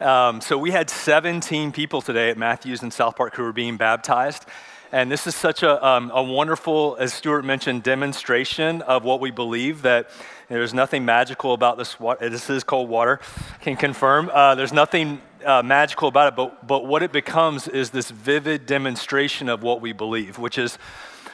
Um, 0.00 0.40
so 0.40 0.56
we 0.56 0.70
had 0.70 0.90
17 0.90 1.72
people 1.72 2.00
today 2.00 2.30
at 2.30 2.38
Matthews 2.38 2.84
in 2.84 2.90
South 2.92 3.16
Park 3.16 3.34
who 3.34 3.42
were 3.42 3.52
being 3.52 3.76
baptized. 3.76 4.46
And 4.92 5.10
this 5.10 5.26
is 5.26 5.34
such 5.34 5.64
a, 5.64 5.84
um, 5.84 6.12
a 6.14 6.22
wonderful, 6.22 6.96
as 7.00 7.12
Stuart 7.12 7.42
mentioned, 7.42 7.82
demonstration 7.82 8.80
of 8.82 9.02
what 9.02 9.20
we 9.20 9.32
believe 9.32 9.82
that 9.82 10.08
there's 10.48 10.72
nothing 10.72 11.04
magical 11.04 11.52
about 11.52 11.78
this 11.78 11.98
water. 11.98 12.30
This 12.30 12.48
is 12.48 12.62
cold 12.62 12.88
water, 12.88 13.18
can 13.60 13.76
confirm. 13.76 14.30
Uh, 14.32 14.54
there's 14.54 14.72
nothing 14.72 15.20
uh, 15.44 15.62
magical 15.64 16.06
about 16.06 16.32
it, 16.32 16.36
but, 16.36 16.64
but 16.64 16.86
what 16.86 17.02
it 17.02 17.10
becomes 17.10 17.66
is 17.66 17.90
this 17.90 18.10
vivid 18.12 18.66
demonstration 18.66 19.48
of 19.48 19.64
what 19.64 19.80
we 19.80 19.92
believe, 19.92 20.38
which 20.38 20.58
is 20.58 20.78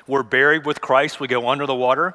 we're 0.06 0.22
buried 0.22 0.64
with 0.64 0.80
Christ, 0.80 1.20
we 1.20 1.28
go 1.28 1.48
under 1.50 1.66
the 1.66 1.74
water, 1.74 2.14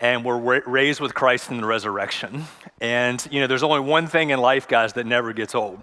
and 0.00 0.24
we're 0.24 0.38
ra- 0.38 0.60
raised 0.66 1.00
with 1.00 1.14
Christ 1.14 1.50
in 1.50 1.60
the 1.60 1.66
resurrection. 1.66 2.44
And, 2.80 3.26
you 3.30 3.40
know, 3.40 3.46
there's 3.46 3.62
only 3.62 3.80
one 3.80 4.06
thing 4.06 4.30
in 4.30 4.40
life, 4.40 4.68
guys, 4.68 4.92
that 4.94 5.06
never 5.06 5.32
gets 5.32 5.54
old. 5.54 5.82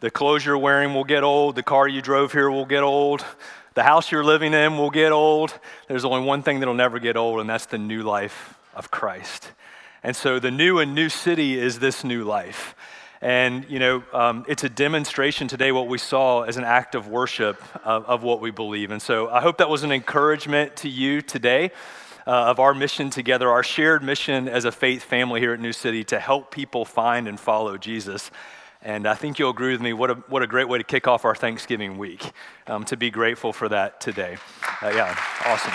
The 0.00 0.10
clothes 0.10 0.44
you're 0.44 0.58
wearing 0.58 0.94
will 0.94 1.04
get 1.04 1.22
old, 1.22 1.56
the 1.56 1.62
car 1.62 1.86
you 1.86 2.00
drove 2.00 2.32
here 2.32 2.50
will 2.50 2.64
get 2.64 2.82
old, 2.82 3.24
the 3.74 3.82
house 3.82 4.10
you're 4.10 4.24
living 4.24 4.54
in 4.54 4.78
will 4.78 4.90
get 4.90 5.12
old. 5.12 5.52
There's 5.88 6.04
only 6.04 6.26
one 6.26 6.42
thing 6.42 6.60
that'll 6.60 6.74
never 6.74 6.98
get 6.98 7.16
old, 7.16 7.40
and 7.40 7.48
that's 7.48 7.66
the 7.66 7.78
new 7.78 8.02
life 8.02 8.54
of 8.74 8.90
Christ. 8.90 9.52
And 10.02 10.16
so 10.16 10.38
the 10.38 10.50
new 10.50 10.78
and 10.78 10.94
new 10.94 11.08
city 11.08 11.58
is 11.58 11.78
this 11.78 12.02
new 12.02 12.24
life. 12.24 12.74
And, 13.20 13.66
you 13.68 13.78
know, 13.78 14.02
um, 14.14 14.46
it's 14.48 14.64
a 14.64 14.70
demonstration 14.70 15.46
today, 15.46 15.72
what 15.72 15.88
we 15.88 15.98
saw 15.98 16.42
as 16.42 16.56
an 16.56 16.64
act 16.64 16.94
of 16.94 17.06
worship 17.06 17.62
of, 17.84 18.06
of, 18.06 18.22
what 18.22 18.40
we 18.40 18.50
believe. 18.50 18.90
And 18.90 19.02
so 19.02 19.28
I 19.28 19.42
hope 19.42 19.58
that 19.58 19.68
was 19.68 19.82
an 19.82 19.92
encouragement 19.92 20.76
to 20.76 20.88
you 20.88 21.20
today 21.20 21.70
uh, 22.30 22.44
of 22.44 22.60
our 22.60 22.72
mission 22.72 23.10
together, 23.10 23.50
our 23.50 23.64
shared 23.64 24.04
mission 24.04 24.48
as 24.48 24.64
a 24.64 24.70
faith 24.70 25.02
family 25.02 25.40
here 25.40 25.52
at 25.52 25.58
New 25.58 25.72
City 25.72 26.04
to 26.04 26.20
help 26.20 26.52
people 26.52 26.84
find 26.84 27.26
and 27.26 27.40
follow 27.40 27.76
Jesus. 27.76 28.30
And 28.82 29.08
I 29.08 29.14
think 29.14 29.40
you'll 29.40 29.50
agree 29.50 29.72
with 29.72 29.80
me. 29.80 29.92
What 29.92 30.12
a, 30.12 30.14
what 30.28 30.40
a 30.40 30.46
great 30.46 30.68
way 30.68 30.78
to 30.78 30.84
kick 30.84 31.08
off 31.08 31.24
our 31.24 31.34
Thanksgiving 31.34 31.98
week, 31.98 32.30
um, 32.68 32.84
to 32.84 32.96
be 32.96 33.10
grateful 33.10 33.52
for 33.52 33.68
that 33.70 34.00
today. 34.00 34.36
Uh, 34.80 34.92
yeah, 34.94 35.18
awesome. 35.44 35.72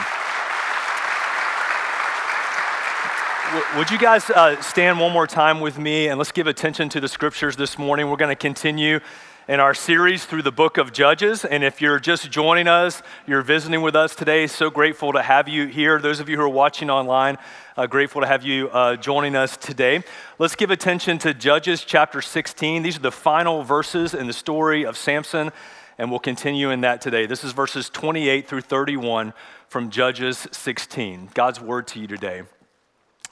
would 3.77 3.91
you 3.91 3.97
guys 3.97 4.29
uh, 4.29 4.59
stand 4.61 4.97
one 4.97 5.11
more 5.11 5.27
time 5.27 5.59
with 5.59 5.77
me 5.77 6.07
and 6.07 6.17
let's 6.17 6.31
give 6.31 6.47
attention 6.47 6.87
to 6.87 7.01
the 7.01 7.09
scriptures 7.09 7.57
this 7.57 7.77
morning? 7.77 8.09
We're 8.09 8.15
going 8.15 8.31
to 8.31 8.35
continue 8.35 9.01
in 9.47 9.59
our 9.59 9.75
series 9.75 10.25
through 10.25 10.41
the 10.41 10.51
book 10.51 10.77
of 10.77 10.91
Judges. 10.91 11.45
And 11.45 11.63
if 11.63 11.79
you're 11.79 11.99
just 11.99 12.31
joining 12.31 12.67
us, 12.67 13.03
you're 13.27 13.43
visiting 13.43 13.83
with 13.83 13.95
us 13.95 14.15
today, 14.15 14.47
so 14.47 14.71
grateful 14.71 15.13
to 15.13 15.21
have 15.21 15.47
you 15.47 15.67
here. 15.67 15.99
Those 15.99 16.19
of 16.19 16.29
you 16.29 16.37
who 16.37 16.41
are 16.41 16.49
watching 16.49 16.89
online, 16.89 17.37
uh, 17.77 17.85
grateful 17.85 18.21
to 18.21 18.27
have 18.27 18.43
you 18.43 18.69
uh, 18.69 18.95
joining 18.95 19.35
us 19.35 19.55
today. 19.55 20.03
Let's 20.39 20.55
give 20.55 20.71
attention 20.71 21.19
to 21.19 21.33
Judges 21.33 21.83
chapter 21.83 22.23
16. 22.23 22.81
These 22.81 22.97
are 22.97 23.01
the 23.01 23.11
final 23.11 23.61
verses 23.61 24.15
in 24.15 24.25
the 24.25 24.33
story 24.33 24.83
of 24.83 24.97
Samson, 24.97 25.51
and 25.99 26.09
we'll 26.09 26.19
continue 26.19 26.71
in 26.71 26.81
that 26.81 26.99
today. 26.99 27.27
This 27.27 27.43
is 27.43 27.51
verses 27.51 27.87
28 27.89 28.47
through 28.47 28.61
31 28.61 29.31
from 29.67 29.91
Judges 29.91 30.47
16. 30.51 31.29
God's 31.35 31.61
word 31.61 31.85
to 31.89 31.99
you 31.99 32.07
today. 32.07 32.43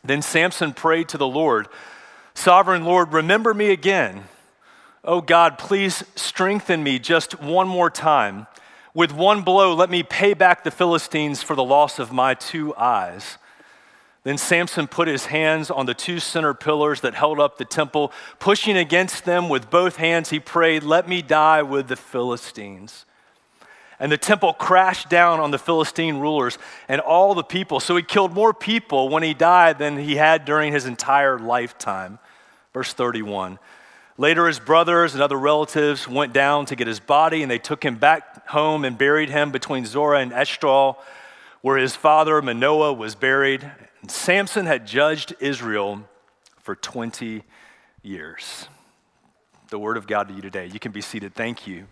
Then 0.03 0.21
Samson 0.21 0.73
prayed 0.73 1.09
to 1.09 1.17
the 1.17 1.27
Lord, 1.27 1.67
Sovereign 2.35 2.83
Lord, 2.83 3.13
remember 3.13 3.53
me 3.53 3.71
again 3.71 4.25
Oh 5.05 5.19
God, 5.19 5.57
please 5.57 6.03
strengthen 6.15 6.81
me 6.81 6.97
just 6.97 7.41
one 7.41 7.67
more 7.67 7.89
time. 7.89 8.47
With 8.93 9.11
one 9.11 9.41
blow, 9.41 9.73
let 9.73 9.89
me 9.89 10.01
pay 10.01 10.33
back 10.33 10.63
the 10.63 10.71
Philistines 10.71 11.43
for 11.43 11.57
the 11.57 11.63
loss 11.63 11.99
of 11.99 12.13
my 12.13 12.35
two 12.35 12.73
eyes. 12.75 13.37
Then 14.23 14.37
Samson 14.37 14.87
put 14.87 15.09
his 15.09 15.25
hands 15.25 15.69
on 15.69 15.87
the 15.87 15.93
two 15.93 16.21
center 16.21 16.53
pillars 16.53 17.01
that 17.01 17.15
held 17.15 17.41
up 17.41 17.57
the 17.57 17.65
temple. 17.65 18.13
Pushing 18.39 18.77
against 18.77 19.25
them 19.25 19.49
with 19.49 19.69
both 19.69 19.97
hands, 19.97 20.29
he 20.29 20.39
prayed, 20.39 20.83
Let 20.83 21.09
me 21.09 21.21
die 21.21 21.61
with 21.63 21.89
the 21.89 21.97
Philistines. 21.97 23.05
And 23.99 24.09
the 24.09 24.17
temple 24.17 24.53
crashed 24.53 25.09
down 25.09 25.41
on 25.41 25.51
the 25.51 25.59
Philistine 25.59 26.19
rulers 26.19 26.57
and 26.87 27.01
all 27.01 27.35
the 27.35 27.43
people. 27.43 27.81
So 27.81 27.97
he 27.97 28.03
killed 28.03 28.33
more 28.33 28.53
people 28.53 29.09
when 29.09 29.23
he 29.23 29.33
died 29.33 29.79
than 29.79 29.97
he 29.97 30.15
had 30.15 30.45
during 30.45 30.71
his 30.71 30.85
entire 30.85 31.37
lifetime. 31.37 32.19
Verse 32.73 32.93
31. 32.93 33.59
Later, 34.17 34.47
his 34.47 34.59
brothers 34.59 35.13
and 35.13 35.23
other 35.23 35.37
relatives 35.39 36.07
went 36.07 36.33
down 36.33 36.67
to 36.67 36.75
get 36.75 36.85
his 36.85 36.99
body, 36.99 37.41
and 37.41 37.49
they 37.49 37.57
took 37.57 37.83
him 37.83 37.95
back 37.95 38.47
home 38.47 38.85
and 38.85 38.97
buried 38.97 39.29
him 39.29 39.51
between 39.51 39.85
Zorah 39.85 40.19
and 40.19 40.31
Eshtaol, 40.31 40.97
where 41.61 41.77
his 41.77 41.95
father 41.95 42.41
Manoah 42.41 42.93
was 42.93 43.15
buried. 43.15 43.69
And 44.01 44.11
Samson 44.11 44.67
had 44.67 44.85
judged 44.85 45.33
Israel 45.39 46.03
for 46.61 46.75
20 46.75 47.43
years. 48.03 48.67
The 49.69 49.79
word 49.79 49.97
of 49.97 50.05
God 50.05 50.27
to 50.27 50.33
you 50.35 50.41
today. 50.41 50.67
You 50.67 50.79
can 50.79 50.91
be 50.91 51.01
seated. 51.01 51.33
Thank 51.33 51.65
you. 51.65 51.87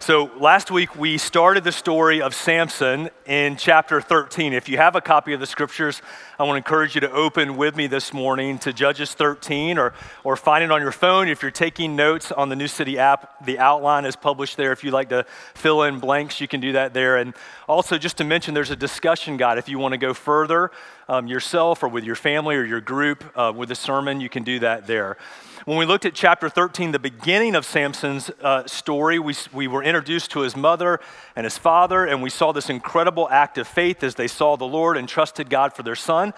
So, 0.00 0.30
last 0.38 0.70
week 0.70 0.94
we 0.94 1.18
started 1.18 1.64
the 1.64 1.72
story 1.72 2.22
of 2.22 2.32
Samson 2.32 3.10
in 3.26 3.56
chapter 3.56 4.00
13. 4.00 4.52
If 4.52 4.68
you 4.68 4.76
have 4.76 4.94
a 4.94 5.00
copy 5.00 5.32
of 5.32 5.40
the 5.40 5.46
scriptures, 5.46 6.00
I 6.38 6.44
want 6.44 6.54
to 6.54 6.58
encourage 6.58 6.94
you 6.94 7.00
to 7.00 7.10
open 7.10 7.56
with 7.56 7.74
me 7.74 7.88
this 7.88 8.12
morning 8.12 8.58
to 8.60 8.72
Judges 8.72 9.12
13 9.12 9.76
or, 9.76 9.92
or 10.22 10.36
find 10.36 10.62
it 10.62 10.70
on 10.70 10.80
your 10.80 10.92
phone. 10.92 11.26
If 11.28 11.42
you're 11.42 11.50
taking 11.50 11.96
notes 11.96 12.30
on 12.30 12.48
the 12.48 12.54
New 12.54 12.68
City 12.68 12.96
app, 12.96 13.44
the 13.44 13.58
outline 13.58 14.04
is 14.04 14.14
published 14.14 14.56
there. 14.56 14.70
If 14.70 14.84
you'd 14.84 14.94
like 14.94 15.08
to 15.08 15.26
fill 15.54 15.82
in 15.82 15.98
blanks, 15.98 16.40
you 16.40 16.46
can 16.46 16.60
do 16.60 16.72
that 16.72 16.94
there. 16.94 17.16
And 17.16 17.34
also, 17.68 17.98
just 17.98 18.18
to 18.18 18.24
mention, 18.24 18.54
there's 18.54 18.70
a 18.70 18.76
discussion 18.76 19.36
guide. 19.36 19.58
If 19.58 19.68
you 19.68 19.80
want 19.80 19.92
to 19.92 19.98
go 19.98 20.14
further 20.14 20.70
um, 21.08 21.26
yourself 21.26 21.82
or 21.82 21.88
with 21.88 22.04
your 22.04 22.14
family 22.14 22.54
or 22.54 22.64
your 22.64 22.80
group 22.80 23.24
uh, 23.36 23.52
with 23.54 23.68
the 23.68 23.74
sermon, 23.74 24.20
you 24.20 24.28
can 24.28 24.44
do 24.44 24.60
that 24.60 24.86
there. 24.86 25.16
When 25.64 25.76
we 25.76 25.84
looked 25.84 26.06
at 26.06 26.14
chapter 26.14 26.48
13, 26.48 26.92
the 26.92 26.98
beginning 26.98 27.54
of 27.54 27.66
Samson's 27.66 28.30
uh, 28.40 28.66
story, 28.66 29.18
we, 29.18 29.34
we 29.52 29.68
were 29.68 29.82
introduced 29.88 30.30
to 30.32 30.40
his 30.40 30.56
mother 30.56 31.00
and 31.34 31.44
his 31.44 31.58
father, 31.58 32.04
and 32.04 32.22
we 32.22 32.30
saw 32.30 32.52
this 32.52 32.70
incredible 32.70 33.28
act 33.30 33.58
of 33.58 33.66
faith 33.66 34.04
as 34.04 34.14
they 34.14 34.28
saw 34.28 34.56
the 34.56 34.64
Lord 34.64 34.96
and 34.96 35.08
trusted 35.08 35.50
God 35.50 35.72
for 35.72 35.82
their 35.82 35.96
son. 35.96 36.34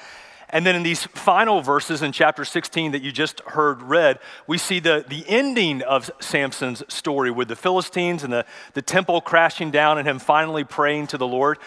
And 0.52 0.66
then 0.66 0.74
in 0.74 0.82
these 0.82 1.04
final 1.04 1.60
verses 1.60 2.02
in 2.02 2.12
chapter 2.12 2.44
16 2.44 2.92
that 2.92 3.02
you 3.02 3.12
just 3.12 3.40
heard 3.40 3.82
read, 3.82 4.18
we 4.46 4.58
see 4.58 4.80
the, 4.80 5.04
the 5.08 5.24
ending 5.28 5.82
of 5.82 6.10
Samson's 6.20 6.82
story 6.92 7.30
with 7.30 7.48
the 7.48 7.56
Philistines 7.56 8.24
and 8.24 8.32
the, 8.32 8.44
the 8.74 8.82
temple 8.82 9.20
crashing 9.20 9.70
down 9.70 9.98
and 9.98 10.08
him 10.08 10.18
finally 10.18 10.64
praying 10.64 11.08
to 11.08 11.18
the 11.18 11.26
Lord. 11.26 11.58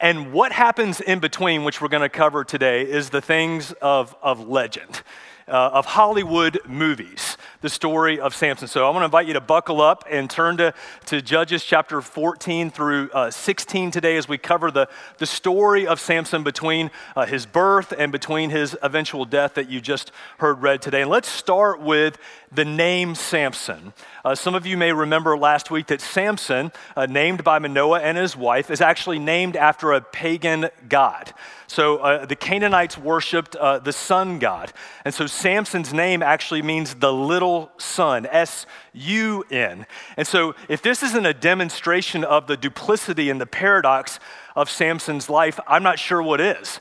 And 0.00 0.32
what 0.32 0.50
happens 0.50 1.00
in 1.00 1.20
between, 1.20 1.62
which 1.62 1.80
we're 1.80 1.88
going 1.88 2.02
to 2.02 2.08
cover 2.08 2.42
today, 2.42 2.82
is 2.82 3.10
the 3.10 3.20
things 3.20 3.72
of, 3.82 4.16
of 4.22 4.48
legend 4.48 5.02
uh, 5.48 5.70
of 5.72 5.86
Hollywood 5.86 6.60
movies, 6.66 7.36
the 7.60 7.68
story 7.68 8.20
of 8.20 8.34
Samson. 8.34 8.68
So 8.68 8.86
I 8.86 8.90
want 8.90 9.02
to 9.02 9.06
invite 9.06 9.26
you 9.26 9.34
to 9.34 9.40
buckle 9.40 9.80
up 9.80 10.04
and 10.10 10.28
turn 10.28 10.56
to, 10.58 10.74
to 11.06 11.22
Judges 11.22 11.64
chapter 11.64 12.00
14 12.00 12.70
through 12.70 13.10
uh, 13.10 13.30
16 13.30 13.90
today 13.90 14.16
as 14.16 14.28
we 14.28 14.38
cover 14.38 14.70
the, 14.70 14.88
the 15.18 15.26
story 15.26 15.86
of 15.86 16.00
Samson 16.00 16.42
between 16.42 16.90
uh, 17.16 17.26
his 17.26 17.46
birth 17.46 17.92
and 17.96 18.12
between 18.12 18.50
his 18.50 18.76
eventual 18.82 19.24
death 19.24 19.54
that 19.54 19.68
you 19.68 19.80
just 19.80 20.12
heard 20.38 20.62
read 20.62 20.82
today. 20.82 21.02
And 21.02 21.10
let's 21.10 21.28
start 21.28 21.80
with 21.80 22.18
the 22.54 22.64
name 22.64 23.14
Samson. 23.14 23.92
Uh, 24.24 24.34
some 24.34 24.54
of 24.54 24.66
you 24.66 24.76
may 24.76 24.92
remember 24.92 25.36
last 25.36 25.70
week 25.70 25.86
that 25.86 26.00
Samson, 26.00 26.70
uh, 26.96 27.06
named 27.06 27.42
by 27.42 27.58
Manoah 27.58 28.00
and 28.00 28.18
his 28.18 28.36
wife, 28.36 28.70
is 28.70 28.80
actually 28.80 29.18
named 29.18 29.56
after 29.56 29.92
a 29.92 30.00
pagan 30.00 30.68
god. 30.88 31.32
So 31.66 31.96
uh, 31.96 32.26
the 32.26 32.36
Canaanites 32.36 32.98
worshiped 32.98 33.56
uh, 33.56 33.78
the 33.78 33.92
sun 33.92 34.38
god. 34.38 34.72
And 35.04 35.14
so 35.14 35.26
Samson's 35.26 35.94
name 35.94 36.22
actually 36.22 36.60
means 36.60 36.94
the 36.94 37.12
little 37.12 37.72
sun, 37.78 38.26
S 38.26 38.66
U 38.92 39.44
N. 39.50 39.86
And 40.18 40.26
so 40.26 40.54
if 40.68 40.82
this 40.82 41.02
isn't 41.02 41.24
a 41.24 41.34
demonstration 41.34 42.22
of 42.22 42.46
the 42.46 42.56
duplicity 42.58 43.30
and 43.30 43.40
the 43.40 43.46
paradox 43.46 44.20
of 44.54 44.68
Samson's 44.68 45.30
life, 45.30 45.58
I'm 45.66 45.82
not 45.82 45.98
sure 45.98 46.22
what 46.22 46.40
is 46.40 46.80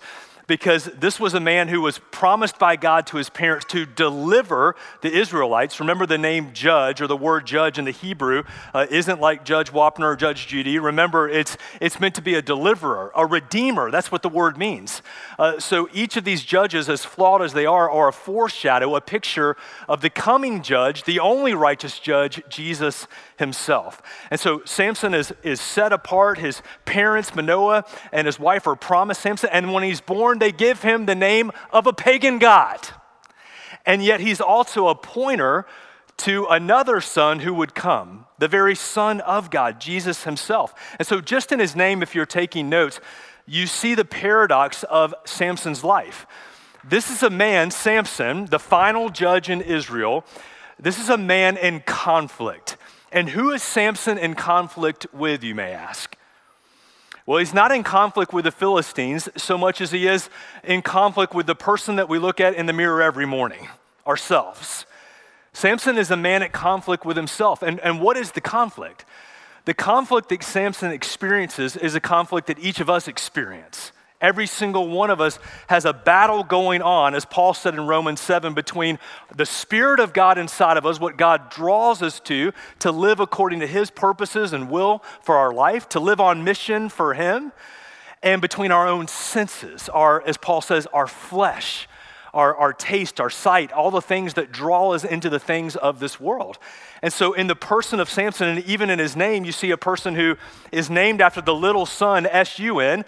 because 0.51 0.89
this 0.99 1.17
was 1.17 1.33
a 1.33 1.39
man 1.39 1.69
who 1.69 1.79
was 1.79 1.97
promised 2.11 2.59
by 2.59 2.75
God 2.75 3.07
to 3.07 3.15
his 3.15 3.29
parents 3.29 3.63
to 3.69 3.85
deliver 3.85 4.75
the 4.99 5.09
Israelites. 5.09 5.79
Remember 5.79 6.05
the 6.05 6.17
name 6.17 6.51
judge 6.51 6.99
or 6.99 7.07
the 7.07 7.15
word 7.15 7.45
judge 7.45 7.79
in 7.79 7.85
the 7.85 7.91
Hebrew 7.91 8.43
uh, 8.73 8.85
isn't 8.89 9.21
like 9.21 9.45
Judge 9.45 9.71
Wapner 9.71 10.11
or 10.11 10.15
Judge 10.17 10.47
Judy. 10.47 10.77
Remember, 10.77 11.29
it's, 11.29 11.55
it's 11.79 12.01
meant 12.01 12.15
to 12.15 12.21
be 12.21 12.35
a 12.35 12.41
deliverer, 12.41 13.13
a 13.15 13.25
redeemer. 13.25 13.91
That's 13.91 14.11
what 14.11 14.23
the 14.23 14.29
word 14.29 14.57
means. 14.57 15.01
Uh, 15.39 15.57
so 15.57 15.87
each 15.93 16.17
of 16.17 16.25
these 16.25 16.43
judges, 16.43 16.89
as 16.89 17.05
flawed 17.05 17.41
as 17.41 17.53
they 17.53 17.65
are, 17.65 17.89
are 17.89 18.09
a 18.09 18.13
foreshadow, 18.13 18.97
a 18.97 18.99
picture 18.99 19.55
of 19.87 20.01
the 20.01 20.09
coming 20.09 20.61
judge, 20.63 21.05
the 21.05 21.21
only 21.21 21.53
righteous 21.53 21.97
judge, 21.97 22.43
Jesus 22.49 23.07
himself. 23.41 24.01
And 24.31 24.39
so 24.39 24.61
Samson 24.63 25.13
is, 25.13 25.33
is 25.43 25.59
set 25.59 25.91
apart. 25.91 26.37
His 26.37 26.61
parents, 26.85 27.35
Manoah 27.35 27.83
and 28.13 28.25
his 28.25 28.39
wife, 28.39 28.65
are 28.65 28.77
promised 28.77 29.21
Samson. 29.21 29.49
And 29.51 29.73
when 29.73 29.83
he's 29.83 29.99
born, 29.99 30.39
they 30.39 30.53
give 30.53 30.81
him 30.81 31.05
the 31.05 31.15
name 31.15 31.51
of 31.73 31.85
a 31.85 31.91
pagan 31.91 32.39
god. 32.39 32.87
And 33.85 34.01
yet 34.01 34.21
he's 34.21 34.39
also 34.39 34.87
a 34.87 34.95
pointer 34.95 35.65
to 36.17 36.45
another 36.45 37.01
son 37.01 37.39
who 37.39 37.53
would 37.55 37.73
come, 37.73 38.25
the 38.37 38.47
very 38.47 38.75
Son 38.75 39.21
of 39.21 39.49
God, 39.49 39.81
Jesus 39.81 40.23
himself. 40.23 40.73
And 40.99 41.07
so, 41.07 41.19
just 41.19 41.51
in 41.51 41.59
his 41.59 41.75
name, 41.75 42.03
if 42.03 42.13
you're 42.13 42.27
taking 42.27 42.69
notes, 42.69 42.99
you 43.47 43.65
see 43.65 43.95
the 43.95 44.05
paradox 44.05 44.83
of 44.83 45.15
Samson's 45.25 45.83
life. 45.83 46.27
This 46.83 47.09
is 47.09 47.23
a 47.23 47.29
man, 47.29 47.71
Samson, 47.71 48.45
the 48.45 48.59
final 48.59 49.09
judge 49.09 49.49
in 49.49 49.61
Israel, 49.61 50.23
This 50.79 50.99
is 50.99 51.09
a 51.09 51.17
man 51.17 51.57
in 51.57 51.81
conflict. 51.81 52.77
And 53.11 53.29
who 53.29 53.51
is 53.51 53.61
Samson 53.61 54.17
in 54.17 54.35
conflict 54.35 55.05
with, 55.13 55.43
you 55.43 55.53
may 55.53 55.71
ask? 55.71 56.15
Well, 57.25 57.39
he's 57.39 57.53
not 57.53 57.71
in 57.71 57.83
conflict 57.83 58.33
with 58.33 58.45
the 58.45 58.51
Philistines 58.51 59.29
so 59.35 59.57
much 59.57 59.79
as 59.81 59.91
he 59.91 60.07
is 60.07 60.29
in 60.63 60.81
conflict 60.81 61.35
with 61.35 61.45
the 61.45 61.55
person 61.55 61.97
that 61.97 62.09
we 62.09 62.19
look 62.19 62.39
at 62.39 62.55
in 62.55 62.65
the 62.65 62.73
mirror 62.73 63.01
every 63.01 63.25
morning, 63.25 63.67
ourselves. 64.07 64.85
Samson 65.53 65.97
is 65.97 66.09
a 66.09 66.17
man 66.17 66.41
at 66.41 66.51
conflict 66.51 67.05
with 67.05 67.17
himself. 67.17 67.61
And, 67.61 67.79
and 67.81 68.01
what 68.01 68.17
is 68.17 68.31
the 68.31 68.41
conflict? 68.41 69.05
The 69.65 69.73
conflict 69.73 70.29
that 70.29 70.43
Samson 70.43 70.91
experiences 70.91 71.75
is 71.75 71.93
a 71.93 71.99
conflict 71.99 72.47
that 72.47 72.59
each 72.59 72.79
of 72.79 72.89
us 72.89 73.07
experience. 73.07 73.91
Every 74.21 74.45
single 74.45 74.87
one 74.87 75.09
of 75.09 75.19
us 75.19 75.39
has 75.67 75.83
a 75.83 75.93
battle 75.93 76.43
going 76.43 76.83
on, 76.83 77.15
as 77.15 77.25
Paul 77.25 77.55
said 77.55 77.73
in 77.73 77.87
Romans 77.87 78.21
7, 78.21 78.53
between 78.53 78.99
the 79.35 79.47
Spirit 79.47 79.99
of 79.99 80.13
God 80.13 80.37
inside 80.37 80.77
of 80.77 80.85
us, 80.85 80.99
what 80.99 81.17
God 81.17 81.49
draws 81.49 82.03
us 82.03 82.19
to, 82.21 82.53
to 82.79 82.91
live 82.91 83.19
according 83.19 83.61
to 83.61 83.67
His 83.67 83.89
purposes 83.89 84.53
and 84.53 84.69
will 84.69 85.03
for 85.23 85.37
our 85.37 85.51
life, 85.51 85.89
to 85.89 85.99
live 85.99 86.19
on 86.19 86.43
mission 86.43 86.87
for 86.87 87.15
Him, 87.15 87.51
and 88.21 88.41
between 88.41 88.71
our 88.71 88.87
own 88.87 89.07
senses, 89.07 89.89
our, 89.89 90.21
as 90.27 90.37
Paul 90.37 90.61
says, 90.61 90.85
our 90.93 91.07
flesh, 91.07 91.87
our, 92.33 92.55
our 92.55 92.73
taste, 92.73 93.19
our 93.19 93.29
sight, 93.29 93.71
all 93.71 93.91
the 93.91 94.01
things 94.01 94.35
that 94.35 94.51
draw 94.51 94.91
us 94.93 95.03
into 95.03 95.29
the 95.29 95.39
things 95.39 95.75
of 95.75 95.99
this 95.99 96.19
world. 96.19 96.59
And 97.01 97.11
so, 97.11 97.33
in 97.33 97.47
the 97.47 97.55
person 97.55 97.99
of 97.99 98.09
Samson, 98.09 98.47
and 98.47 98.63
even 98.65 98.89
in 98.89 98.99
his 98.99 99.15
name, 99.15 99.43
you 99.43 99.51
see 99.51 99.71
a 99.71 99.77
person 99.77 100.15
who 100.15 100.37
is 100.71 100.89
named 100.89 101.19
after 101.19 101.41
the 101.41 101.55
little 101.55 101.85
son, 101.87 102.27
S 102.27 102.59
U 102.59 102.79
N, 102.79 103.03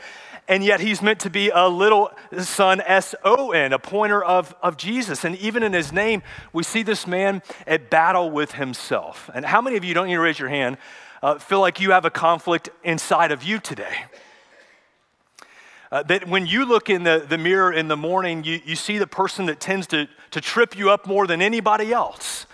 and 0.48 0.63
yet 0.63 0.80
he's 0.80 1.01
meant 1.01 1.19
to 1.22 1.30
be 1.30 1.50
a 1.50 1.68
little 1.68 2.12
son, 2.40 2.81
S 2.81 3.16
O 3.24 3.51
N, 3.51 3.74
a 3.74 3.80
pointer 3.80 4.24
of, 4.24 4.54
of 4.62 4.78
Jesus. 4.78 5.24
And 5.24 5.36
even 5.38 5.63
in 5.63 5.74
his 5.74 5.92
name, 5.92 6.22
we 6.51 6.63
see 6.63 6.84
this 6.84 7.07
man 7.07 7.42
at 7.66 7.90
battle 7.90 8.30
with 8.30 8.54
himself. 8.54 9.30
And 9.34 9.45
how 9.45 9.62
many 9.62 9.78
of 9.78 9.84
you, 9.84 9.94
don't 9.94 10.07
need 10.07 10.16
to 10.16 10.19
raise 10.19 10.40
your 10.40 10.50
hand, 10.50 10.78
uh, 11.22 11.38
feel 11.40 11.62
like 11.62 11.80
you 11.80 11.92
have 11.92 12.06
a 12.06 12.10
conflict 12.10 12.69
inside 12.84 13.31
of 13.31 13.44
you 13.44 13.60
today? 13.60 14.06
Uh, 15.92 16.04
that 16.04 16.28
when 16.28 16.48
you 16.48 16.66
look 16.66 16.89
in 16.89 17.04
the, 17.04 17.24
the 17.30 17.38
mirror 17.38 17.72
in 17.72 17.88
the 17.88 17.96
morning, 17.96 18.44
you, 18.44 18.60
you 18.66 18.75
see 18.75 18.98
the 18.98 19.07
person 19.07 19.46
that 19.46 19.60
tends 19.60 19.88
to, 19.88 20.07
to 20.31 20.42
trip 20.42 20.75
you 20.78 20.89
up 20.89 21.06
more 21.06 21.28
than 21.28 21.42
anybody 21.42 21.94
else. 21.94 22.48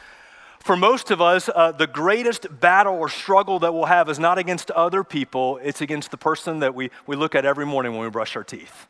For 0.60 0.76
most 0.76 1.10
of 1.10 1.22
us, 1.22 1.50
uh, 1.54 1.72
the 1.72 1.88
greatest 1.88 2.60
battle 2.60 2.96
or 2.96 3.10
struggle 3.10 3.60
that 3.60 3.74
we'll 3.74 3.86
have 3.86 4.10
is 4.10 4.20
not 4.20 4.38
against 4.38 4.72
other 4.72 5.04
people, 5.04 5.58
it's 5.64 5.82
against 5.82 6.12
the 6.12 6.18
person 6.18 6.60
that 6.60 6.76
we, 6.76 6.92
we 7.08 7.16
look 7.16 7.34
at 7.34 7.46
every 7.46 7.66
morning 7.66 7.94
when 7.94 8.02
we 8.02 8.10
brush 8.10 8.36
our 8.36 8.44
teeth. 8.44 8.88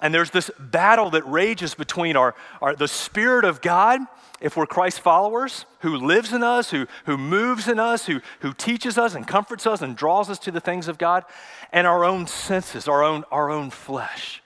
And 0.00 0.12
there's 0.12 0.30
this 0.30 0.50
battle 0.58 1.10
that 1.10 1.22
rages 1.22 1.74
between 1.74 2.16
our, 2.16 2.34
our, 2.60 2.74
the 2.74 2.88
Spirit 2.88 3.44
of 3.44 3.60
God, 3.60 4.00
if 4.40 4.56
we're 4.56 4.66
Christ 4.66 5.00
followers, 5.00 5.64
who 5.80 5.96
lives 5.96 6.32
in 6.32 6.42
us, 6.42 6.70
who, 6.70 6.86
who 7.06 7.16
moves 7.16 7.68
in 7.68 7.78
us, 7.78 8.06
who, 8.06 8.20
who 8.40 8.52
teaches 8.52 8.98
us 8.98 9.14
and 9.14 9.26
comforts 9.26 9.66
us 9.66 9.80
and 9.80 9.96
draws 9.96 10.28
us 10.28 10.38
to 10.40 10.50
the 10.50 10.60
things 10.60 10.88
of 10.88 10.98
God, 10.98 11.24
and 11.72 11.86
our 11.86 12.04
own 12.04 12.26
senses, 12.26 12.88
our 12.88 13.02
own, 13.02 13.24
our 13.30 13.50
own 13.50 13.70
flesh. 13.70 14.41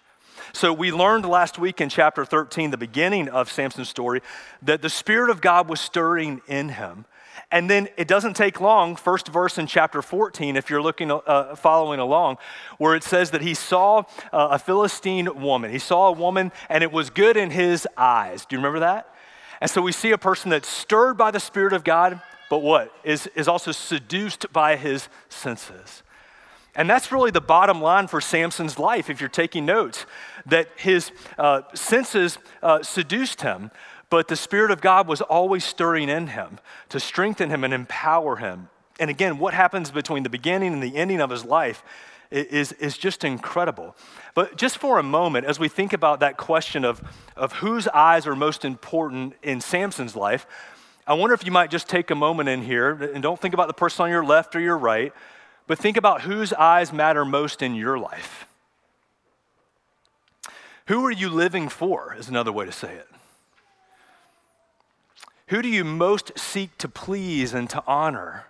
So 0.56 0.72
we 0.72 0.90
learned 0.90 1.26
last 1.26 1.58
week 1.58 1.82
in 1.82 1.90
chapter 1.90 2.24
13, 2.24 2.70
the 2.70 2.78
beginning 2.78 3.28
of 3.28 3.52
Samson's 3.52 3.90
story, 3.90 4.22
that 4.62 4.80
the 4.80 4.88
Spirit 4.88 5.28
of 5.28 5.42
God 5.42 5.68
was 5.68 5.82
stirring 5.82 6.40
in 6.48 6.70
him. 6.70 7.04
And 7.50 7.68
then 7.68 7.88
it 7.98 8.08
doesn't 8.08 8.36
take 8.36 8.58
long, 8.58 8.96
first 8.96 9.28
verse 9.28 9.58
in 9.58 9.66
chapter 9.66 10.00
14, 10.00 10.56
if 10.56 10.70
you're 10.70 10.80
looking, 10.80 11.10
uh, 11.10 11.56
following 11.56 12.00
along, 12.00 12.38
where 12.78 12.94
it 12.94 13.04
says 13.04 13.32
that 13.32 13.42
he 13.42 13.52
saw 13.52 14.04
uh, 14.32 14.48
a 14.52 14.58
Philistine 14.58 15.42
woman. 15.42 15.70
He 15.70 15.78
saw 15.78 16.08
a 16.08 16.12
woman 16.12 16.50
and 16.70 16.82
it 16.82 16.90
was 16.90 17.10
good 17.10 17.36
in 17.36 17.50
his 17.50 17.86
eyes. 17.94 18.46
Do 18.46 18.56
you 18.56 18.58
remember 18.58 18.80
that? 18.80 19.14
And 19.60 19.70
so 19.70 19.82
we 19.82 19.92
see 19.92 20.12
a 20.12 20.18
person 20.18 20.50
that's 20.50 20.68
stirred 20.68 21.18
by 21.18 21.32
the 21.32 21.38
Spirit 21.38 21.74
of 21.74 21.84
God, 21.84 22.22
but 22.48 22.60
what? 22.60 22.90
Is, 23.04 23.26
is 23.34 23.46
also 23.46 23.72
seduced 23.72 24.50
by 24.54 24.76
his 24.76 25.10
senses. 25.28 26.02
And 26.76 26.88
that's 26.88 27.10
really 27.10 27.30
the 27.30 27.40
bottom 27.40 27.80
line 27.80 28.06
for 28.06 28.20
Samson's 28.20 28.78
life, 28.78 29.10
if 29.10 29.18
you're 29.20 29.28
taking 29.28 29.64
notes, 29.64 30.06
that 30.44 30.68
his 30.76 31.10
uh, 31.38 31.62
senses 31.74 32.38
uh, 32.62 32.82
seduced 32.82 33.40
him, 33.40 33.70
but 34.10 34.28
the 34.28 34.36
Spirit 34.36 34.70
of 34.70 34.80
God 34.80 35.08
was 35.08 35.20
always 35.22 35.64
stirring 35.64 36.08
in 36.08 36.28
him 36.28 36.58
to 36.90 37.00
strengthen 37.00 37.50
him 37.50 37.64
and 37.64 37.74
empower 37.74 38.36
him. 38.36 38.68
And 39.00 39.10
again, 39.10 39.38
what 39.38 39.54
happens 39.54 39.90
between 39.90 40.22
the 40.22 40.30
beginning 40.30 40.72
and 40.72 40.82
the 40.82 40.96
ending 40.96 41.20
of 41.20 41.30
his 41.30 41.44
life 41.44 41.82
is, 42.30 42.72
is 42.72 42.98
just 42.98 43.24
incredible. 43.24 43.96
But 44.34 44.56
just 44.56 44.78
for 44.78 44.98
a 44.98 45.02
moment, 45.02 45.46
as 45.46 45.58
we 45.58 45.68
think 45.68 45.92
about 45.92 46.20
that 46.20 46.36
question 46.36 46.84
of, 46.84 47.02
of 47.36 47.54
whose 47.54 47.88
eyes 47.88 48.26
are 48.26 48.36
most 48.36 48.64
important 48.64 49.34
in 49.42 49.60
Samson's 49.60 50.14
life, 50.14 50.46
I 51.06 51.14
wonder 51.14 51.34
if 51.34 51.44
you 51.46 51.52
might 51.52 51.70
just 51.70 51.88
take 51.88 52.10
a 52.10 52.14
moment 52.14 52.48
in 52.48 52.62
here 52.62 52.90
and 52.90 53.22
don't 53.22 53.40
think 53.40 53.54
about 53.54 53.68
the 53.68 53.74
person 53.74 54.04
on 54.04 54.10
your 54.10 54.24
left 54.24 54.56
or 54.56 54.60
your 54.60 54.76
right, 54.76 55.12
but 55.66 55.78
think 55.78 55.96
about 55.96 56.22
whose 56.22 56.52
eyes 56.52 56.92
matter 56.92 57.24
most 57.24 57.62
in 57.62 57.74
your 57.74 57.98
life. 57.98 58.46
Who 60.86 61.04
are 61.04 61.10
you 61.10 61.28
living 61.28 61.68
for, 61.68 62.14
is 62.18 62.28
another 62.28 62.52
way 62.52 62.64
to 62.64 62.72
say 62.72 62.94
it. 62.94 63.08
Who 65.48 65.62
do 65.62 65.68
you 65.68 65.84
most 65.84 66.38
seek 66.38 66.76
to 66.78 66.88
please 66.88 67.54
and 67.54 67.68
to 67.70 67.82
honor? 67.86 68.46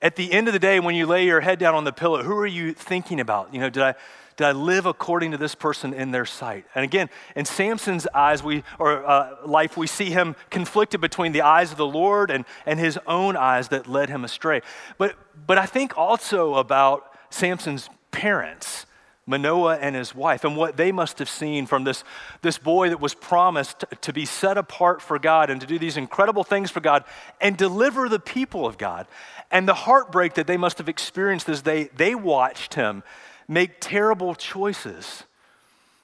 At 0.00 0.16
the 0.16 0.32
end 0.32 0.48
of 0.48 0.52
the 0.52 0.58
day, 0.58 0.80
when 0.80 0.94
you 0.94 1.06
lay 1.06 1.24
your 1.24 1.40
head 1.40 1.58
down 1.58 1.74
on 1.74 1.84
the 1.84 1.92
pillow, 1.92 2.22
who 2.22 2.36
are 2.36 2.46
you 2.46 2.72
thinking 2.74 3.20
about? 3.20 3.52
You 3.54 3.60
know, 3.60 3.70
did 3.70 3.82
I, 3.82 3.94
did 4.36 4.46
I 4.46 4.52
live 4.52 4.86
according 4.86 5.30
to 5.30 5.36
this 5.36 5.54
person 5.54 5.94
in 5.94 6.10
their 6.10 6.26
sight? 6.26 6.64
And 6.74 6.84
again, 6.84 7.08
in 7.36 7.44
Samson's 7.44 8.06
eyes, 8.12 8.42
we, 8.42 8.64
or 8.78 9.06
uh, 9.06 9.36
life, 9.46 9.76
we 9.76 9.86
see 9.86 10.10
him 10.10 10.34
conflicted 10.50 11.00
between 11.00 11.32
the 11.32 11.42
eyes 11.42 11.70
of 11.70 11.78
the 11.78 11.86
Lord 11.86 12.30
and, 12.30 12.44
and 12.66 12.80
his 12.80 12.98
own 13.06 13.36
eyes 13.36 13.68
that 13.68 13.86
led 13.86 14.08
him 14.08 14.24
astray. 14.24 14.62
But, 14.98 15.14
but 15.46 15.56
I 15.58 15.66
think 15.66 15.96
also 15.96 16.54
about 16.54 17.12
Samson's 17.30 17.88
parents. 18.10 18.86
Manoah 19.26 19.78
and 19.78 19.96
his 19.96 20.14
wife, 20.14 20.44
and 20.44 20.54
what 20.54 20.76
they 20.76 20.92
must 20.92 21.18
have 21.18 21.30
seen 21.30 21.64
from 21.64 21.84
this, 21.84 22.04
this 22.42 22.58
boy 22.58 22.90
that 22.90 23.00
was 23.00 23.14
promised 23.14 23.84
to 24.02 24.12
be 24.12 24.26
set 24.26 24.58
apart 24.58 25.00
for 25.00 25.18
God 25.18 25.48
and 25.48 25.62
to 25.62 25.66
do 25.66 25.78
these 25.78 25.96
incredible 25.96 26.44
things 26.44 26.70
for 26.70 26.80
God 26.80 27.04
and 27.40 27.56
deliver 27.56 28.08
the 28.10 28.18
people 28.18 28.66
of 28.66 28.76
God. 28.76 29.06
And 29.50 29.66
the 29.66 29.74
heartbreak 29.74 30.34
that 30.34 30.46
they 30.46 30.58
must 30.58 30.76
have 30.76 30.90
experienced 30.90 31.48
as 31.48 31.62
they, 31.62 31.84
they 31.84 32.14
watched 32.14 32.74
him 32.74 33.02
make 33.48 33.80
terrible 33.80 34.34
choices. 34.34 35.24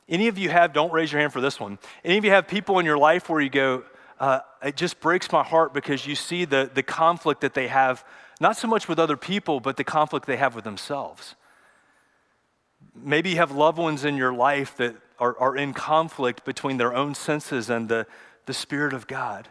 Any 0.08 0.28
of 0.28 0.38
you 0.38 0.50
have, 0.50 0.72
don't 0.72 0.92
raise 0.92 1.12
your 1.12 1.20
hand 1.20 1.32
for 1.32 1.40
this 1.40 1.60
one, 1.60 1.78
any 2.04 2.19
of 2.19 2.25
you 2.25 2.31
have 2.31 2.48
people 2.48 2.78
in 2.78 2.87
your 2.87 2.98
life 2.98 3.28
where 3.28 3.40
you 3.40 3.50
go, 3.50 3.84
uh, 4.19 4.40
it 4.62 4.76
just 4.76 5.00
breaks 5.00 5.32
my 5.32 5.42
heart 5.42 5.72
because 5.72 6.06
you 6.06 6.14
see 6.14 6.44
the, 6.44 6.70
the 6.72 6.82
conflict 6.82 7.40
that 7.40 7.54
they 7.54 7.69
have, 7.69 8.04
not 8.40 8.56
so 8.56 8.68
much 8.68 8.88
with 8.88 8.99
other 8.99 9.16
people, 9.16 9.61
but 9.61 9.76
the 9.76 9.85
conflict 9.85 10.26
they 10.26 10.37
have 10.37 10.54
with 10.54 10.64
themselves. 10.64 11.35
Maybe 12.94 13.30
you 13.30 13.37
have 13.37 13.52
loved 13.52 13.78
ones 13.78 14.04
in 14.04 14.16
your 14.16 14.32
life 14.32 14.76
that 14.76 14.97
are, 15.18 15.38
are 15.38 15.56
in 15.56 15.73
conflict 15.73 16.44
between 16.44 16.76
their 16.76 16.94
own 16.94 17.14
senses 17.14 17.70
and 17.70 17.88
the, 17.88 18.06
the 18.47 18.52
Spirit 18.54 18.92
of 18.92 19.06
God. 19.06 19.49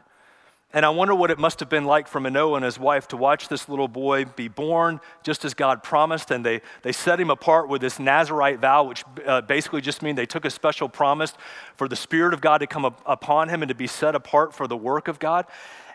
And 0.71 0.85
I 0.85 0.89
wonder 0.89 1.15
what 1.15 1.31
it 1.31 1.39
must 1.39 1.59
have 1.61 1.69
been 1.69 1.85
like 1.85 2.07
for 2.07 2.19
Manoah 2.19 2.57
and 2.57 2.63
his 2.63 2.77
wife 2.77 3.07
to 3.07 3.17
watch 3.17 3.47
this 3.47 3.67
little 3.67 3.87
boy 3.87 4.25
be 4.25 4.47
born 4.47 5.01
just 5.23 5.43
as 5.43 5.55
God 5.55 5.81
promised. 5.81 6.29
And 6.29 6.45
they, 6.45 6.61
they 6.83 6.91
set 6.91 7.19
him 7.19 7.31
apart 7.31 7.69
with 7.69 7.81
this 7.81 7.97
Nazarite 7.97 8.59
vow, 8.59 8.83
which 8.83 9.03
uh, 9.25 9.41
basically 9.41 9.81
just 9.81 10.03
means 10.03 10.15
they 10.15 10.27
took 10.27 10.45
a 10.45 10.51
special 10.51 10.87
promise 10.87 11.33
for 11.75 11.87
the 11.87 11.95
Spirit 11.95 12.35
of 12.35 12.41
God 12.41 12.59
to 12.59 12.67
come 12.67 12.85
up 12.85 13.01
upon 13.07 13.49
him 13.49 13.63
and 13.63 13.69
to 13.69 13.75
be 13.75 13.87
set 13.87 14.13
apart 14.13 14.53
for 14.53 14.67
the 14.67 14.77
work 14.77 15.07
of 15.07 15.17
God. 15.17 15.47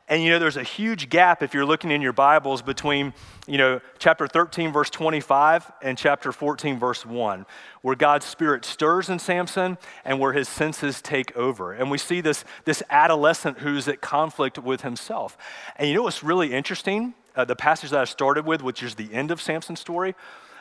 And 0.06 0.22
you 0.22 0.28
know, 0.30 0.38
there's 0.38 0.58
a 0.58 0.62
huge 0.62 1.08
gap 1.08 1.42
if 1.42 1.54
you're 1.54 1.64
looking 1.64 1.90
in 1.90 2.02
your 2.02 2.12
Bibles 2.12 2.60
between, 2.60 3.14
you 3.46 3.56
know, 3.56 3.80
chapter 3.98 4.26
13, 4.26 4.70
verse 4.70 4.90
25, 4.90 5.72
and 5.80 5.96
chapter 5.96 6.30
14, 6.30 6.78
verse 6.78 7.06
1, 7.06 7.46
where 7.80 7.96
God's 7.96 8.26
Spirit 8.26 8.66
stirs 8.66 9.08
in 9.08 9.18
Samson 9.18 9.78
and 10.04 10.20
where 10.20 10.34
his 10.34 10.46
senses 10.46 11.00
take 11.00 11.34
over. 11.34 11.72
And 11.72 11.90
we 11.90 11.96
see 11.96 12.20
this, 12.20 12.44
this 12.66 12.82
adolescent 12.90 13.60
who's 13.60 13.88
at 13.88 14.02
conflict 14.02 14.58
with 14.58 14.82
himself. 14.82 15.38
And 15.76 15.88
you 15.88 15.94
know 15.94 16.02
what's 16.02 16.22
really 16.22 16.52
interesting? 16.52 17.14
Uh, 17.34 17.46
the 17.46 17.56
passage 17.56 17.90
that 17.90 18.00
I 18.02 18.04
started 18.04 18.44
with, 18.44 18.62
which 18.62 18.82
is 18.82 18.96
the 18.96 19.12
end 19.14 19.30
of 19.30 19.40
Samson's 19.40 19.80
story, 19.80 20.14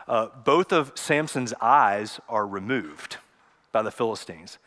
uh, 0.07 0.27
both 0.45 0.71
of 0.71 0.93
Samson's 0.95 1.53
eyes 1.59 2.21
are 2.29 2.47
removed 2.47 3.17
by 3.73 3.81
the 3.81 3.91
Philistines. 3.91 4.57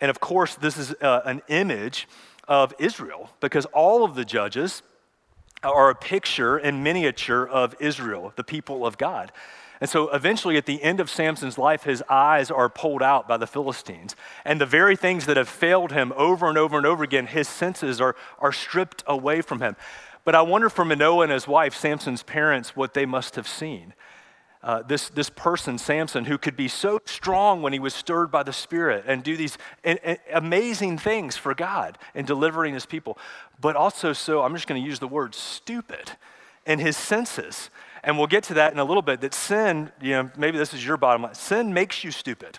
And 0.00 0.10
of 0.10 0.20
course, 0.20 0.56
this 0.56 0.76
is 0.76 0.92
uh, 1.00 1.22
an 1.24 1.40
image 1.48 2.06
of 2.48 2.74
Israel 2.78 3.30
because 3.40 3.66
all 3.66 4.04
of 4.04 4.14
the 4.14 4.24
judges 4.24 4.82
are 5.62 5.90
a 5.90 5.94
picture 5.94 6.56
and 6.56 6.84
miniature 6.84 7.46
of 7.46 7.74
Israel, 7.80 8.32
the 8.36 8.44
people 8.44 8.86
of 8.86 8.98
God. 8.98 9.32
And 9.80 9.90
so 9.90 10.08
eventually, 10.10 10.56
at 10.56 10.66
the 10.66 10.82
end 10.82 11.00
of 11.00 11.10
Samson's 11.10 11.58
life, 11.58 11.82
his 11.82 12.02
eyes 12.08 12.50
are 12.50 12.68
pulled 12.68 13.02
out 13.02 13.26
by 13.26 13.36
the 13.36 13.46
Philistines. 13.46 14.14
And 14.44 14.60
the 14.60 14.66
very 14.66 14.96
things 14.96 15.26
that 15.26 15.36
have 15.36 15.48
failed 15.48 15.92
him 15.92 16.12
over 16.16 16.48
and 16.48 16.56
over 16.56 16.76
and 16.76 16.86
over 16.86 17.02
again, 17.02 17.26
his 17.26 17.48
senses 17.48 18.00
are, 18.00 18.14
are 18.38 18.52
stripped 18.52 19.02
away 19.06 19.40
from 19.40 19.60
him. 19.60 19.76
But 20.24 20.34
I 20.34 20.42
wonder 20.42 20.70
for 20.70 20.84
Manoah 20.84 21.24
and 21.24 21.32
his 21.32 21.48
wife, 21.48 21.74
Samson's 21.74 22.22
parents, 22.22 22.74
what 22.74 22.94
they 22.94 23.04
must 23.04 23.36
have 23.36 23.48
seen. 23.48 23.94
Uh, 24.64 24.80
this, 24.82 25.10
this 25.10 25.28
person, 25.28 25.76
Samson, 25.76 26.24
who 26.24 26.38
could 26.38 26.56
be 26.56 26.68
so 26.68 26.98
strong 27.04 27.60
when 27.60 27.74
he 27.74 27.78
was 27.78 27.92
stirred 27.92 28.30
by 28.30 28.42
the 28.42 28.52
Spirit 28.52 29.04
and 29.06 29.22
do 29.22 29.36
these 29.36 29.58
a- 29.84 30.12
a- 30.12 30.38
amazing 30.38 30.96
things 30.96 31.36
for 31.36 31.54
God 31.54 31.98
and 32.14 32.26
delivering 32.26 32.72
his 32.72 32.86
people, 32.86 33.18
but 33.60 33.76
also 33.76 34.14
so, 34.14 34.42
I'm 34.42 34.54
just 34.54 34.66
going 34.66 34.82
to 34.82 34.88
use 34.88 34.98
the 34.98 35.06
word 35.06 35.34
stupid 35.34 36.12
in 36.64 36.78
his 36.78 36.96
senses. 36.96 37.68
And 38.02 38.16
we'll 38.16 38.26
get 38.26 38.42
to 38.44 38.54
that 38.54 38.72
in 38.72 38.78
a 38.78 38.84
little 38.84 39.02
bit 39.02 39.20
that 39.20 39.34
sin, 39.34 39.92
you 40.00 40.12
know, 40.12 40.30
maybe 40.34 40.56
this 40.56 40.72
is 40.72 40.84
your 40.84 40.96
bottom 40.96 41.22
line 41.22 41.34
sin 41.34 41.74
makes 41.74 42.02
you 42.02 42.10
stupid. 42.10 42.58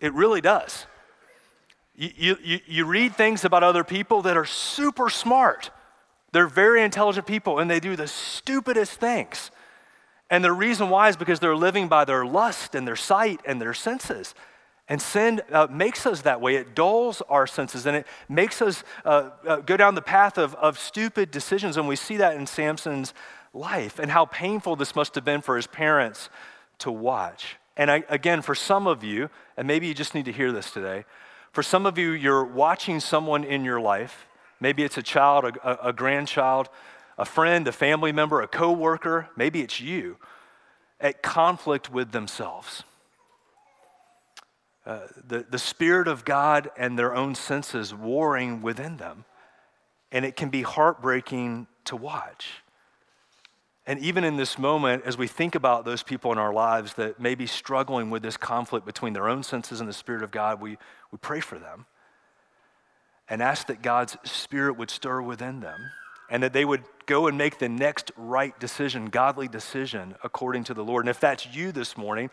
It 0.00 0.12
really 0.14 0.40
does. 0.40 0.86
You, 1.94 2.36
you, 2.42 2.58
you 2.66 2.84
read 2.86 3.14
things 3.14 3.44
about 3.44 3.62
other 3.62 3.84
people 3.84 4.22
that 4.22 4.36
are 4.36 4.46
super 4.46 5.10
smart. 5.10 5.70
They're 6.32 6.48
very 6.48 6.82
intelligent 6.82 7.26
people 7.26 7.60
and 7.60 7.70
they 7.70 7.78
do 7.78 7.94
the 7.94 8.08
stupidest 8.08 8.94
things. 8.94 9.52
And 10.30 10.44
the 10.44 10.52
reason 10.52 10.88
why 10.88 11.08
is 11.08 11.16
because 11.16 11.40
they're 11.40 11.56
living 11.56 11.88
by 11.88 12.04
their 12.04 12.24
lust 12.24 12.74
and 12.74 12.86
their 12.86 12.96
sight 12.96 13.40
and 13.44 13.60
their 13.60 13.74
senses. 13.74 14.34
And 14.88 15.02
sin 15.02 15.40
uh, 15.52 15.66
makes 15.70 16.06
us 16.06 16.22
that 16.22 16.40
way. 16.40 16.56
It 16.56 16.74
dulls 16.74 17.20
our 17.28 17.46
senses 17.46 17.86
and 17.86 17.96
it 17.96 18.06
makes 18.28 18.62
us 18.62 18.82
uh, 19.04 19.30
uh, 19.46 19.56
go 19.56 19.76
down 19.76 19.94
the 19.94 20.02
path 20.02 20.38
of, 20.38 20.54
of 20.54 20.78
stupid 20.78 21.30
decisions. 21.30 21.76
And 21.76 21.86
we 21.86 21.96
see 21.96 22.16
that 22.16 22.36
in 22.36 22.46
Samson's 22.46 23.12
life 23.52 23.98
and 23.98 24.10
how 24.10 24.24
painful 24.26 24.76
this 24.76 24.94
must 24.94 25.14
have 25.16 25.24
been 25.24 25.42
for 25.42 25.56
his 25.56 25.66
parents 25.66 26.28
to 26.78 26.90
watch. 26.90 27.56
And 27.76 27.90
I, 27.90 28.04
again, 28.08 28.42
for 28.42 28.54
some 28.54 28.86
of 28.86 29.02
you, 29.02 29.30
and 29.56 29.66
maybe 29.66 29.86
you 29.86 29.94
just 29.94 30.14
need 30.14 30.24
to 30.26 30.32
hear 30.32 30.52
this 30.52 30.70
today, 30.70 31.04
for 31.52 31.62
some 31.62 31.86
of 31.86 31.98
you, 31.98 32.10
you're 32.10 32.44
watching 32.44 33.00
someone 33.00 33.42
in 33.42 33.64
your 33.64 33.80
life. 33.80 34.26
Maybe 34.60 34.82
it's 34.84 34.98
a 34.98 35.02
child, 35.02 35.56
a, 35.64 35.88
a 35.88 35.92
grandchild, 35.92 36.68
a 37.20 37.24
friend, 37.26 37.68
a 37.68 37.72
family 37.72 38.12
member, 38.12 38.40
a 38.40 38.48
coworker, 38.48 39.28
maybe 39.36 39.60
it's 39.60 39.78
you, 39.78 40.16
at 40.98 41.22
conflict 41.22 41.92
with 41.92 42.12
themselves. 42.12 42.82
Uh, 44.86 45.00
the, 45.28 45.44
the 45.50 45.58
Spirit 45.58 46.08
of 46.08 46.24
God 46.24 46.70
and 46.78 46.98
their 46.98 47.14
own 47.14 47.34
senses 47.34 47.94
warring 47.94 48.62
within 48.62 48.96
them. 48.96 49.26
And 50.10 50.24
it 50.24 50.34
can 50.34 50.48
be 50.48 50.62
heartbreaking 50.62 51.66
to 51.84 51.94
watch. 51.94 52.62
And 53.86 54.00
even 54.00 54.24
in 54.24 54.38
this 54.38 54.58
moment, 54.58 55.04
as 55.04 55.18
we 55.18 55.26
think 55.26 55.54
about 55.54 55.84
those 55.84 56.02
people 56.02 56.32
in 56.32 56.38
our 56.38 56.54
lives 56.54 56.94
that 56.94 57.20
may 57.20 57.34
be 57.34 57.46
struggling 57.46 58.08
with 58.08 58.22
this 58.22 58.38
conflict 58.38 58.86
between 58.86 59.12
their 59.12 59.28
own 59.28 59.42
senses 59.42 59.80
and 59.80 59.88
the 59.88 59.92
Spirit 59.92 60.22
of 60.22 60.30
God, 60.30 60.58
we, 60.58 60.78
we 61.12 61.18
pray 61.20 61.40
for 61.40 61.58
them 61.58 61.84
and 63.28 63.42
ask 63.42 63.66
that 63.66 63.82
God's 63.82 64.16
Spirit 64.24 64.78
would 64.78 64.90
stir 64.90 65.20
within 65.20 65.60
them 65.60 65.90
and 66.30 66.42
that 66.42 66.52
they 66.52 66.64
would 66.64 66.84
go 67.06 67.26
and 67.26 67.36
make 67.36 67.58
the 67.58 67.68
next 67.68 68.12
right 68.16 68.58
decision, 68.60 69.06
godly 69.06 69.48
decision, 69.48 70.14
according 70.22 70.64
to 70.64 70.74
the 70.74 70.84
Lord. 70.84 71.04
And 71.04 71.10
if 71.10 71.20
that's 71.20 71.46
you 71.54 71.72
this 71.72 71.96
morning, 71.96 72.30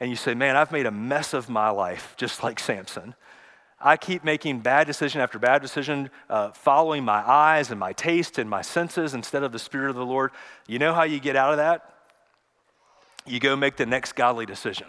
and 0.00 0.10
you 0.10 0.16
say, 0.16 0.34
Man, 0.34 0.56
I've 0.56 0.72
made 0.72 0.86
a 0.86 0.90
mess 0.90 1.32
of 1.32 1.48
my 1.48 1.70
life, 1.70 2.14
just 2.18 2.42
like 2.42 2.58
Samson. 2.58 3.14
I 3.80 3.96
keep 3.96 4.24
making 4.24 4.58
bad 4.58 4.88
decision 4.88 5.20
after 5.20 5.38
bad 5.38 5.62
decision, 5.62 6.10
uh, 6.28 6.50
following 6.50 7.04
my 7.04 7.22
eyes 7.24 7.70
and 7.70 7.78
my 7.78 7.92
taste 7.92 8.36
and 8.36 8.50
my 8.50 8.60
senses 8.60 9.14
instead 9.14 9.44
of 9.44 9.52
the 9.52 9.58
Spirit 9.60 9.90
of 9.90 9.94
the 9.94 10.04
Lord. 10.04 10.32
You 10.66 10.80
know 10.80 10.92
how 10.92 11.04
you 11.04 11.20
get 11.20 11.36
out 11.36 11.52
of 11.52 11.58
that? 11.58 11.94
You 13.24 13.38
go 13.38 13.54
make 13.54 13.76
the 13.76 13.86
next 13.86 14.16
godly 14.16 14.46
decision. 14.46 14.88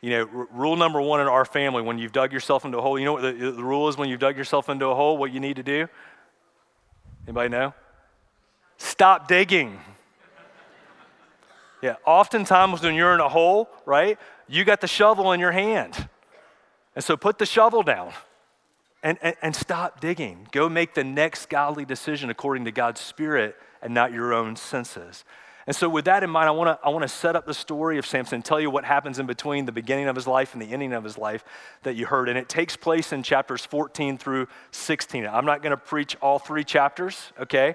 You 0.00 0.10
know, 0.10 0.30
r- 0.32 0.48
rule 0.52 0.76
number 0.76 1.00
one 1.00 1.20
in 1.20 1.26
our 1.26 1.44
family 1.44 1.82
when 1.82 1.98
you've 1.98 2.12
dug 2.12 2.32
yourself 2.32 2.64
into 2.64 2.78
a 2.78 2.80
hole, 2.80 2.96
you 2.96 3.04
know 3.04 3.14
what 3.14 3.22
the, 3.22 3.32
the 3.32 3.64
rule 3.64 3.88
is 3.88 3.96
when 3.96 4.08
you've 4.08 4.20
dug 4.20 4.36
yourself 4.36 4.68
into 4.68 4.86
a 4.86 4.94
hole, 4.94 5.18
what 5.18 5.32
you 5.32 5.40
need 5.40 5.56
to 5.56 5.64
do? 5.64 5.88
Anybody 7.28 7.50
know? 7.50 7.74
Stop 8.78 9.28
digging. 9.28 9.78
Yeah, 11.82 11.96
oftentimes 12.06 12.80
when 12.80 12.94
you're 12.94 13.12
in 13.12 13.20
a 13.20 13.28
hole, 13.28 13.68
right, 13.84 14.18
you 14.48 14.64
got 14.64 14.80
the 14.80 14.86
shovel 14.86 15.32
in 15.32 15.38
your 15.38 15.52
hand. 15.52 16.08
And 16.96 17.04
so 17.04 17.18
put 17.18 17.36
the 17.36 17.44
shovel 17.44 17.82
down 17.82 18.14
and, 19.02 19.18
and, 19.20 19.36
and, 19.42 19.54
stop 19.54 20.00
digging. 20.00 20.48
Go 20.52 20.70
make 20.70 20.94
the 20.94 21.04
next 21.04 21.50
godly 21.50 21.84
decision 21.84 22.30
according 22.30 22.64
to 22.64 22.72
God's 22.72 23.02
Spirit 23.02 23.56
and 23.82 23.92
not 23.92 24.10
your 24.10 24.32
own 24.32 24.56
senses. 24.56 25.22
And 25.68 25.76
so, 25.76 25.86
with 25.86 26.06
that 26.06 26.24
in 26.24 26.30
mind, 26.30 26.48
I 26.48 26.52
want 26.52 26.80
to 26.80 26.86
I 26.86 26.88
wanna 26.88 27.08
set 27.08 27.36
up 27.36 27.44
the 27.44 27.52
story 27.52 27.98
of 27.98 28.06
Samson, 28.06 28.40
tell 28.40 28.58
you 28.58 28.70
what 28.70 28.86
happens 28.86 29.18
in 29.18 29.26
between 29.26 29.66
the 29.66 29.72
beginning 29.72 30.08
of 30.08 30.16
his 30.16 30.26
life 30.26 30.54
and 30.54 30.62
the 30.62 30.72
ending 30.72 30.94
of 30.94 31.04
his 31.04 31.18
life 31.18 31.44
that 31.82 31.94
you 31.94 32.06
heard. 32.06 32.30
And 32.30 32.38
it 32.38 32.48
takes 32.48 32.74
place 32.74 33.12
in 33.12 33.22
chapters 33.22 33.66
14 33.66 34.16
through 34.16 34.48
16. 34.70 35.26
I'm 35.26 35.44
not 35.44 35.62
going 35.62 35.72
to 35.72 35.76
preach 35.76 36.16
all 36.22 36.38
three 36.38 36.64
chapters, 36.64 37.34
okay? 37.38 37.74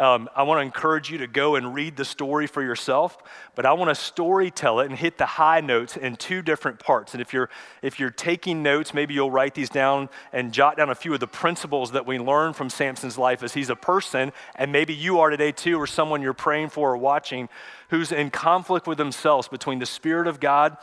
Um, 0.00 0.30
I 0.34 0.44
want 0.44 0.60
to 0.60 0.62
encourage 0.62 1.10
you 1.10 1.18
to 1.18 1.26
go 1.26 1.56
and 1.56 1.74
read 1.74 1.94
the 1.94 2.06
story 2.06 2.46
for 2.46 2.62
yourself, 2.62 3.18
but 3.54 3.66
I 3.66 3.74
want 3.74 3.90
to 3.90 3.94
story 3.94 4.50
tell 4.50 4.80
it 4.80 4.86
and 4.86 4.98
hit 4.98 5.18
the 5.18 5.26
high 5.26 5.60
notes 5.60 5.98
in 5.98 6.16
two 6.16 6.40
different 6.40 6.78
parts. 6.78 7.12
And 7.12 7.20
if 7.20 7.34
you're 7.34 7.50
if 7.82 8.00
you're 8.00 8.08
taking 8.08 8.62
notes, 8.62 8.94
maybe 8.94 9.12
you'll 9.12 9.30
write 9.30 9.54
these 9.54 9.68
down 9.68 10.08
and 10.32 10.54
jot 10.54 10.78
down 10.78 10.88
a 10.88 10.94
few 10.94 11.12
of 11.12 11.20
the 11.20 11.26
principles 11.26 11.92
that 11.92 12.06
we 12.06 12.18
learn 12.18 12.54
from 12.54 12.70
Samson's 12.70 13.18
life 13.18 13.42
as 13.42 13.52
he's 13.52 13.68
a 13.68 13.76
person, 13.76 14.32
and 14.56 14.72
maybe 14.72 14.94
you 14.94 15.20
are 15.20 15.28
today 15.28 15.52
too, 15.52 15.78
or 15.78 15.86
someone 15.86 16.22
you're 16.22 16.32
praying 16.32 16.70
for 16.70 16.92
or 16.92 16.96
watching 16.96 17.50
who's 17.90 18.10
in 18.10 18.30
conflict 18.30 18.86
with 18.86 18.96
themselves 18.96 19.48
between 19.48 19.80
the 19.80 19.86
Spirit 19.86 20.26
of 20.26 20.40
God 20.40 20.78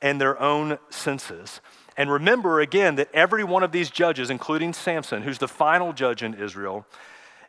and 0.00 0.18
their 0.18 0.40
own 0.40 0.78
senses. 0.88 1.60
And 1.98 2.10
remember 2.10 2.62
again 2.62 2.94
that 2.94 3.10
every 3.12 3.44
one 3.44 3.62
of 3.62 3.72
these 3.72 3.90
judges, 3.90 4.30
including 4.30 4.72
Samson, 4.72 5.24
who's 5.24 5.36
the 5.36 5.46
final 5.46 5.92
judge 5.92 6.22
in 6.22 6.32
Israel, 6.32 6.86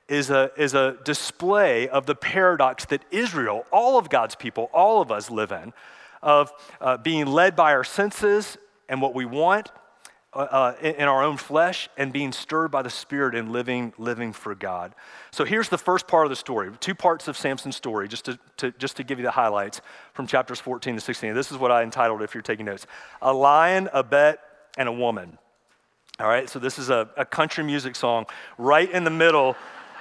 is 0.07 0.29
a, 0.29 0.51
is 0.57 0.73
a 0.73 0.97
display 1.03 1.87
of 1.87 2.05
the 2.05 2.15
paradox 2.15 2.85
that 2.85 3.03
Israel, 3.11 3.65
all 3.71 3.97
of 3.97 4.09
God's 4.09 4.35
people, 4.35 4.69
all 4.73 5.01
of 5.01 5.11
us 5.11 5.29
live 5.29 5.51
in, 5.51 5.73
of 6.21 6.51
uh, 6.81 6.97
being 6.97 7.25
led 7.25 7.55
by 7.55 7.73
our 7.73 7.83
senses 7.83 8.57
and 8.89 9.01
what 9.01 9.13
we 9.13 9.25
want 9.25 9.71
uh, 10.33 10.39
uh, 10.39 10.75
in, 10.81 10.95
in, 10.95 11.07
our 11.07 11.23
own 11.23 11.37
flesh 11.37 11.89
and 11.95 12.11
being 12.11 12.31
stirred 12.31 12.69
by 12.69 12.81
the 12.81 12.89
Spirit 12.89 13.35
and 13.35 13.51
living, 13.51 13.93
living 13.97 14.33
for 14.33 14.55
God. 14.55 14.95
So 15.31 15.45
here's 15.45 15.69
the 15.69 15.77
first 15.77 16.07
part 16.07 16.25
of 16.25 16.31
the 16.31 16.35
story, 16.35 16.71
two 16.79 16.95
parts 16.95 17.27
of 17.27 17.37
Samson's 17.37 17.75
story, 17.75 18.07
just 18.07 18.25
to, 18.25 18.39
to, 18.57 18.71
just 18.71 18.97
to 18.97 19.03
give 19.03 19.19
you 19.19 19.25
the 19.25 19.31
highlights 19.31 19.81
from 20.13 20.25
chapters 20.25 20.59
14 20.59 20.95
to 20.95 21.01
16. 21.01 21.35
This 21.35 21.51
is 21.51 21.57
what 21.57 21.71
I 21.71 21.83
entitled 21.83 22.23
if 22.23 22.33
you're 22.33 22.41
taking 22.41 22.65
notes 22.65 22.87
A 23.21 23.31
Lion, 23.31 23.89
a 23.93 24.03
Bet, 24.03 24.39
and 24.77 24.89
a 24.89 24.91
Woman. 24.91 25.37
All 26.19 26.27
right, 26.27 26.49
so 26.49 26.59
this 26.59 26.79
is 26.79 26.89
a, 26.89 27.09
a 27.15 27.25
country 27.25 27.63
music 27.63 27.95
song 27.95 28.25
right 28.57 28.89
in 28.89 29.03
the 29.03 29.09
middle 29.11 29.55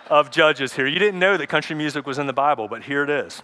of 0.08 0.30
Judges 0.30 0.74
here. 0.74 0.86
You 0.86 0.98
didn't 0.98 1.20
know 1.20 1.36
that 1.36 1.48
country 1.48 1.76
music 1.76 2.06
was 2.06 2.18
in 2.18 2.26
the 2.26 2.32
Bible, 2.32 2.68
but 2.68 2.82
here 2.84 3.02
it 3.02 3.10
is. 3.10 3.42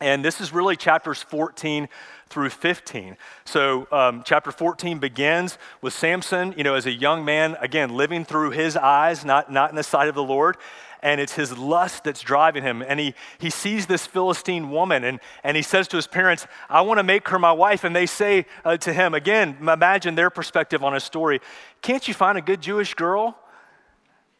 And 0.00 0.24
this 0.24 0.40
is 0.40 0.52
really 0.52 0.76
chapters 0.76 1.22
14 1.22 1.88
through 2.28 2.50
15. 2.50 3.16
So, 3.44 3.86
um, 3.90 4.22
chapter 4.26 4.52
14 4.52 4.98
begins 4.98 5.56
with 5.80 5.94
Samson, 5.94 6.54
you 6.56 6.64
know, 6.64 6.74
as 6.74 6.84
a 6.84 6.92
young 6.92 7.24
man, 7.24 7.56
again, 7.60 7.96
living 7.96 8.24
through 8.24 8.50
his 8.50 8.76
eyes, 8.76 9.24
not, 9.24 9.50
not 9.50 9.70
in 9.70 9.76
the 9.76 9.82
sight 9.82 10.08
of 10.08 10.14
the 10.14 10.22
Lord. 10.22 10.56
And 11.02 11.20
it's 11.20 11.34
his 11.34 11.56
lust 11.56 12.04
that's 12.04 12.20
driving 12.20 12.62
him. 12.62 12.82
And 12.82 12.98
he, 12.98 13.14
he 13.38 13.48
sees 13.48 13.86
this 13.86 14.06
Philistine 14.06 14.70
woman 14.70 15.04
and, 15.04 15.20
and 15.44 15.56
he 15.56 15.62
says 15.62 15.88
to 15.88 15.96
his 15.96 16.06
parents, 16.06 16.46
I 16.68 16.80
want 16.80 16.98
to 16.98 17.04
make 17.04 17.28
her 17.28 17.38
my 17.38 17.52
wife. 17.52 17.84
And 17.84 17.94
they 17.94 18.06
say 18.06 18.46
uh, 18.64 18.76
to 18.78 18.92
him, 18.92 19.14
again, 19.14 19.56
imagine 19.60 20.14
their 20.14 20.30
perspective 20.30 20.82
on 20.82 20.94
his 20.94 21.04
story, 21.04 21.40
can't 21.80 22.06
you 22.08 22.14
find 22.14 22.36
a 22.36 22.42
good 22.42 22.60
Jewish 22.60 22.94
girl? 22.94 23.38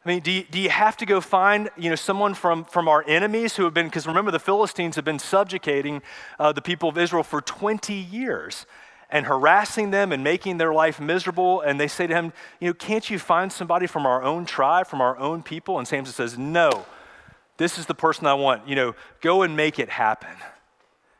I 0.06 0.08
mean, 0.08 0.20
do 0.20 0.30
you, 0.30 0.44
do 0.48 0.60
you 0.60 0.70
have 0.70 0.96
to 0.98 1.06
go 1.06 1.20
find, 1.20 1.68
you 1.76 1.90
know, 1.90 1.96
someone 1.96 2.34
from, 2.34 2.64
from 2.64 2.86
our 2.86 3.02
enemies 3.08 3.56
who 3.56 3.64
have 3.64 3.74
been, 3.74 3.86
because 3.86 4.06
remember 4.06 4.30
the 4.30 4.38
Philistines 4.38 4.94
have 4.94 5.04
been 5.04 5.18
subjugating 5.18 6.00
uh, 6.38 6.52
the 6.52 6.62
people 6.62 6.88
of 6.88 6.96
Israel 6.96 7.24
for 7.24 7.40
20 7.40 7.92
years 7.92 8.66
and 9.10 9.26
harassing 9.26 9.90
them 9.90 10.12
and 10.12 10.22
making 10.22 10.58
their 10.58 10.72
life 10.72 11.00
miserable. 11.00 11.60
And 11.60 11.80
they 11.80 11.88
say 11.88 12.06
to 12.06 12.14
him, 12.14 12.32
you 12.60 12.68
know, 12.68 12.74
can't 12.74 13.10
you 13.10 13.18
find 13.18 13.52
somebody 13.52 13.88
from 13.88 14.06
our 14.06 14.22
own 14.22 14.46
tribe, 14.46 14.86
from 14.86 15.00
our 15.00 15.18
own 15.18 15.42
people? 15.42 15.76
And 15.76 15.88
Samson 15.88 16.14
says, 16.14 16.38
no, 16.38 16.86
this 17.56 17.76
is 17.76 17.86
the 17.86 17.94
person 17.94 18.28
I 18.28 18.34
want. 18.34 18.68
You 18.68 18.76
know, 18.76 18.94
go 19.20 19.42
and 19.42 19.56
make 19.56 19.80
it 19.80 19.88
happen. 19.88 20.36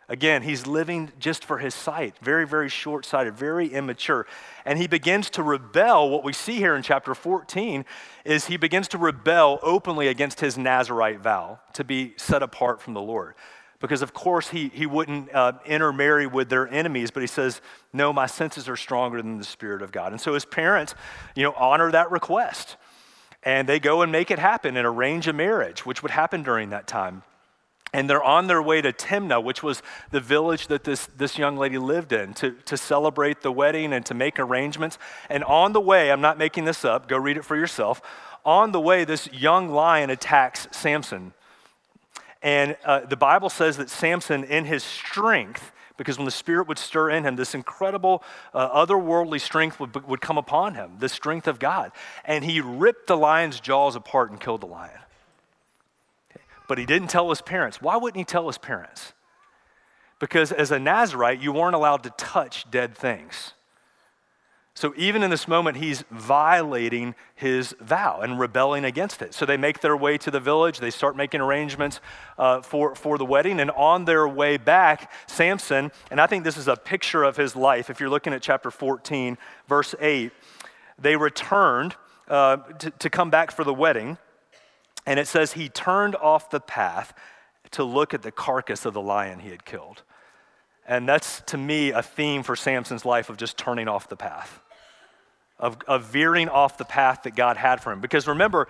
Again, 0.09 0.43
he's 0.43 0.69
living 0.69 1.11
just 1.19 1.45
for 1.45 1.59
his 1.59 1.75
sight, 1.75 2.15
very, 2.23 2.47
very 2.47 2.69
short 2.69 3.05
sighted, 3.05 3.35
very 3.35 3.67
immature. 3.67 4.27
And 4.65 4.79
he 4.79 4.87
begins 4.87 5.31
to 5.31 5.43
rebel. 5.43 6.09
What 6.11 6.23
we 6.23 6.33
see 6.33 6.57
here 6.57 6.77
in 6.77 6.83
chapter 6.83 7.13
14 7.13 7.85
is 8.25 8.47
he 8.47 8.57
begins 8.57 8.87
to 8.89 8.99
rebel 8.99 9.59
openly 9.63 10.07
against 10.07 10.39
his 10.39 10.57
Nazarite 10.57 11.21
vow 11.21 11.59
to 11.73 11.83
be 11.83 12.15
set 12.17 12.43
apart 12.43 12.81
from 12.81 12.95
the 12.95 13.01
Lord. 13.01 13.35
Because, 13.81 14.01
of 14.01 14.15
course, 14.15 14.49
he, 14.49 14.71
he 14.73 14.87
wouldn't 14.87 15.35
uh, 15.35 15.55
intermarry 15.67 16.27
with 16.27 16.49
their 16.49 16.69
enemies, 16.69 17.11
but 17.11 17.23
he 17.23 17.27
says, 17.27 17.61
No, 17.93 18.13
my 18.13 18.27
senses 18.27 18.69
are 18.69 18.77
stronger 18.77 19.21
than 19.21 19.39
the 19.39 19.45
Spirit 19.45 19.83
of 19.83 19.93
God. 19.93 20.13
And 20.13 20.21
so 20.21 20.35
his 20.35 20.45
parents, 20.45 20.95
you 21.35 21.43
know, 21.43 21.53
honor 21.57 21.91
that 21.91 22.11
request. 22.11 22.77
And 23.43 23.69
they 23.69 23.79
go 23.79 24.03
and 24.03 24.11
make 24.11 24.31
it 24.31 24.39
happen 24.39 24.77
and 24.77 24.87
arrange 24.87 25.29
a 25.29 25.33
marriage, 25.33 25.85
which 25.85 26.03
would 26.03 26.11
happen 26.13 26.43
during 26.43 26.71
that 26.71 26.87
time. 26.87 27.23
And 27.97 28.11
they're 28.11 28.23
on 28.23 28.47
their 28.47 28.61
way 28.61 28.83
to 28.83 28.93
Timnah, 28.93 29.43
which 29.43 29.63
was 29.63 29.83
the 30.11 30.21
village 30.21 30.67
that 30.67 30.85
this, 30.85 31.09
this 31.17 31.39
young 31.39 31.57
lady 31.57 31.79
lived 31.79 32.13
in, 32.13 32.35
to, 32.35 32.51
to 32.67 32.77
celebrate 32.77 33.41
the 33.41 33.51
wedding 33.51 33.95
and 33.95 34.05
to 34.05 34.13
make 34.13 34.39
arrangements. 34.39 34.99
And 35.31 35.43
on 35.45 35.73
the 35.73 35.81
way, 35.81 36.13
I'm 36.13 36.21
not 36.21 36.37
making 36.37 36.67
this 36.67 36.85
up, 36.85 37.09
go 37.09 37.17
read 37.17 37.39
it 37.39 37.45
for 37.47 37.57
yourself. 37.57 38.03
On 38.45 38.71
the 38.73 38.81
way, 38.83 39.05
this 39.05 39.33
young 39.33 39.71
lion 39.71 40.11
attacks 40.11 40.69
Samson. 40.73 41.33
And 42.43 42.77
uh, 42.85 43.07
the 43.07 43.17
Bible 43.17 43.49
says 43.49 43.79
that 43.79 43.89
Samson, 43.89 44.45
in 44.45 44.67
his 44.67 44.85
strength, 44.85 45.73
because 45.97 46.19
when 46.19 46.27
the 46.27 46.31
Spirit 46.31 46.69
would 46.69 46.79
stir 46.79 47.09
in 47.09 47.25
him, 47.25 47.37
this 47.37 47.55
incredible 47.55 48.23
uh, 48.53 48.87
otherworldly 48.87 49.41
strength 49.41 49.81
would, 49.81 50.07
would 50.07 50.21
come 50.21 50.37
upon 50.37 50.75
him, 50.75 50.97
the 50.99 51.09
strength 51.09 51.49
of 51.49 51.59
God. 51.59 51.93
And 52.27 52.45
he 52.45 52.61
ripped 52.61 53.07
the 53.07 53.17
lion's 53.17 53.59
jaws 53.59 53.97
apart 53.97 54.31
and 54.31 54.39
killed 54.39 54.61
the 54.61 54.67
lion. 54.67 55.01
But 56.69 56.79
he 56.79 56.87
didn't 56.87 57.09
tell 57.09 57.29
his 57.31 57.43
parents. 57.43 57.81
Why 57.81 57.97
wouldn't 57.97 58.19
he 58.19 58.25
tell 58.25 58.47
his 58.47 58.59
parents? 58.59 59.13
Because 60.19 60.53
as 60.53 60.71
a 60.71 60.79
Nazarite, 60.79 61.41
you 61.41 61.53
weren't 61.53 61.75
allowed 61.75 62.03
to 62.05 62.11
touch 62.11 62.71
dead 62.71 62.97
things. 62.97 63.53
So 64.77 64.93
even 64.99 65.23
in 65.23 65.31
this 65.31 65.49
moment, 65.49 65.79
he's 65.79 66.05
violating 66.11 67.15
his 67.35 67.75
vow 67.81 68.21
and 68.21 68.39
rebelling 68.39 68.85
against 68.85 69.23
it. 69.23 69.33
So 69.33 69.47
they 69.47 69.57
make 69.57 69.81
their 69.81 69.97
way 69.97 70.19
to 70.19 70.31
the 70.31 70.39
village. 70.39 70.81
They 70.81 70.91
start 70.91 71.17
making 71.17 71.41
arrangements 71.41 72.01
uh, 72.37 72.61
for, 72.61 72.95
for 72.95 73.17
the 73.17 73.25
wedding. 73.25 73.59
And 73.59 73.71
on 73.71 74.05
their 74.05 74.29
way 74.29 74.59
back, 74.59 75.11
Samson, 75.27 75.91
and 76.11 76.21
I 76.21 76.27
think 76.27 76.45
this 76.45 76.59
is 76.59 76.69
a 76.69 76.77
picture 76.77 77.25
of 77.25 77.39
his 77.39 77.57
life. 77.57 77.89
If 77.89 78.01
you're 78.01 78.11
looking 78.11 78.35
at 78.35 78.43
chapter 78.43 78.71
14, 78.71 79.39
verse 79.67 79.95
8, 79.99 80.31
they 80.99 81.17
returned 81.17 81.97
uh, 82.29 82.57
to, 82.57 82.91
to 82.91 83.09
come 83.09 83.31
back 83.31 83.53
for 83.53 83.65
the 83.65 83.73
wedding. 83.73 84.19
And 85.07 85.19
it 85.19 85.29
says 85.29 85.53
he 85.53 85.69
turned 85.69 86.17
off 86.17 86.51
the 86.51 86.61
path 86.61 87.15
to 87.73 87.85
look 87.85 88.13
at 88.13 88.23
the 88.23 88.31
carcass 88.31 88.85
of 88.85 88.93
the 88.93 89.01
lion 89.01 89.39
he 89.39 89.51
had 89.51 89.65
killed. 89.65 90.03
And 90.87 91.09
that's, 91.09 91.41
to 91.47 91.57
me, 91.57 91.91
a 91.91 92.03
theme 92.03 92.43
for 92.43 92.55
Samson's 92.57 93.05
life 93.05 93.31
of 93.31 93.37
just 93.37 93.57
turning 93.57 93.89
off 93.89 94.09
the 94.09 94.17
path 94.17 94.61
of, 95.59 95.79
of 95.87 96.05
veering 96.05 96.49
off 96.49 96.79
the 96.79 96.85
path 96.85 97.23
that 97.25 97.35
God 97.35 97.57
had 97.57 97.83
for 97.83 97.93
him. 97.93 98.01
Because 98.01 98.27
remember, 98.27 98.69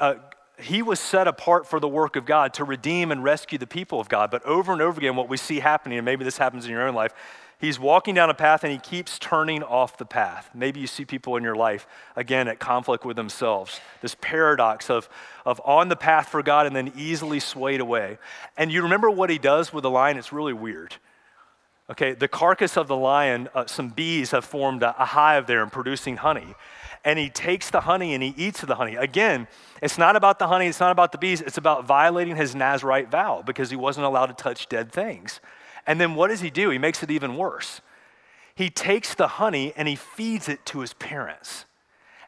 uh, 0.00 0.14
he 0.58 0.82
was 0.82 0.98
set 0.98 1.28
apart 1.28 1.66
for 1.66 1.78
the 1.78 1.88
work 1.88 2.16
of 2.16 2.26
God 2.26 2.54
to 2.54 2.64
redeem 2.64 3.12
and 3.12 3.22
rescue 3.22 3.58
the 3.58 3.66
people 3.66 4.00
of 4.00 4.08
God. 4.08 4.30
But 4.30 4.44
over 4.44 4.72
and 4.72 4.82
over 4.82 4.98
again, 4.98 5.14
what 5.14 5.28
we 5.28 5.36
see 5.36 5.60
happening, 5.60 5.98
and 5.98 6.04
maybe 6.04 6.24
this 6.24 6.38
happens 6.38 6.64
in 6.64 6.70
your 6.70 6.86
own 6.86 6.94
life, 6.94 7.12
he's 7.60 7.78
walking 7.78 8.14
down 8.14 8.30
a 8.30 8.34
path 8.34 8.64
and 8.64 8.72
he 8.72 8.78
keeps 8.78 9.18
turning 9.18 9.62
off 9.62 9.96
the 9.96 10.04
path. 10.04 10.50
Maybe 10.54 10.80
you 10.80 10.86
see 10.86 11.04
people 11.04 11.36
in 11.36 11.42
your 11.42 11.56
life, 11.56 11.86
again, 12.16 12.48
at 12.48 12.58
conflict 12.58 13.04
with 13.04 13.16
themselves. 13.16 13.80
This 14.00 14.16
paradox 14.20 14.90
of, 14.90 15.08
of 15.44 15.60
on 15.64 15.88
the 15.88 15.96
path 15.96 16.28
for 16.28 16.42
God 16.42 16.66
and 16.66 16.74
then 16.74 16.92
easily 16.96 17.40
swayed 17.40 17.80
away. 17.80 18.18
And 18.56 18.72
you 18.72 18.82
remember 18.82 19.10
what 19.10 19.30
he 19.30 19.38
does 19.38 19.72
with 19.72 19.82
the 19.82 19.90
lion? 19.90 20.16
It's 20.16 20.32
really 20.32 20.52
weird. 20.52 20.96
Okay, 21.90 22.12
the 22.12 22.28
carcass 22.28 22.76
of 22.76 22.86
the 22.86 22.96
lion, 22.96 23.48
uh, 23.54 23.66
some 23.66 23.88
bees 23.88 24.32
have 24.32 24.44
formed 24.44 24.82
a, 24.82 25.00
a 25.00 25.06
hive 25.06 25.46
there 25.46 25.62
and 25.62 25.72
producing 25.72 26.18
honey. 26.18 26.54
And 27.04 27.18
he 27.18 27.30
takes 27.30 27.70
the 27.70 27.80
honey 27.80 28.12
and 28.12 28.22
he 28.22 28.34
eats 28.36 28.60
the 28.60 28.74
honey. 28.74 28.96
Again, 28.96 29.48
it's 29.80 29.96
not 29.96 30.14
about 30.14 30.38
the 30.38 30.48
honey, 30.48 30.66
it's 30.66 30.80
not 30.80 30.90
about 30.90 31.12
the 31.12 31.18
bees, 31.18 31.40
it's 31.40 31.56
about 31.56 31.86
violating 31.86 32.36
his 32.36 32.54
Nazarite 32.54 33.10
vow 33.10 33.42
because 33.46 33.70
he 33.70 33.76
wasn't 33.76 34.04
allowed 34.04 34.26
to 34.26 34.34
touch 34.34 34.68
dead 34.68 34.92
things. 34.92 35.40
And 35.88 35.98
then 35.98 36.14
what 36.14 36.28
does 36.28 36.42
he 36.42 36.50
do? 36.50 36.68
He 36.68 36.78
makes 36.78 37.02
it 37.02 37.10
even 37.10 37.36
worse. 37.36 37.80
He 38.54 38.68
takes 38.68 39.14
the 39.14 39.26
honey 39.26 39.72
and 39.74 39.88
he 39.88 39.96
feeds 39.96 40.46
it 40.46 40.66
to 40.66 40.80
his 40.80 40.92
parents. 40.92 41.64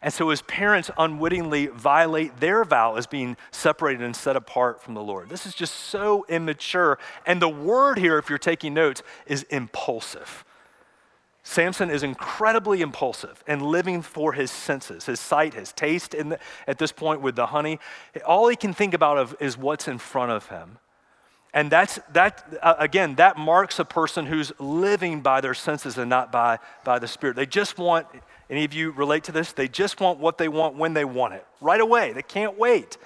And 0.00 0.14
so 0.14 0.30
his 0.30 0.40
parents 0.40 0.90
unwittingly 0.96 1.66
violate 1.66 2.40
their 2.40 2.64
vow 2.64 2.94
as 2.94 3.06
being 3.06 3.36
separated 3.50 4.02
and 4.02 4.16
set 4.16 4.34
apart 4.34 4.82
from 4.82 4.94
the 4.94 5.02
Lord. 5.02 5.28
This 5.28 5.44
is 5.44 5.54
just 5.54 5.74
so 5.74 6.24
immature. 6.26 6.98
And 7.26 7.42
the 7.42 7.50
word 7.50 7.98
here, 7.98 8.16
if 8.16 8.30
you're 8.30 8.38
taking 8.38 8.72
notes, 8.72 9.02
is 9.26 9.42
impulsive. 9.50 10.42
Samson 11.42 11.90
is 11.90 12.02
incredibly 12.02 12.80
impulsive 12.80 13.44
and 13.46 13.60
living 13.60 14.00
for 14.00 14.32
his 14.32 14.50
senses, 14.50 15.04
his 15.04 15.20
sight, 15.20 15.52
his 15.52 15.70
taste. 15.70 16.12
The, 16.12 16.38
at 16.66 16.78
this 16.78 16.92
point, 16.92 17.20
with 17.20 17.36
the 17.36 17.46
honey, 17.46 17.78
all 18.24 18.48
he 18.48 18.56
can 18.56 18.72
think 18.72 18.94
about 18.94 19.18
of 19.18 19.36
is 19.38 19.58
what's 19.58 19.86
in 19.86 19.98
front 19.98 20.32
of 20.32 20.48
him. 20.48 20.78
And 21.52 21.70
that's 21.70 21.98
that 22.12 22.44
uh, 22.62 22.74
again, 22.78 23.16
that 23.16 23.36
marks 23.36 23.78
a 23.78 23.84
person 23.84 24.26
who's 24.26 24.52
living 24.58 25.20
by 25.20 25.40
their 25.40 25.54
senses 25.54 25.98
and 25.98 26.08
not 26.08 26.30
by, 26.30 26.58
by 26.84 26.98
the 26.98 27.08
Spirit. 27.08 27.36
They 27.36 27.46
just 27.46 27.78
want 27.78 28.06
any 28.50 28.64
of 28.64 28.74
you 28.74 28.90
relate 28.90 29.24
to 29.24 29.32
this? 29.32 29.52
They 29.52 29.68
just 29.68 30.00
want 30.00 30.18
what 30.18 30.36
they 30.36 30.48
want 30.48 30.74
when 30.74 30.92
they 30.92 31.04
want 31.04 31.34
it, 31.34 31.46
right 31.60 31.80
away. 31.80 32.12
They 32.12 32.22
can't 32.22 32.58
wait. 32.58 32.98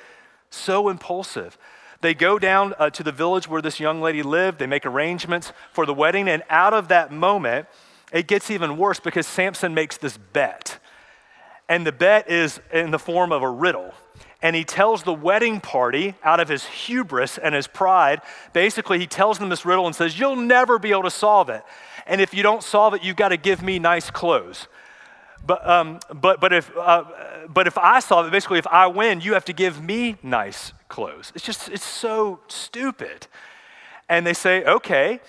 So 0.48 0.88
impulsive. 0.88 1.58
They 2.00 2.14
go 2.14 2.38
down 2.38 2.74
uh, 2.78 2.90
to 2.90 3.02
the 3.02 3.12
village 3.12 3.46
where 3.46 3.60
this 3.60 3.78
young 3.78 4.00
lady 4.00 4.22
lived. 4.22 4.58
They 4.58 4.66
make 4.66 4.86
arrangements 4.86 5.52
for 5.72 5.84
the 5.84 5.94
wedding. 5.94 6.28
And 6.28 6.42
out 6.48 6.72
of 6.72 6.88
that 6.88 7.12
moment, 7.12 7.66
it 8.10 8.26
gets 8.26 8.50
even 8.50 8.78
worse 8.78 9.00
because 9.00 9.26
Samson 9.26 9.74
makes 9.74 9.98
this 9.98 10.16
bet. 10.16 10.78
And 11.68 11.86
the 11.86 11.92
bet 11.92 12.30
is 12.30 12.60
in 12.72 12.90
the 12.90 12.98
form 12.98 13.30
of 13.30 13.42
a 13.42 13.50
riddle. 13.50 13.92
And 14.44 14.54
he 14.54 14.62
tells 14.62 15.04
the 15.04 15.14
wedding 15.14 15.58
party, 15.58 16.16
out 16.22 16.38
of 16.38 16.50
his 16.50 16.66
hubris 16.66 17.38
and 17.38 17.54
his 17.54 17.66
pride, 17.66 18.20
basically, 18.52 18.98
he 18.98 19.06
tells 19.06 19.38
them 19.38 19.48
this 19.48 19.64
riddle 19.64 19.86
and 19.86 19.96
says, 19.96 20.18
You'll 20.18 20.36
never 20.36 20.78
be 20.78 20.90
able 20.90 21.04
to 21.04 21.10
solve 21.10 21.48
it. 21.48 21.62
And 22.06 22.20
if 22.20 22.34
you 22.34 22.42
don't 22.42 22.62
solve 22.62 22.92
it, 22.92 23.02
you've 23.02 23.16
got 23.16 23.30
to 23.30 23.38
give 23.38 23.62
me 23.62 23.78
nice 23.78 24.10
clothes. 24.10 24.68
But, 25.46 25.66
um, 25.66 25.98
but, 26.12 26.42
but, 26.42 26.52
if, 26.52 26.70
uh, 26.76 27.04
but 27.48 27.66
if 27.66 27.78
I 27.78 28.00
solve 28.00 28.26
it, 28.26 28.32
basically, 28.32 28.58
if 28.58 28.66
I 28.66 28.86
win, 28.86 29.22
you 29.22 29.32
have 29.32 29.46
to 29.46 29.54
give 29.54 29.82
me 29.82 30.18
nice 30.22 30.74
clothes. 30.90 31.32
It's 31.34 31.44
just, 31.44 31.70
it's 31.70 31.82
so 31.82 32.40
stupid. 32.46 33.28
And 34.10 34.26
they 34.26 34.34
say, 34.34 34.62
okay. 34.64 35.20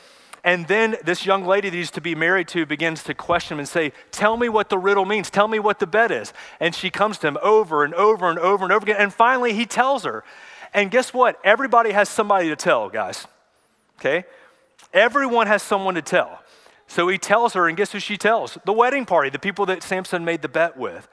And 0.45 0.67
then 0.67 0.95
this 1.03 1.25
young 1.25 1.43
lady 1.43 1.71
that 1.71 1.75
he's 1.75 1.89
to 1.91 2.01
be 2.01 2.13
married 2.13 2.47
to 2.49 2.67
begins 2.67 3.01
to 3.03 3.15
question 3.15 3.55
him 3.55 3.59
and 3.59 3.67
say, 3.67 3.93
Tell 4.11 4.37
me 4.37 4.47
what 4.47 4.69
the 4.69 4.77
riddle 4.77 5.03
means. 5.03 5.31
Tell 5.31 5.47
me 5.47 5.57
what 5.57 5.79
the 5.79 5.87
bet 5.87 6.11
is. 6.11 6.33
And 6.59 6.75
she 6.75 6.91
comes 6.91 7.17
to 7.17 7.27
him 7.27 7.37
over 7.41 7.83
and 7.83 7.95
over 7.95 8.29
and 8.29 8.37
over 8.37 8.63
and 8.63 8.71
over 8.71 8.85
again. 8.85 8.97
And 8.99 9.11
finally, 9.11 9.53
he 9.53 9.65
tells 9.65 10.03
her. 10.03 10.23
And 10.71 10.91
guess 10.91 11.11
what? 11.15 11.39
Everybody 11.43 11.93
has 11.93 12.09
somebody 12.09 12.49
to 12.49 12.55
tell, 12.55 12.89
guys. 12.89 13.25
Okay? 13.99 14.25
Everyone 14.93 15.47
has 15.47 15.63
someone 15.63 15.95
to 15.95 16.03
tell. 16.03 16.43
So 16.85 17.07
he 17.07 17.17
tells 17.17 17.53
her, 17.53 17.67
and 17.67 17.75
guess 17.75 17.91
who 17.91 17.99
she 17.99 18.15
tells? 18.15 18.59
The 18.65 18.73
wedding 18.73 19.07
party, 19.07 19.31
the 19.31 19.39
people 19.39 19.65
that 19.65 19.81
Samson 19.81 20.23
made 20.23 20.43
the 20.43 20.47
bet 20.47 20.77
with. 20.77 21.07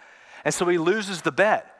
And 0.45 0.53
so 0.53 0.69
he 0.69 0.77
loses 0.77 1.23
the 1.23 1.33
bet. 1.33 1.72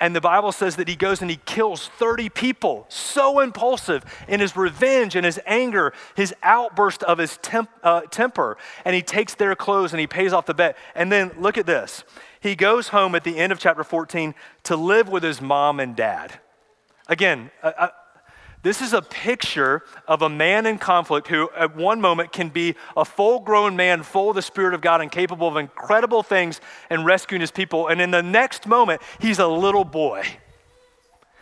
And 0.00 0.14
the 0.14 0.20
Bible 0.20 0.52
says 0.52 0.76
that 0.76 0.88
he 0.88 0.96
goes 0.96 1.20
and 1.20 1.30
he 1.30 1.40
kills 1.44 1.88
30 1.98 2.28
people, 2.28 2.86
so 2.88 3.40
impulsive 3.40 4.04
in 4.28 4.40
his 4.40 4.56
revenge 4.56 5.16
and 5.16 5.24
his 5.24 5.40
anger, 5.46 5.92
his 6.14 6.34
outburst 6.42 7.02
of 7.02 7.18
his 7.18 7.36
temp, 7.38 7.70
uh, 7.82 8.02
temper. 8.02 8.56
And 8.84 8.94
he 8.94 9.02
takes 9.02 9.34
their 9.34 9.54
clothes 9.54 9.92
and 9.92 10.00
he 10.00 10.06
pays 10.06 10.32
off 10.32 10.46
the 10.46 10.54
bet. 10.54 10.76
And 10.94 11.10
then 11.10 11.32
look 11.38 11.58
at 11.58 11.66
this. 11.66 12.04
He 12.40 12.54
goes 12.54 12.88
home 12.88 13.14
at 13.14 13.24
the 13.24 13.36
end 13.36 13.52
of 13.52 13.58
chapter 13.58 13.82
14 13.82 14.34
to 14.64 14.76
live 14.76 15.08
with 15.08 15.22
his 15.22 15.40
mom 15.40 15.80
and 15.80 15.96
dad. 15.96 16.38
Again, 17.08 17.50
I, 17.62 17.90
this 18.68 18.82
is 18.82 18.92
a 18.92 19.00
picture 19.00 19.82
of 20.06 20.20
a 20.20 20.28
man 20.28 20.66
in 20.66 20.76
conflict 20.76 21.28
who, 21.28 21.48
at 21.56 21.74
one 21.74 22.02
moment, 22.02 22.32
can 22.32 22.50
be 22.50 22.74
a 22.98 23.02
full 23.02 23.40
grown 23.40 23.76
man, 23.76 24.02
full 24.02 24.28
of 24.28 24.36
the 24.36 24.42
Spirit 24.42 24.74
of 24.74 24.82
God 24.82 25.00
and 25.00 25.10
capable 25.10 25.48
of 25.48 25.56
incredible 25.56 26.22
things 26.22 26.60
and 26.90 27.06
rescuing 27.06 27.40
his 27.40 27.50
people. 27.50 27.88
And 27.88 27.98
in 27.98 28.10
the 28.10 28.22
next 28.22 28.66
moment, 28.66 29.00
he's 29.20 29.38
a 29.38 29.46
little 29.46 29.84
boy. 29.84 30.26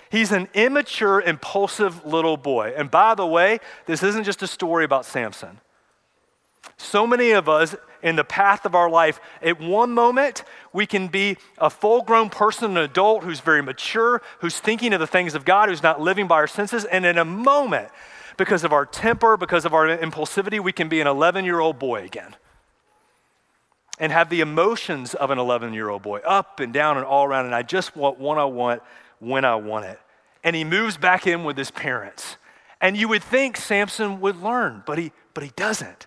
He's 0.09 0.31
an 0.31 0.47
immature, 0.55 1.21
impulsive 1.21 2.07
little 2.07 2.37
boy. 2.37 2.73
And 2.77 2.93
by 2.93 3.17
the 3.17 3.27
way, 3.27 3.59
this 3.87 4.05
isn't 4.05 4.23
just 4.23 4.45
a 4.45 4.47
story 4.47 4.85
about 4.85 5.05
Samson. 5.05 5.59
So 6.77 7.09
many 7.09 7.33
of 7.33 7.49
us 7.49 7.75
in 8.07 8.15
the 8.15 8.23
path 8.23 8.65
of 8.65 8.77
our 8.77 8.89
life, 8.89 9.19
at 9.43 9.61
one 9.61 9.91
moment, 9.91 10.45
we 10.73 10.87
can 10.87 11.09
be 11.09 11.37
a 11.59 11.69
full 11.69 12.03
grown 12.03 12.31
person, 12.31 12.71
an 12.71 12.77
adult 12.77 13.25
who's 13.25 13.41
very 13.41 13.61
mature, 13.61 14.23
who's 14.39 14.61
thinking 14.61 14.93
of 14.93 15.01
the 15.01 15.09
things 15.09 15.35
of 15.35 15.45
God, 15.45 15.69
who's 15.69 15.83
not 15.83 16.01
living 16.01 16.29
by 16.29 16.37
our 16.37 16.47
senses. 16.47 16.85
And 16.85 17.05
in 17.05 17.19
a 17.19 17.25
moment, 17.25 17.89
because 18.37 18.63
of 18.63 18.73
our 18.73 18.87
temper, 18.87 19.37
because 19.37 19.65
of 19.65 19.75
our 19.75 19.89
impulsivity, 19.89 20.61
we 20.63 20.71
can 20.71 20.89
be 20.89 21.01
an 21.01 21.09
11 21.09 21.45
year 21.45 21.59
old 21.59 21.81
boy 21.81 22.05
again 22.05 22.37
and 23.99 24.13
have 24.13 24.31
the 24.31 24.41
emotions 24.41 25.15
of 25.15 25.33
an 25.33 25.39
11 25.39 25.75
year 25.75 25.89
old 25.89 26.03
boy 26.03 26.21
up 26.21 26.61
and 26.61 26.73
down 26.73 26.97
and 26.99 27.05
all 27.05 27.25
around. 27.25 27.47
And 27.47 27.57
I 27.57 27.63
just 27.63 27.97
want 27.97 28.21
what 28.21 28.39
I 28.39 28.45
want 28.45 28.83
when 29.19 29.45
I 29.45 29.57
want 29.57 29.85
it. 29.87 29.99
And 30.45 30.55
he 30.55 30.63
moves 30.63 30.97
back 30.97 31.27
in 31.27 31.43
with 31.43 31.59
his 31.59 31.73
parents. 31.73 32.37
And 32.81 32.97
you 32.97 33.09
would 33.09 33.25
think 33.25 33.57
Samson 33.57 34.21
would 34.21 34.41
learn, 34.41 34.85
but 34.87 34.97
he, 34.97 35.11
but 35.35 35.43
he 35.43 35.51
doesn't 35.57 36.07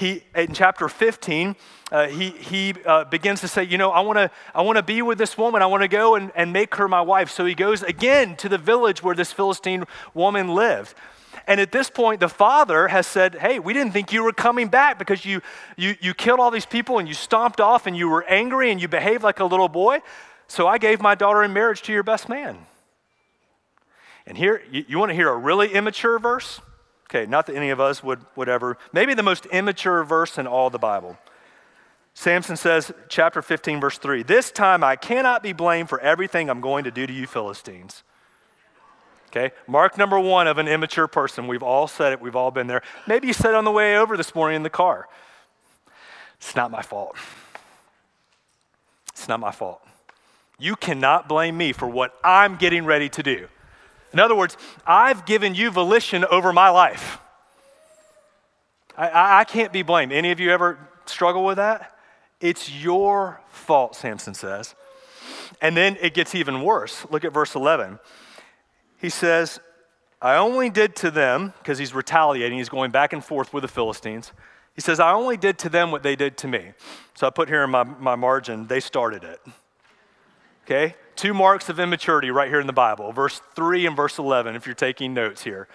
he, 0.00 0.22
in 0.34 0.54
chapter 0.54 0.88
15, 0.88 1.54
uh, 1.92 2.06
he, 2.08 2.30
he 2.30 2.74
uh, 2.86 3.04
begins 3.04 3.42
to 3.42 3.48
say, 3.48 3.64
You 3.64 3.76
know, 3.76 3.90
I 3.90 4.00
want 4.00 4.16
to 4.16 4.30
I 4.54 4.62
wanna 4.62 4.82
be 4.82 5.02
with 5.02 5.18
this 5.18 5.36
woman. 5.36 5.60
I 5.60 5.66
want 5.66 5.82
to 5.82 5.88
go 5.88 6.14
and, 6.14 6.32
and 6.34 6.52
make 6.52 6.74
her 6.76 6.88
my 6.88 7.02
wife. 7.02 7.30
So 7.30 7.44
he 7.44 7.54
goes 7.54 7.82
again 7.82 8.36
to 8.36 8.48
the 8.48 8.58
village 8.58 9.02
where 9.02 9.14
this 9.14 9.32
Philistine 9.32 9.84
woman 10.14 10.54
lived. 10.54 10.94
And 11.46 11.60
at 11.60 11.70
this 11.70 11.90
point, 11.90 12.20
the 12.20 12.28
father 12.28 12.88
has 12.88 13.06
said, 13.06 13.34
Hey, 13.34 13.58
we 13.58 13.74
didn't 13.74 13.92
think 13.92 14.10
you 14.12 14.24
were 14.24 14.32
coming 14.32 14.68
back 14.68 14.98
because 14.98 15.24
you, 15.24 15.42
you, 15.76 15.94
you 16.00 16.14
killed 16.14 16.40
all 16.40 16.50
these 16.50 16.66
people 16.66 16.98
and 16.98 17.06
you 17.06 17.14
stomped 17.14 17.60
off 17.60 17.86
and 17.86 17.96
you 17.96 18.08
were 18.08 18.24
angry 18.24 18.70
and 18.70 18.80
you 18.80 18.88
behaved 18.88 19.22
like 19.22 19.40
a 19.40 19.44
little 19.44 19.68
boy. 19.68 20.00
So 20.48 20.66
I 20.66 20.78
gave 20.78 21.02
my 21.02 21.14
daughter 21.14 21.42
in 21.42 21.52
marriage 21.52 21.82
to 21.82 21.92
your 21.92 22.02
best 22.02 22.28
man. 22.28 22.58
And 24.26 24.38
here, 24.38 24.62
you, 24.70 24.84
you 24.88 24.98
want 24.98 25.10
to 25.10 25.14
hear 25.14 25.28
a 25.28 25.36
really 25.36 25.72
immature 25.72 26.18
verse? 26.18 26.60
Okay, 27.10 27.26
not 27.26 27.46
that 27.46 27.56
any 27.56 27.70
of 27.70 27.80
us 27.80 28.04
would, 28.04 28.24
would 28.36 28.48
ever. 28.48 28.78
Maybe 28.92 29.14
the 29.14 29.22
most 29.22 29.46
immature 29.46 30.04
verse 30.04 30.38
in 30.38 30.46
all 30.46 30.70
the 30.70 30.78
Bible. 30.78 31.18
Samson 32.14 32.56
says, 32.56 32.92
chapter 33.08 33.42
15, 33.42 33.80
verse 33.80 33.98
3 33.98 34.22
This 34.22 34.52
time 34.52 34.84
I 34.84 34.94
cannot 34.94 35.42
be 35.42 35.52
blamed 35.52 35.88
for 35.88 36.00
everything 36.00 36.48
I'm 36.48 36.60
going 36.60 36.84
to 36.84 36.90
do 36.92 37.06
to 37.06 37.12
you 37.12 37.26
Philistines. 37.26 38.04
Okay? 39.28 39.52
Mark 39.66 39.98
number 39.98 40.20
one 40.20 40.46
of 40.46 40.58
an 40.58 40.68
immature 40.68 41.08
person. 41.08 41.48
We've 41.48 41.62
all 41.62 41.88
said 41.88 42.12
it, 42.12 42.20
we've 42.20 42.36
all 42.36 42.52
been 42.52 42.68
there. 42.68 42.82
Maybe 43.08 43.26
you 43.26 43.32
said 43.32 43.54
on 43.54 43.64
the 43.64 43.70
way 43.72 43.96
over 43.96 44.16
this 44.16 44.34
morning 44.34 44.56
in 44.56 44.62
the 44.62 44.70
car. 44.70 45.08
It's 46.36 46.54
not 46.54 46.70
my 46.70 46.82
fault. 46.82 47.16
It's 49.08 49.28
not 49.28 49.40
my 49.40 49.50
fault. 49.50 49.82
You 50.58 50.76
cannot 50.76 51.28
blame 51.28 51.56
me 51.56 51.72
for 51.72 51.88
what 51.88 52.14
I'm 52.22 52.56
getting 52.56 52.84
ready 52.84 53.08
to 53.10 53.22
do. 53.22 53.48
In 54.12 54.18
other 54.18 54.34
words, 54.34 54.56
I've 54.86 55.24
given 55.24 55.54
you 55.54 55.70
volition 55.70 56.24
over 56.24 56.52
my 56.52 56.70
life. 56.70 57.18
I, 58.96 59.40
I, 59.40 59.44
can't 59.44 59.72
be 59.72 59.82
blamed. 59.82 60.12
Any 60.12 60.30
of 60.30 60.40
you 60.40 60.50
ever 60.50 60.78
struggle 61.06 61.44
with 61.44 61.56
that? 61.56 61.96
It's 62.40 62.70
your 62.70 63.40
fault, 63.50 63.94
Samson 63.94 64.34
says. 64.34 64.74
And 65.62 65.76
then 65.76 65.96
it 66.00 66.14
gets 66.14 66.34
even 66.34 66.62
worse. 66.62 67.06
Look 67.10 67.24
at 67.24 67.32
verse 67.32 67.54
11. 67.54 67.98
He 68.98 69.08
says, 69.08 69.60
I 70.20 70.36
only 70.36 70.68
did 70.68 70.96
to 70.96 71.10
them, 71.10 71.54
because 71.58 71.78
he's 71.78 71.94
retaliating, 71.94 72.58
he's 72.58 72.68
going 72.68 72.90
back 72.90 73.12
and 73.12 73.24
forth 73.24 73.54
with 73.54 73.62
the 73.62 73.68
Philistines. 73.68 74.32
He 74.74 74.80
says, 74.80 75.00
I 75.00 75.12
only 75.12 75.36
did 75.36 75.58
to 75.60 75.68
them 75.68 75.90
what 75.90 76.02
they 76.02 76.16
did 76.16 76.36
to 76.38 76.48
me. 76.48 76.72
So 77.14 77.26
I 77.26 77.30
put 77.30 77.48
here 77.48 77.64
in 77.64 77.70
my, 77.70 77.84
my 77.84 78.16
margin, 78.16 78.66
they 78.66 78.80
started 78.80 79.24
it. 79.24 79.40
Okay? 80.64 80.94
Two 81.20 81.34
marks 81.34 81.68
of 81.68 81.78
immaturity 81.78 82.30
right 82.30 82.48
here 82.48 82.60
in 82.60 82.66
the 82.66 82.72
Bible, 82.72 83.12
verse 83.12 83.42
3 83.54 83.84
and 83.84 83.94
verse 83.94 84.16
11, 84.16 84.56
if 84.56 84.64
you're 84.64 84.74
taking 84.74 85.12
notes 85.12 85.42
here. 85.42 85.68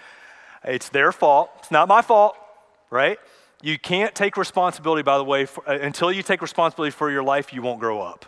It's 0.64 0.88
their 0.88 1.12
fault. 1.12 1.52
It's 1.60 1.70
not 1.70 1.86
my 1.86 2.02
fault, 2.02 2.36
right? 2.90 3.16
You 3.62 3.78
can't 3.78 4.12
take 4.12 4.36
responsibility, 4.36 5.04
by 5.04 5.18
the 5.18 5.22
way, 5.22 5.46
for, 5.46 5.62
uh, 5.70 5.78
until 5.78 6.10
you 6.10 6.24
take 6.24 6.42
responsibility 6.42 6.90
for 6.90 7.12
your 7.12 7.22
life, 7.22 7.52
you 7.52 7.62
won't 7.62 7.78
grow 7.78 8.00
up. 8.00 8.26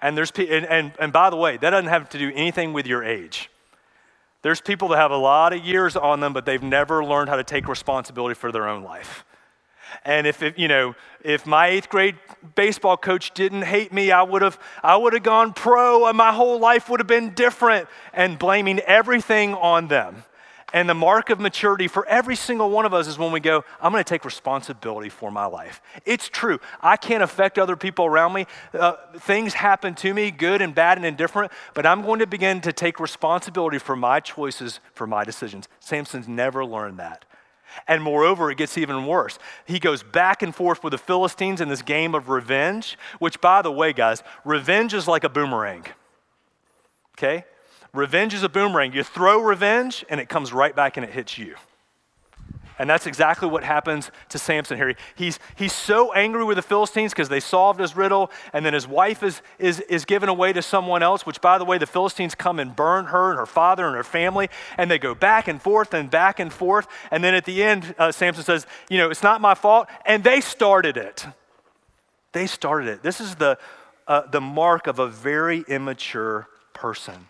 And, 0.00 0.16
there's, 0.16 0.30
and, 0.38 0.64
and, 0.66 0.92
and 1.00 1.12
by 1.12 1.30
the 1.30 1.36
way, 1.36 1.56
that 1.56 1.70
doesn't 1.70 1.90
have 1.90 2.08
to 2.10 2.18
do 2.18 2.30
anything 2.32 2.72
with 2.72 2.86
your 2.86 3.02
age. 3.02 3.50
There's 4.42 4.60
people 4.60 4.86
that 4.90 4.98
have 4.98 5.10
a 5.10 5.16
lot 5.16 5.52
of 5.52 5.66
years 5.66 5.96
on 5.96 6.20
them, 6.20 6.32
but 6.32 6.46
they've 6.46 6.62
never 6.62 7.04
learned 7.04 7.28
how 7.28 7.34
to 7.34 7.42
take 7.42 7.66
responsibility 7.66 8.36
for 8.36 8.52
their 8.52 8.68
own 8.68 8.84
life. 8.84 9.24
And 10.04 10.26
if 10.26 10.42
it, 10.42 10.58
you 10.58 10.68
know, 10.68 10.94
if 11.22 11.46
my 11.46 11.68
eighth 11.68 11.88
grade 11.88 12.16
baseball 12.54 12.96
coach 12.96 13.32
didn't 13.34 13.62
hate 13.62 13.92
me, 13.92 14.10
I 14.10 14.22
would 14.22 14.42
have 14.42 14.58
I 14.82 14.96
would 14.96 15.12
have 15.12 15.22
gone 15.22 15.52
pro 15.52 16.06
and 16.06 16.16
my 16.16 16.32
whole 16.32 16.58
life 16.58 16.88
would 16.88 17.00
have 17.00 17.06
been 17.06 17.34
different 17.34 17.88
and 18.12 18.38
blaming 18.38 18.78
everything 18.80 19.54
on 19.54 19.88
them. 19.88 20.24
And 20.72 20.88
the 20.88 20.94
mark 20.94 21.30
of 21.30 21.38
maturity 21.38 21.86
for 21.86 22.04
every 22.06 22.34
single 22.34 22.70
one 22.70 22.84
of 22.84 22.92
us 22.92 23.06
is 23.06 23.16
when 23.18 23.30
we 23.30 23.40
go, 23.40 23.64
I'm 23.80 23.92
going 23.92 24.02
to 24.02 24.08
take 24.08 24.24
responsibility 24.24 25.08
for 25.08 25.30
my 25.30 25.46
life. 25.46 25.80
It's 26.04 26.28
true. 26.28 26.58
I 26.80 26.96
can't 26.96 27.22
affect 27.22 27.58
other 27.58 27.76
people 27.76 28.04
around 28.04 28.32
me. 28.32 28.46
Uh, 28.74 28.94
things 29.20 29.54
happen 29.54 29.94
to 29.94 30.12
me, 30.12 30.30
good 30.30 30.60
and 30.60 30.74
bad 30.74 30.98
and 30.98 31.06
indifferent, 31.06 31.52
but 31.72 31.86
I'm 31.86 32.02
going 32.02 32.18
to 32.18 32.26
begin 32.26 32.60
to 32.62 32.72
take 32.72 32.98
responsibility 32.98 33.78
for 33.78 33.94
my 33.94 34.18
choices, 34.18 34.80
for 34.92 35.06
my 35.06 35.22
decisions. 35.22 35.68
Samson's 35.78 36.26
never 36.26 36.64
learned 36.64 36.98
that. 36.98 37.24
And 37.86 38.02
moreover, 38.02 38.50
it 38.50 38.58
gets 38.58 38.78
even 38.78 39.06
worse. 39.06 39.38
He 39.64 39.78
goes 39.78 40.02
back 40.02 40.42
and 40.42 40.54
forth 40.54 40.82
with 40.82 40.92
the 40.92 40.98
Philistines 40.98 41.60
in 41.60 41.68
this 41.68 41.82
game 41.82 42.14
of 42.14 42.28
revenge, 42.28 42.96
which, 43.18 43.40
by 43.40 43.62
the 43.62 43.72
way, 43.72 43.92
guys, 43.92 44.22
revenge 44.44 44.94
is 44.94 45.06
like 45.06 45.24
a 45.24 45.28
boomerang. 45.28 45.84
Okay? 47.18 47.44
Revenge 47.92 48.34
is 48.34 48.42
a 48.42 48.48
boomerang. 48.48 48.92
You 48.92 49.02
throw 49.02 49.40
revenge, 49.40 50.04
and 50.08 50.20
it 50.20 50.28
comes 50.28 50.52
right 50.52 50.74
back 50.74 50.96
and 50.96 51.04
it 51.04 51.12
hits 51.12 51.38
you. 51.38 51.56
And 52.78 52.88
that's 52.90 53.06
exactly 53.06 53.48
what 53.48 53.64
happens 53.64 54.10
to 54.28 54.38
Samson 54.38 54.76
here. 54.76 54.94
He's, 55.14 55.38
he's 55.54 55.72
so 55.72 56.12
angry 56.12 56.44
with 56.44 56.56
the 56.56 56.62
Philistines 56.62 57.12
because 57.12 57.28
they 57.28 57.40
solved 57.40 57.80
his 57.80 57.96
riddle, 57.96 58.30
and 58.52 58.66
then 58.66 58.74
his 58.74 58.86
wife 58.86 59.22
is, 59.22 59.40
is, 59.58 59.80
is 59.80 60.04
given 60.04 60.28
away 60.28 60.52
to 60.52 60.60
someone 60.60 61.02
else, 61.02 61.24
which, 61.24 61.40
by 61.40 61.56
the 61.58 61.64
way, 61.64 61.78
the 61.78 61.86
Philistines 61.86 62.34
come 62.34 62.58
and 62.58 62.76
burn 62.76 63.06
her 63.06 63.30
and 63.30 63.38
her 63.38 63.46
father 63.46 63.86
and 63.86 63.96
her 63.96 64.04
family, 64.04 64.48
and 64.76 64.90
they 64.90 64.98
go 64.98 65.14
back 65.14 65.48
and 65.48 65.60
forth 65.60 65.94
and 65.94 66.10
back 66.10 66.38
and 66.38 66.52
forth. 66.52 66.86
And 67.10 67.24
then 67.24 67.34
at 67.34 67.46
the 67.46 67.62
end, 67.62 67.94
uh, 67.98 68.12
Samson 68.12 68.44
says, 68.44 68.66
You 68.90 68.98
know, 68.98 69.10
it's 69.10 69.22
not 69.22 69.40
my 69.40 69.54
fault. 69.54 69.88
And 70.04 70.22
they 70.22 70.40
started 70.40 70.96
it. 70.96 71.26
They 72.32 72.46
started 72.46 72.88
it. 72.88 73.02
This 73.02 73.20
is 73.20 73.36
the, 73.36 73.58
uh, 74.06 74.22
the 74.30 74.40
mark 74.40 74.86
of 74.86 74.98
a 74.98 75.06
very 75.06 75.64
immature 75.68 76.48
person 76.74 77.28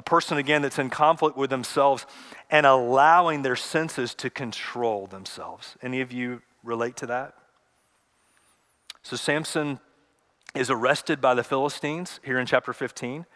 a 0.00 0.02
person 0.02 0.38
again 0.38 0.62
that's 0.62 0.78
in 0.78 0.88
conflict 0.88 1.36
with 1.36 1.50
themselves 1.50 2.06
and 2.48 2.64
allowing 2.64 3.42
their 3.42 3.54
senses 3.54 4.14
to 4.14 4.30
control 4.30 5.06
themselves. 5.06 5.76
Any 5.82 6.00
of 6.00 6.10
you 6.10 6.40
relate 6.64 6.96
to 6.96 7.06
that? 7.08 7.34
So 9.02 9.16
Samson 9.16 9.78
is 10.54 10.70
arrested 10.70 11.20
by 11.20 11.34
the 11.34 11.44
Philistines 11.44 12.18
here 12.24 12.38
in 12.38 12.46
chapter 12.46 12.72
15, 12.72 13.26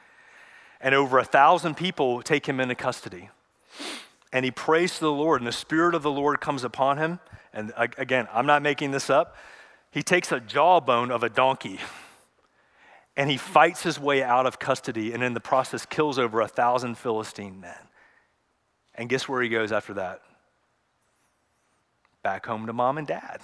and 0.80 0.94
over 0.94 1.18
a 1.18 1.24
thousand 1.24 1.76
people 1.76 2.22
take 2.22 2.46
him 2.46 2.60
into 2.60 2.74
custody. 2.74 3.28
And 4.32 4.42
he 4.42 4.50
prays 4.50 4.94
to 4.94 5.00
the 5.00 5.12
Lord, 5.12 5.42
and 5.42 5.46
the 5.46 5.52
Spirit 5.52 5.94
of 5.94 6.02
the 6.02 6.10
Lord 6.10 6.40
comes 6.40 6.64
upon 6.64 6.96
him. 6.96 7.20
And 7.52 7.74
again, 7.76 8.26
I'm 8.32 8.46
not 8.46 8.62
making 8.62 8.90
this 8.90 9.10
up. 9.10 9.36
He 9.90 10.02
takes 10.02 10.32
a 10.32 10.40
jawbone 10.40 11.10
of 11.10 11.22
a 11.22 11.28
donkey 11.28 11.78
and 13.16 13.30
he 13.30 13.36
fights 13.36 13.82
his 13.82 13.98
way 13.98 14.22
out 14.22 14.46
of 14.46 14.58
custody 14.58 15.12
and 15.12 15.22
in 15.22 15.34
the 15.34 15.40
process 15.40 15.86
kills 15.86 16.18
over 16.18 16.40
a 16.40 16.48
thousand 16.48 16.96
Philistine 16.96 17.60
men. 17.60 17.78
And 18.94 19.08
guess 19.08 19.28
where 19.28 19.42
he 19.42 19.48
goes 19.48 19.72
after 19.72 19.94
that? 19.94 20.20
Back 22.22 22.46
home 22.46 22.66
to 22.66 22.72
mom 22.72 22.98
and 22.98 23.06
dad. 23.06 23.40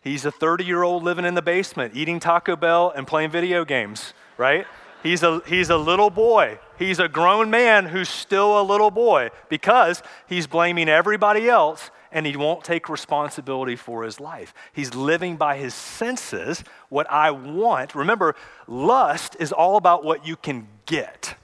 He's 0.00 0.24
a 0.24 0.30
30 0.30 0.64
year 0.64 0.82
old 0.82 1.02
living 1.02 1.24
in 1.24 1.34
the 1.34 1.42
basement, 1.42 1.96
eating 1.96 2.20
Taco 2.20 2.56
Bell 2.56 2.92
and 2.94 3.06
playing 3.06 3.30
video 3.30 3.64
games, 3.64 4.14
right? 4.36 4.66
He's 5.02 5.22
a, 5.22 5.40
he's 5.46 5.70
a 5.70 5.76
little 5.76 6.10
boy. 6.10 6.58
He's 6.78 6.98
a 6.98 7.08
grown 7.08 7.50
man 7.50 7.86
who's 7.86 8.08
still 8.08 8.60
a 8.60 8.62
little 8.62 8.90
boy 8.90 9.30
because 9.48 10.02
he's 10.28 10.46
blaming 10.46 10.88
everybody 10.88 11.48
else 11.48 11.90
and 12.12 12.26
he 12.26 12.36
won't 12.36 12.64
take 12.64 12.88
responsibility 12.88 13.76
for 13.76 14.02
his 14.02 14.20
life. 14.20 14.54
He's 14.72 14.94
living 14.94 15.36
by 15.36 15.56
his 15.56 15.74
senses, 15.74 16.64
what 16.88 17.10
I 17.10 17.30
want. 17.30 17.94
Remember, 17.94 18.34
lust 18.66 19.36
is 19.38 19.52
all 19.52 19.76
about 19.76 20.04
what 20.04 20.26
you 20.26 20.36
can 20.36 20.68
get. 20.86 21.36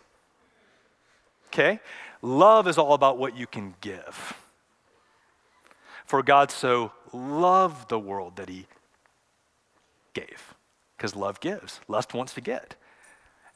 Okay? 1.49 1.81
Love 2.23 2.69
is 2.69 2.79
all 2.79 2.95
about 2.95 3.19
what 3.19 3.37
you 3.37 3.47
can 3.47 3.75
give. 3.81 4.35
For 6.07 6.23
God 6.23 6.51
so 6.51 6.93
loved 7.13 7.89
the 7.89 7.99
world 7.99 8.37
that 8.37 8.49
he 8.49 8.67
gave, 10.15 10.55
because 10.97 11.17
love 11.17 11.41
gives, 11.41 11.81
lust 11.89 12.15
wants 12.15 12.35
to 12.35 12.41
get. 12.41 12.75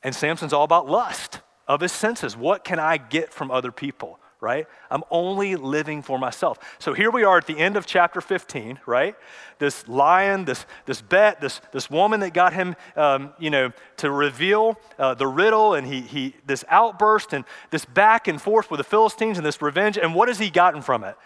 And 0.02 0.14
Samson's 0.14 0.52
all 0.52 0.64
about 0.64 0.88
lust 0.88 1.40
of 1.68 1.80
his 1.80 1.92
senses. 1.92 2.36
What 2.36 2.64
can 2.64 2.78
I 2.78 2.96
get 2.96 3.32
from 3.32 3.50
other 3.50 3.72
people? 3.72 4.18
Right? 4.40 4.66
I'm 4.90 5.02
only 5.10 5.56
living 5.56 6.02
for 6.02 6.18
myself. 6.18 6.58
So 6.78 6.92
here 6.92 7.10
we 7.10 7.24
are 7.24 7.38
at 7.38 7.46
the 7.46 7.58
end 7.58 7.76
of 7.76 7.86
chapter 7.86 8.20
15, 8.20 8.80
right? 8.86 9.16
This 9.58 9.88
lion, 9.88 10.44
this, 10.44 10.66
this 10.84 11.00
bet, 11.00 11.40
this, 11.40 11.60
this 11.72 11.90
woman 11.90 12.20
that 12.20 12.34
got 12.34 12.52
him, 12.52 12.76
um, 12.96 13.32
you 13.38 13.50
know, 13.50 13.72
to 13.98 14.10
reveal 14.10 14.78
uh, 14.98 15.14
the 15.14 15.26
riddle, 15.26 15.74
and 15.74 15.86
he, 15.86 16.02
he, 16.02 16.34
this 16.46 16.64
outburst 16.68 17.32
and 17.32 17.44
this 17.70 17.84
back 17.84 18.28
and 18.28 18.40
forth 18.40 18.70
with 18.70 18.78
the 18.78 18.84
Philistines 18.84 19.38
and 19.38 19.46
this 19.46 19.62
revenge. 19.62 19.96
And 19.96 20.14
what 20.14 20.28
has 20.28 20.38
he 20.38 20.50
gotten 20.50 20.82
from 20.82 21.04
it? 21.04 21.16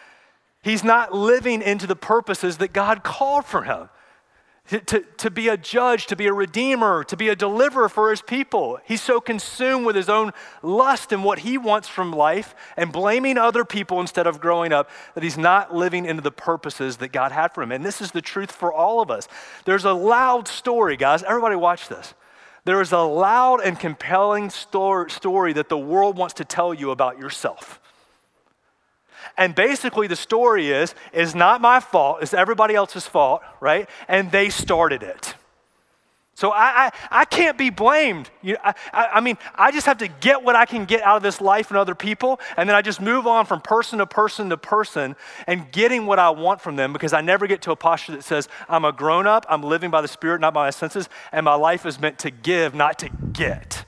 He's 0.62 0.84
not 0.84 1.12
living 1.12 1.62
into 1.62 1.86
the 1.86 1.96
purposes 1.96 2.58
that 2.58 2.72
God 2.72 3.02
called 3.02 3.44
for 3.44 3.62
him 3.62 3.88
to, 4.78 5.00
to 5.00 5.30
be 5.30 5.48
a 5.48 5.56
judge, 5.56 6.06
to 6.06 6.16
be 6.16 6.28
a 6.28 6.32
redeemer, 6.32 7.02
to 7.04 7.16
be 7.16 7.28
a 7.28 7.34
deliverer 7.34 7.88
for 7.88 8.10
his 8.10 8.22
people. 8.22 8.78
He's 8.84 9.02
so 9.02 9.20
consumed 9.20 9.84
with 9.84 9.96
his 9.96 10.08
own 10.08 10.30
lust 10.62 11.10
and 11.10 11.24
what 11.24 11.40
he 11.40 11.58
wants 11.58 11.88
from 11.88 12.12
life 12.12 12.54
and 12.76 12.92
blaming 12.92 13.36
other 13.36 13.64
people 13.64 14.00
instead 14.00 14.28
of 14.28 14.40
growing 14.40 14.72
up 14.72 14.88
that 15.14 15.24
he's 15.24 15.36
not 15.36 15.74
living 15.74 16.06
into 16.06 16.22
the 16.22 16.30
purposes 16.30 16.98
that 16.98 17.08
God 17.08 17.32
had 17.32 17.48
for 17.48 17.62
him. 17.62 17.72
And 17.72 17.84
this 17.84 18.00
is 18.00 18.12
the 18.12 18.22
truth 18.22 18.52
for 18.52 18.72
all 18.72 19.00
of 19.00 19.10
us. 19.10 19.26
There's 19.64 19.84
a 19.84 19.92
loud 19.92 20.46
story, 20.46 20.96
guys. 20.96 21.24
Everybody 21.24 21.56
watch 21.56 21.88
this. 21.88 22.14
There 22.64 22.80
is 22.80 22.92
a 22.92 22.98
loud 22.98 23.60
and 23.64 23.78
compelling 23.78 24.50
story 24.50 25.52
that 25.52 25.68
the 25.68 25.78
world 25.78 26.16
wants 26.16 26.34
to 26.34 26.44
tell 26.44 26.72
you 26.72 26.90
about 26.92 27.18
yourself. 27.18 27.79
And 29.40 29.54
basically, 29.54 30.06
the 30.06 30.16
story 30.16 30.68
is, 30.68 30.94
is 31.14 31.34
not 31.34 31.62
my 31.62 31.80
fault, 31.80 32.18
it's 32.20 32.34
everybody 32.34 32.74
else's 32.74 33.06
fault, 33.06 33.42
right? 33.58 33.88
And 34.06 34.30
they 34.30 34.50
started 34.50 35.02
it. 35.02 35.34
So 36.34 36.52
I, 36.52 36.86
I, 36.86 36.90
I 37.10 37.24
can't 37.24 37.56
be 37.58 37.70
blamed. 37.70 38.30
You, 38.42 38.56
I, 38.62 38.74
I 38.94 39.20
mean, 39.20 39.38
I 39.54 39.72
just 39.72 39.86
have 39.86 39.98
to 39.98 40.08
get 40.08 40.42
what 40.42 40.56
I 40.56 40.66
can 40.66 40.84
get 40.84 41.02
out 41.02 41.16
of 41.16 41.22
this 41.22 41.40
life 41.40 41.70
and 41.70 41.78
other 41.78 41.94
people, 41.94 42.38
and 42.56 42.68
then 42.68 42.76
I 42.76 42.82
just 42.82 43.00
move 43.00 43.26
on 43.26 43.46
from 43.46 43.62
person 43.62 43.98
to 43.98 44.06
person 44.06 44.50
to 44.50 44.58
person 44.58 45.16
and 45.46 45.72
getting 45.72 46.04
what 46.04 46.18
I 46.18 46.30
want 46.30 46.60
from 46.60 46.76
them 46.76 46.92
because 46.92 47.14
I 47.14 47.22
never 47.22 47.46
get 47.46 47.62
to 47.62 47.72
a 47.72 47.76
posture 47.76 48.12
that 48.12 48.24
says, 48.24 48.46
I'm 48.68 48.84
a 48.84 48.92
grown 48.92 49.26
up, 49.26 49.46
I'm 49.48 49.62
living 49.62 49.90
by 49.90 50.02
the 50.02 50.08
Spirit, 50.08 50.42
not 50.42 50.52
by 50.52 50.66
my 50.66 50.70
senses, 50.70 51.08
and 51.32 51.44
my 51.44 51.54
life 51.54 51.86
is 51.86 51.98
meant 51.98 52.18
to 52.20 52.30
give, 52.30 52.74
not 52.74 52.98
to 52.98 53.08
get. 53.32 53.86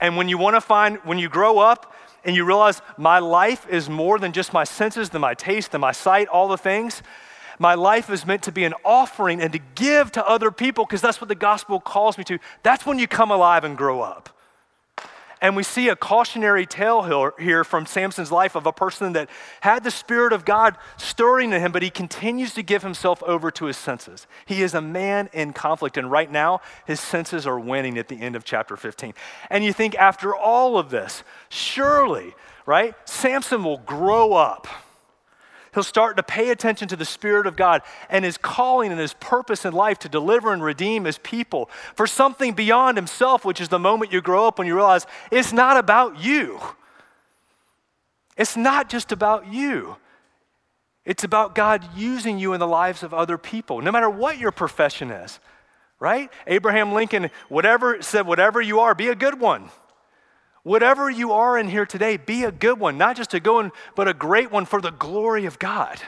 And 0.00 0.16
when 0.16 0.28
you 0.28 0.38
want 0.38 0.56
to 0.56 0.60
find, 0.60 0.98
when 0.98 1.18
you 1.18 1.28
grow 1.28 1.58
up, 1.58 1.94
and 2.28 2.36
you 2.36 2.44
realize 2.44 2.82
my 2.98 3.20
life 3.20 3.66
is 3.70 3.88
more 3.88 4.18
than 4.18 4.32
just 4.32 4.52
my 4.52 4.62
senses, 4.62 5.08
than 5.08 5.22
my 5.22 5.32
taste, 5.32 5.72
than 5.72 5.80
my 5.80 5.92
sight, 5.92 6.28
all 6.28 6.46
the 6.46 6.58
things. 6.58 7.02
My 7.58 7.74
life 7.74 8.10
is 8.10 8.26
meant 8.26 8.42
to 8.42 8.52
be 8.52 8.64
an 8.64 8.74
offering 8.84 9.40
and 9.40 9.50
to 9.54 9.58
give 9.74 10.12
to 10.12 10.28
other 10.28 10.50
people 10.50 10.84
because 10.84 11.00
that's 11.00 11.22
what 11.22 11.28
the 11.28 11.34
gospel 11.34 11.80
calls 11.80 12.18
me 12.18 12.24
to. 12.24 12.38
That's 12.62 12.84
when 12.84 12.98
you 12.98 13.08
come 13.08 13.30
alive 13.30 13.64
and 13.64 13.78
grow 13.78 14.02
up. 14.02 14.28
And 15.40 15.56
we 15.56 15.62
see 15.62 15.88
a 15.88 15.96
cautionary 15.96 16.66
tale 16.66 17.32
here 17.38 17.64
from 17.64 17.86
Samson's 17.86 18.32
life 18.32 18.54
of 18.54 18.66
a 18.66 18.72
person 18.72 19.12
that 19.12 19.28
had 19.60 19.84
the 19.84 19.90
Spirit 19.90 20.32
of 20.32 20.44
God 20.44 20.76
stirring 20.96 21.52
in 21.52 21.60
him, 21.60 21.72
but 21.72 21.82
he 21.82 21.90
continues 21.90 22.54
to 22.54 22.62
give 22.62 22.82
himself 22.82 23.22
over 23.22 23.50
to 23.52 23.66
his 23.66 23.76
senses. 23.76 24.26
He 24.46 24.62
is 24.62 24.74
a 24.74 24.80
man 24.80 25.30
in 25.32 25.52
conflict, 25.52 25.96
and 25.96 26.10
right 26.10 26.30
now, 26.30 26.60
his 26.86 27.00
senses 27.00 27.46
are 27.46 27.58
winning 27.58 27.98
at 27.98 28.08
the 28.08 28.20
end 28.20 28.36
of 28.36 28.44
chapter 28.44 28.76
15. 28.76 29.14
And 29.50 29.64
you 29.64 29.72
think, 29.72 29.94
after 29.94 30.34
all 30.34 30.78
of 30.78 30.90
this, 30.90 31.22
surely, 31.48 32.34
right, 32.66 32.94
Samson 33.08 33.62
will 33.62 33.78
grow 33.78 34.32
up 34.32 34.66
He'll 35.78 35.84
start 35.84 36.16
to 36.16 36.24
pay 36.24 36.50
attention 36.50 36.88
to 36.88 36.96
the 36.96 37.04
Spirit 37.04 37.46
of 37.46 37.54
God 37.54 37.82
and 38.10 38.24
his 38.24 38.36
calling 38.36 38.90
and 38.90 39.00
his 39.00 39.14
purpose 39.14 39.64
in 39.64 39.72
life 39.72 40.00
to 40.00 40.08
deliver 40.08 40.52
and 40.52 40.60
redeem 40.60 41.04
his 41.04 41.18
people 41.18 41.70
for 41.94 42.04
something 42.04 42.52
beyond 42.52 42.98
himself, 42.98 43.44
which 43.44 43.60
is 43.60 43.68
the 43.68 43.78
moment 43.78 44.12
you 44.12 44.20
grow 44.20 44.48
up 44.48 44.58
when 44.58 44.66
you 44.66 44.74
realize 44.74 45.06
it's 45.30 45.52
not 45.52 45.76
about 45.76 46.18
you. 46.18 46.58
It's 48.36 48.56
not 48.56 48.88
just 48.88 49.12
about 49.12 49.52
you. 49.52 49.94
It's 51.04 51.22
about 51.22 51.54
God 51.54 51.88
using 51.94 52.40
you 52.40 52.54
in 52.54 52.58
the 52.58 52.66
lives 52.66 53.04
of 53.04 53.14
other 53.14 53.38
people, 53.38 53.80
no 53.80 53.92
matter 53.92 54.10
what 54.10 54.36
your 54.36 54.50
profession 54.50 55.12
is, 55.12 55.38
right? 56.00 56.28
Abraham 56.48 56.92
Lincoln, 56.92 57.30
whatever 57.48 58.02
said, 58.02 58.26
whatever 58.26 58.60
you 58.60 58.80
are, 58.80 58.96
be 58.96 59.10
a 59.10 59.14
good 59.14 59.38
one. 59.38 59.70
Whatever 60.62 61.08
you 61.08 61.32
are 61.32 61.56
in 61.56 61.68
here 61.68 61.86
today, 61.86 62.16
be 62.16 62.44
a 62.44 62.52
good 62.52 62.78
one, 62.78 62.98
not 62.98 63.16
just 63.16 63.34
a 63.34 63.40
good 63.40 63.54
one, 63.54 63.72
but 63.94 64.08
a 64.08 64.14
great 64.14 64.50
one 64.50 64.64
for 64.64 64.80
the 64.80 64.90
glory 64.90 65.46
of 65.46 65.58
God, 65.58 66.00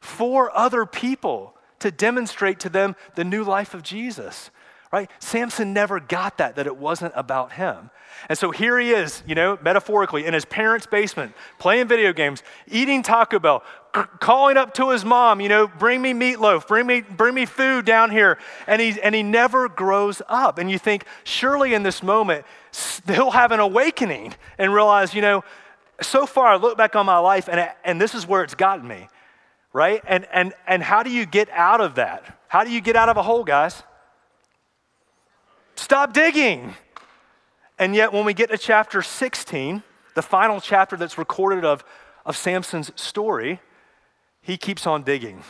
for 0.00 0.56
other 0.56 0.84
people 0.84 1.54
to 1.78 1.90
demonstrate 1.90 2.60
to 2.60 2.68
them 2.68 2.96
the 3.14 3.24
new 3.24 3.44
life 3.44 3.74
of 3.74 3.82
Jesus. 3.82 4.50
Right? 4.90 5.10
Samson 5.18 5.74
never 5.74 6.00
got 6.00 6.38
that, 6.38 6.56
that 6.56 6.66
it 6.66 6.78
wasn't 6.78 7.12
about 7.14 7.52
him. 7.52 7.90
And 8.30 8.38
so 8.38 8.50
here 8.50 8.78
he 8.78 8.90
is, 8.90 9.22
you 9.26 9.34
know, 9.34 9.58
metaphorically, 9.60 10.24
in 10.24 10.32
his 10.32 10.46
parents' 10.46 10.86
basement, 10.86 11.34
playing 11.58 11.88
video 11.88 12.14
games, 12.14 12.42
eating 12.66 13.02
Taco 13.02 13.38
Bell, 13.38 13.62
c- 13.94 14.00
calling 14.18 14.56
up 14.56 14.72
to 14.74 14.88
his 14.88 15.04
mom, 15.04 15.42
you 15.42 15.50
know, 15.50 15.68
bring 15.68 16.00
me 16.00 16.14
meatloaf, 16.14 16.66
bring 16.66 16.86
me, 16.86 17.02
bring 17.02 17.34
me 17.34 17.44
food 17.44 17.84
down 17.84 18.10
here. 18.10 18.38
And 18.66 18.80
he, 18.80 18.98
and 19.02 19.14
he 19.14 19.22
never 19.22 19.68
grows 19.68 20.22
up. 20.26 20.56
And 20.56 20.70
you 20.70 20.78
think, 20.78 21.04
surely 21.22 21.74
in 21.74 21.82
this 21.82 22.02
moment, 22.02 22.46
he'll 23.06 23.30
have 23.30 23.52
an 23.52 23.60
awakening 23.60 24.34
and 24.58 24.72
realize, 24.72 25.14
you 25.14 25.22
know, 25.22 25.44
so 26.00 26.26
far 26.26 26.46
I 26.46 26.56
look 26.56 26.76
back 26.76 26.94
on 26.94 27.06
my 27.06 27.18
life 27.18 27.48
and, 27.48 27.70
and 27.84 28.00
this 28.00 28.14
is 28.14 28.26
where 28.26 28.42
it's 28.42 28.54
gotten 28.54 28.86
me, 28.86 29.08
right? 29.72 30.02
And, 30.06 30.26
and, 30.32 30.52
and 30.66 30.82
how 30.82 31.02
do 31.02 31.10
you 31.10 31.26
get 31.26 31.48
out 31.50 31.80
of 31.80 31.96
that? 31.96 32.38
How 32.48 32.64
do 32.64 32.70
you 32.70 32.80
get 32.80 32.96
out 32.96 33.08
of 33.08 33.16
a 33.16 33.22
hole, 33.22 33.44
guys? 33.44 33.82
Stop 35.76 36.12
digging. 36.12 36.74
And 37.78 37.94
yet, 37.94 38.12
when 38.12 38.24
we 38.24 38.34
get 38.34 38.50
to 38.50 38.58
chapter 38.58 39.02
16, 39.02 39.82
the 40.14 40.22
final 40.22 40.60
chapter 40.60 40.96
that's 40.96 41.16
recorded 41.16 41.64
of, 41.64 41.84
of 42.26 42.36
Samson's 42.36 42.90
story, 43.00 43.60
he 44.40 44.56
keeps 44.56 44.86
on 44.86 45.02
digging. 45.04 45.44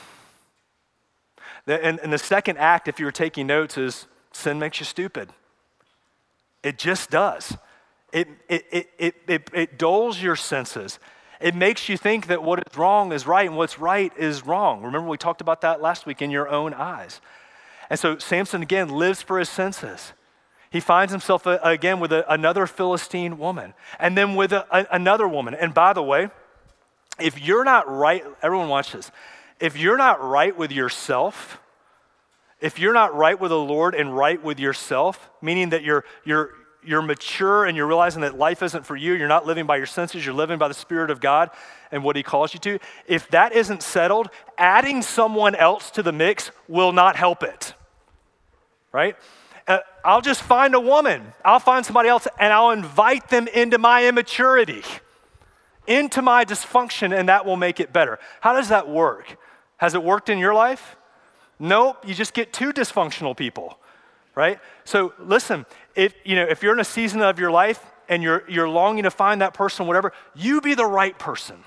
And, 1.67 1.99
and 2.01 2.13
the 2.13 2.19
second 2.19 2.59
act, 2.59 2.89
if 2.89 2.99
you 2.99 3.07
were 3.07 3.13
taking 3.13 3.47
notes, 3.47 3.79
is 3.79 4.07
sin 4.33 4.59
makes 4.59 4.81
you 4.81 4.87
stupid. 4.87 5.31
It 6.69 6.77
just 6.77 7.09
does. 7.09 7.57
It, 8.13 8.29
it, 8.47 8.67
it, 8.71 8.91
it, 8.99 9.15
it, 9.27 9.51
it 9.55 9.79
dulls 9.79 10.21
your 10.21 10.37
senses. 10.37 10.99
It 11.41 11.55
makes 11.55 11.89
you 11.89 11.97
think 11.97 12.27
that 12.27 12.43
what 12.43 12.59
is 12.59 12.77
wrong 12.77 13.11
is 13.13 13.27
right 13.27 13.49
and 13.49 13.57
what's 13.57 13.79
right 13.79 14.13
is 14.19 14.45
wrong. 14.45 14.83
Remember, 14.83 15.09
we 15.09 15.17
talked 15.17 15.41
about 15.41 15.63
that 15.63 15.81
last 15.81 16.05
week 16.05 16.21
in 16.21 16.31
your 16.31 16.47
own 16.47 16.75
eyes. 16.75 17.23
And 17.89 17.99
so 17.99 18.19
Samson 18.19 18.61
again 18.61 18.91
lives 18.91 19.23
for 19.23 19.39
his 19.39 19.49
senses. 19.49 20.13
He 20.69 20.81
finds 20.81 21.11
himself 21.11 21.47
uh, 21.47 21.59
again 21.63 22.01
with 22.01 22.13
a, 22.13 22.31
another 22.31 22.67
Philistine 22.67 23.39
woman 23.39 23.73
and 23.99 24.15
then 24.15 24.35
with 24.35 24.53
a, 24.53 24.67
a, 24.71 24.87
another 24.93 25.27
woman. 25.27 25.55
And 25.55 25.73
by 25.73 25.95
the 25.95 26.03
way, 26.03 26.29
if 27.19 27.41
you're 27.41 27.65
not 27.65 27.91
right, 27.91 28.23
everyone 28.43 28.69
watch 28.69 28.93
this. 28.93 29.11
If 29.59 29.79
you're 29.79 29.97
not 29.97 30.23
right 30.23 30.55
with 30.55 30.71
yourself, 30.71 31.61
if 32.61 32.79
you're 32.79 32.93
not 32.93 33.15
right 33.15 33.39
with 33.39 33.51
the 33.51 33.59
Lord 33.59 33.95
and 33.95 34.17
right 34.17 34.43
with 34.43 34.59
yourself, 34.59 35.31
meaning 35.41 35.71
that 35.71 35.83
you're, 35.83 36.05
you're, 36.25 36.51
you're 36.85 37.03
mature 37.03 37.67
and 37.67 37.77
you're 37.77 37.87
realizing 37.87 38.23
that 38.23 38.37
life 38.37 38.63
isn't 38.63 38.85
for 38.85 38.97
you, 38.97 39.15
you're 39.15 39.29
not 39.29 39.47
living 39.47 39.67
by 39.67 39.77
your 39.77 39.87
senses, 39.87 40.25
you're 40.25 40.35
living 40.35 40.59
by 40.59 40.69
the 40.69 40.75
Spirit 40.75 41.11
of 41.11 41.21
God 41.21 41.51
and 41.93 42.03
what 42.03 42.17
He 42.17 42.23
calls 42.23 42.55
you 42.55 42.61
to, 42.61 42.79
if 43.07 43.29
that 43.29 43.53
isn't 43.53 43.83
settled, 43.83 44.29
adding 44.57 45.03
someone 45.03 45.55
else 45.55 45.91
to 45.93 46.03
the 46.03 46.13
mix 46.13 46.51
will 46.67 46.93
not 46.93 47.17
help 47.17 47.43
it. 47.43 47.75
Right? 48.93 49.17
Uh, 49.67 49.79
I'll 50.05 50.23
just 50.23 50.43
find 50.43 50.75
a 50.75 50.81
woman, 50.81 51.33
I'll 51.45 51.61
find 51.61 51.85
somebody 51.85 52.09
else, 52.09 52.27
and 52.41 52.53
I'll 52.53 52.71
invite 52.71 53.29
them 53.29 53.47
into 53.49 53.79
my 53.79 54.09
immaturity, 54.09 54.83
into 55.87 56.23
my 56.23 56.45
dysfunction, 56.45 57.17
and 57.17 57.29
that 57.29 57.45
will 57.45 57.57
make 57.57 57.79
it 57.79 57.93
better. 57.93 58.19
How 58.41 58.55
does 58.55 58.71
that 58.71 58.89
work? 58.89 59.37
Has 59.77 59.95
it 59.95 60.03
worked 60.03 60.29
in 60.29 60.39
your 60.39 60.55
life? 60.55 60.97
Nope, 61.59 62.07
you 62.07 62.15
just 62.15 62.35
get 62.35 62.53
two 62.53 62.73
dysfunctional 62.73 63.37
people, 63.37 63.79
right? 64.35 64.61
So 64.85 65.13
listen, 65.19 65.67
if 65.95 66.15
you 66.25 66.37
know 66.37 66.45
if 66.45 66.63
you're 66.63 66.73
in 66.73 66.81
a 66.81 66.85
season 66.85 67.21
of 67.21 67.39
your 67.39 67.51
life 67.51 67.85
and 68.09 68.23
you're 68.23 68.45
you're 68.49 68.69
longing 68.69 69.05
to 69.05 69.11
find 69.11 69.41
that 69.43 69.55
person, 69.55 69.87
whatever, 69.87 70.13
you 70.35 70.61
be 70.61 70.75
the 70.75 70.87
right 70.87 71.19
person. 71.19 71.65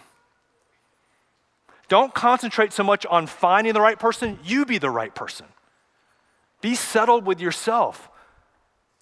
Don't 1.90 2.14
concentrate 2.14 2.72
so 2.72 2.84
much 2.84 3.06
on 3.06 3.28
finding 3.28 3.74
the 3.74 3.82
right 3.82 4.00
person, 4.00 4.40
you 4.46 4.66
be 4.66 4.78
the 4.78 4.90
right 4.90 5.14
person. 5.14 5.46
Be 6.62 6.74
settled 6.74 7.26
with 7.26 7.42
yourself, 7.42 8.10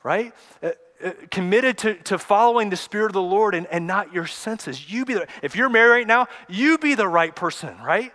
right? 0.01 0.33
Uh, 0.63 0.71
uh, 1.03 1.11
committed 1.29 1.77
to, 1.77 1.93
to 1.95 2.17
following 2.17 2.69
the 2.69 2.75
Spirit 2.75 3.05
of 3.05 3.13
the 3.13 3.21
Lord 3.21 3.53
and, 3.53 3.67
and 3.67 3.85
not 3.85 4.11
your 4.11 4.25
senses. 4.25 4.91
You 4.91 5.05
be 5.05 5.13
the, 5.13 5.27
if 5.43 5.55
you're 5.55 5.69
married 5.69 5.91
right 5.91 6.07
now, 6.07 6.27
you 6.49 6.77
be 6.77 6.95
the 6.95 7.07
right 7.07 7.33
person, 7.33 7.77
right? 7.81 8.11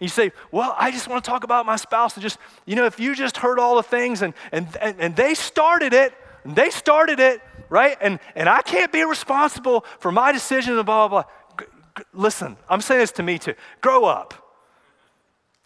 You 0.00 0.08
say, 0.08 0.32
Well, 0.50 0.74
I 0.78 0.90
just 0.90 1.08
want 1.08 1.24
to 1.24 1.30
talk 1.30 1.44
about 1.44 1.66
my 1.66 1.76
spouse 1.76 2.14
and 2.14 2.22
just, 2.22 2.38
you 2.66 2.76
know, 2.76 2.86
if 2.86 3.00
you 3.00 3.14
just 3.14 3.36
heard 3.36 3.58
all 3.58 3.76
the 3.76 3.82
things 3.82 4.22
and, 4.22 4.34
and, 4.52 4.68
and, 4.80 5.00
and 5.00 5.16
they 5.16 5.34
started 5.34 5.92
it, 5.92 6.14
they 6.44 6.70
started 6.70 7.20
it, 7.20 7.40
right? 7.68 7.96
And, 8.00 8.20
and 8.34 8.48
I 8.48 8.62
can't 8.62 8.92
be 8.92 9.02
responsible 9.04 9.84
for 9.98 10.12
my 10.12 10.32
decision 10.32 10.76
and 10.76 10.86
blah, 10.86 11.08
blah, 11.08 11.22
blah. 11.22 11.30
G- 11.58 11.66
g- 11.98 12.04
listen, 12.12 12.56
I'm 12.68 12.80
saying 12.80 13.00
this 13.00 13.12
to 13.12 13.22
me 13.22 13.38
too. 13.38 13.54
Grow 13.80 14.04
up. 14.04 14.34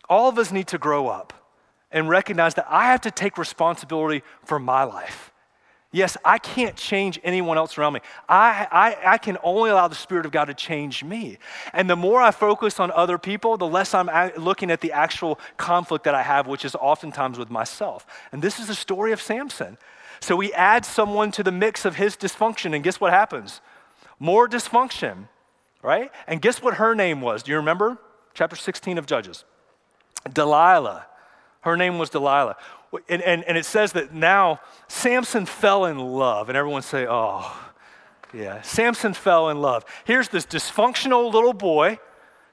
All 0.08 0.28
of 0.28 0.38
us 0.38 0.52
need 0.52 0.68
to 0.68 0.78
grow 0.78 1.08
up 1.08 1.32
and 1.90 2.08
recognize 2.08 2.54
that 2.54 2.66
I 2.68 2.86
have 2.86 3.02
to 3.02 3.10
take 3.10 3.38
responsibility 3.38 4.22
for 4.44 4.58
my 4.58 4.84
life. 4.84 5.31
Yes, 5.94 6.16
I 6.24 6.38
can't 6.38 6.74
change 6.74 7.20
anyone 7.22 7.58
else 7.58 7.76
around 7.76 7.92
me. 7.92 8.00
I, 8.26 8.66
I, 8.72 9.12
I 9.12 9.18
can 9.18 9.36
only 9.44 9.68
allow 9.68 9.88
the 9.88 9.94
Spirit 9.94 10.24
of 10.24 10.32
God 10.32 10.46
to 10.46 10.54
change 10.54 11.04
me. 11.04 11.36
And 11.74 11.88
the 11.88 11.96
more 11.96 12.22
I 12.22 12.30
focus 12.30 12.80
on 12.80 12.90
other 12.92 13.18
people, 13.18 13.58
the 13.58 13.66
less 13.66 13.92
I'm 13.92 14.08
looking 14.38 14.70
at 14.70 14.80
the 14.80 14.92
actual 14.92 15.38
conflict 15.58 16.04
that 16.04 16.14
I 16.14 16.22
have, 16.22 16.46
which 16.46 16.64
is 16.64 16.74
oftentimes 16.74 17.38
with 17.38 17.50
myself. 17.50 18.06
And 18.32 18.40
this 18.40 18.58
is 18.58 18.68
the 18.68 18.74
story 18.74 19.12
of 19.12 19.20
Samson. 19.20 19.76
So 20.20 20.40
he 20.40 20.54
adds 20.54 20.88
someone 20.88 21.30
to 21.32 21.42
the 21.42 21.52
mix 21.52 21.84
of 21.84 21.96
his 21.96 22.16
dysfunction, 22.16 22.74
and 22.74 22.82
guess 22.82 22.98
what 22.98 23.12
happens? 23.12 23.60
More 24.18 24.48
dysfunction, 24.48 25.28
right? 25.82 26.10
And 26.26 26.40
guess 26.40 26.62
what 26.62 26.74
her 26.74 26.94
name 26.94 27.20
was? 27.20 27.42
Do 27.42 27.50
you 27.50 27.58
remember? 27.58 27.98
Chapter 28.32 28.56
16 28.56 28.96
of 28.96 29.04
Judges. 29.04 29.44
Delilah. 30.32 31.06
Her 31.60 31.76
name 31.76 31.98
was 31.98 32.08
Delilah. 32.08 32.56
And, 33.08 33.22
and, 33.22 33.44
and 33.44 33.56
it 33.56 33.64
says 33.64 33.92
that 33.92 34.12
now 34.12 34.60
Samson 34.88 35.46
fell 35.46 35.86
in 35.86 35.98
love. 35.98 36.48
And 36.48 36.58
everyone 36.58 36.82
say, 36.82 37.06
oh, 37.08 37.50
yeah. 38.34 38.62
Samson 38.62 39.14
fell 39.14 39.48
in 39.48 39.60
love. 39.60 39.84
Here's 40.04 40.28
this 40.28 40.46
dysfunctional 40.46 41.32
little 41.32 41.52
boy 41.52 41.98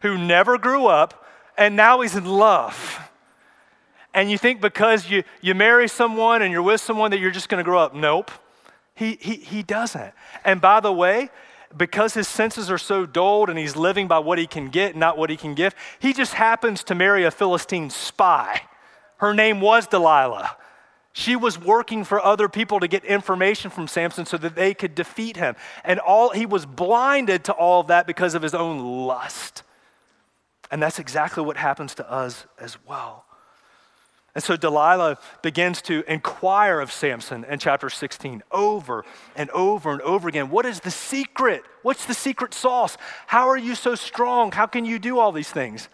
who 0.01 0.17
never 0.17 0.57
grew 0.57 0.87
up, 0.87 1.25
and 1.57 1.75
now 1.75 2.01
he's 2.01 2.15
in 2.15 2.25
love. 2.25 2.99
And 4.13 4.31
you 4.31 4.37
think 4.37 4.61
because 4.61 5.09
you, 5.09 5.23
you 5.41 5.53
marry 5.53 5.87
someone 5.87 6.41
and 6.41 6.51
you're 6.51 6.63
with 6.63 6.81
someone 6.81 7.11
that 7.11 7.19
you're 7.19 7.31
just 7.31 7.49
going 7.49 7.59
to 7.59 7.63
grow 7.63 7.79
up. 7.79 7.93
Nope. 7.93 8.31
He, 8.95 9.17
he, 9.21 9.35
he 9.35 9.63
doesn't. 9.63 10.13
And 10.43 10.59
by 10.59 10.79
the 10.79 10.91
way, 10.91 11.29
because 11.77 12.15
his 12.15 12.27
senses 12.27 12.71
are 12.71 12.77
so 12.77 13.05
dulled 13.05 13.49
and 13.49 13.59
he's 13.59 13.75
living 13.75 14.07
by 14.07 14.19
what 14.19 14.39
he 14.39 14.47
can 14.47 14.69
get, 14.69 14.95
not 14.95 15.17
what 15.17 15.29
he 15.29 15.37
can 15.37 15.53
give, 15.53 15.75
he 15.99 16.11
just 16.11 16.33
happens 16.33 16.83
to 16.85 16.95
marry 16.95 17.23
a 17.23 17.31
Philistine 17.31 17.89
spy. 17.89 18.63
Her 19.19 19.33
name 19.33 19.61
was 19.61 19.87
Delilah. 19.87 20.57
She 21.13 21.35
was 21.35 21.59
working 21.59 22.03
for 22.03 22.23
other 22.23 22.47
people 22.47 22.79
to 22.79 22.87
get 22.87 23.03
information 23.03 23.71
from 23.71 23.87
Samson 23.87 24.25
so 24.25 24.37
that 24.37 24.55
they 24.55 24.73
could 24.73 24.95
defeat 24.95 25.37
him. 25.37 25.55
And 25.83 25.99
all 25.99 26.29
he 26.29 26.45
was 26.45 26.65
blinded 26.65 27.43
to 27.45 27.53
all 27.53 27.81
of 27.81 27.87
that 27.87 28.07
because 28.07 28.35
of 28.35 28.41
his 28.41 28.53
own 28.53 29.05
lust. 29.05 29.63
And 30.71 30.81
that's 30.81 30.99
exactly 30.99 31.43
what 31.43 31.57
happens 31.57 31.95
to 31.95 32.09
us 32.09 32.45
as 32.57 32.77
well. 32.87 33.25
And 34.35 34.43
so 34.43 34.55
Delilah 34.55 35.17
begins 35.41 35.81
to 35.83 36.03
inquire 36.07 36.79
of 36.79 36.91
Samson 36.91 37.43
in 37.43 37.59
chapter 37.59 37.89
16 37.89 38.43
over 38.51 39.03
and 39.35 39.49
over 39.49 39.91
and 39.91 40.01
over 40.03 40.29
again. 40.29 40.49
What 40.49 40.65
is 40.65 40.79
the 40.79 40.91
secret? 40.91 41.63
What's 41.81 42.05
the 42.05 42.13
secret 42.13 42.53
sauce? 42.53 42.95
How 43.27 43.49
are 43.49 43.57
you 43.57 43.75
so 43.75 43.95
strong? 43.95 44.51
How 44.51 44.67
can 44.67 44.85
you 44.85 44.99
do 44.99 45.19
all 45.19 45.31
these 45.31 45.49
things? 45.49 45.89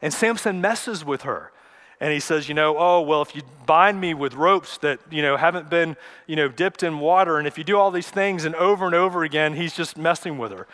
And 0.00 0.14
Samson 0.14 0.60
messes 0.60 1.04
with 1.04 1.22
her 1.22 1.52
and 2.00 2.12
he 2.12 2.20
says, 2.20 2.48
you 2.48 2.54
know, 2.54 2.76
oh, 2.78 3.02
well, 3.02 3.20
if 3.20 3.36
you 3.36 3.42
bind 3.66 4.00
me 4.00 4.14
with 4.14 4.34
ropes 4.34 4.78
that, 4.78 5.00
you 5.10 5.20
know, 5.20 5.36
haven't 5.36 5.68
been, 5.68 5.96
you 6.26 6.34
know, 6.34 6.48
dipped 6.48 6.82
in 6.82 6.98
water, 6.98 7.38
and 7.38 7.46
if 7.46 7.58
you 7.58 7.64
do 7.64 7.76
all 7.76 7.90
these 7.90 8.08
things 8.08 8.46
and 8.46 8.54
over 8.54 8.86
and 8.86 8.94
over 8.94 9.22
again, 9.22 9.54
he's 9.54 9.74
just 9.74 9.98
messing 9.98 10.38
with 10.38 10.50
her. 10.50 10.66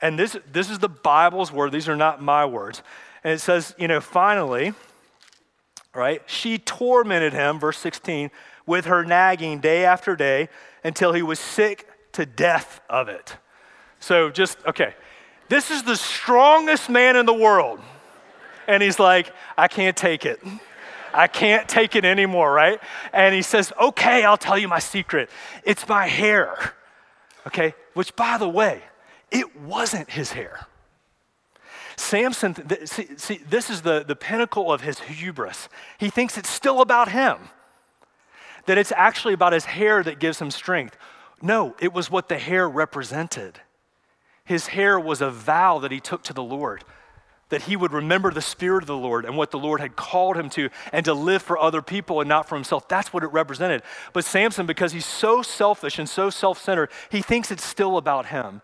And 0.00 0.16
this, 0.16 0.36
this 0.50 0.70
is 0.70 0.78
the 0.78 0.88
Bible's 0.88 1.50
word. 1.50 1.72
These 1.72 1.88
are 1.88 1.96
not 1.96 2.22
my 2.22 2.44
words. 2.44 2.82
And 3.24 3.32
it 3.32 3.40
says, 3.40 3.74
you 3.76 3.88
know, 3.88 4.00
finally, 4.00 4.72
right, 5.92 6.22
she 6.26 6.58
tormented 6.58 7.32
him, 7.32 7.58
verse 7.58 7.78
16, 7.78 8.30
with 8.64 8.84
her 8.84 9.04
nagging 9.04 9.58
day 9.58 9.84
after 9.84 10.14
day 10.14 10.48
until 10.84 11.12
he 11.12 11.22
was 11.22 11.40
sick 11.40 11.88
to 12.12 12.24
death 12.24 12.80
of 12.88 13.08
it. 13.08 13.36
So 13.98 14.30
just, 14.30 14.58
okay, 14.64 14.94
this 15.48 15.72
is 15.72 15.82
the 15.82 15.96
strongest 15.96 16.88
man 16.88 17.16
in 17.16 17.26
the 17.26 17.34
world. 17.34 17.80
And 18.68 18.80
he's 18.80 19.00
like, 19.00 19.32
I 19.56 19.66
can't 19.66 19.96
take 19.96 20.24
it. 20.24 20.40
I 21.12 21.26
can't 21.26 21.68
take 21.68 21.96
it 21.96 22.04
anymore, 22.04 22.52
right? 22.52 22.80
And 23.12 23.34
he 23.34 23.42
says, 23.42 23.72
Okay, 23.80 24.24
I'll 24.24 24.36
tell 24.36 24.58
you 24.58 24.68
my 24.68 24.78
secret. 24.78 25.30
It's 25.64 25.88
my 25.88 26.06
hair. 26.06 26.74
Okay, 27.46 27.74
which 27.94 28.14
by 28.14 28.38
the 28.38 28.48
way, 28.48 28.82
it 29.30 29.60
wasn't 29.60 30.10
his 30.10 30.32
hair. 30.32 30.66
Samson, 31.96 32.54
th- 32.54 32.88
see, 32.88 33.08
see, 33.16 33.38
this 33.48 33.70
is 33.70 33.82
the, 33.82 34.04
the 34.06 34.14
pinnacle 34.14 34.72
of 34.72 34.82
his 34.82 35.00
hubris. 35.00 35.68
He 35.98 36.10
thinks 36.10 36.38
it's 36.38 36.50
still 36.50 36.80
about 36.80 37.10
him, 37.10 37.38
that 38.66 38.78
it's 38.78 38.92
actually 38.92 39.34
about 39.34 39.52
his 39.52 39.64
hair 39.64 40.02
that 40.04 40.18
gives 40.20 40.40
him 40.40 40.50
strength. 40.50 40.96
No, 41.42 41.74
it 41.80 41.92
was 41.92 42.10
what 42.10 42.28
the 42.28 42.38
hair 42.38 42.68
represented. 42.68 43.60
His 44.44 44.68
hair 44.68 44.98
was 44.98 45.20
a 45.20 45.30
vow 45.30 45.78
that 45.80 45.90
he 45.90 46.00
took 46.00 46.22
to 46.24 46.32
the 46.32 46.42
Lord 46.42 46.84
that 47.48 47.62
he 47.62 47.76
would 47.76 47.92
remember 47.92 48.30
the 48.30 48.42
Spirit 48.42 48.82
of 48.82 48.86
the 48.86 48.96
Lord 48.96 49.24
and 49.24 49.36
what 49.36 49.50
the 49.50 49.58
Lord 49.58 49.80
had 49.80 49.96
called 49.96 50.36
him 50.36 50.50
to, 50.50 50.68
and 50.92 51.04
to 51.04 51.14
live 51.14 51.42
for 51.42 51.58
other 51.58 51.82
people 51.82 52.20
and 52.20 52.28
not 52.28 52.48
for 52.48 52.54
himself. 52.54 52.88
That's 52.88 53.12
what 53.12 53.22
it 53.22 53.28
represented. 53.28 53.82
But 54.12 54.24
Samson, 54.24 54.66
because 54.66 54.92
he's 54.92 55.06
so 55.06 55.42
selfish 55.42 55.98
and 55.98 56.08
so 56.08 56.30
self 56.30 56.60
centered, 56.60 56.90
he 57.10 57.22
thinks 57.22 57.50
it's 57.50 57.64
still 57.64 57.96
about 57.96 58.26
him. 58.26 58.62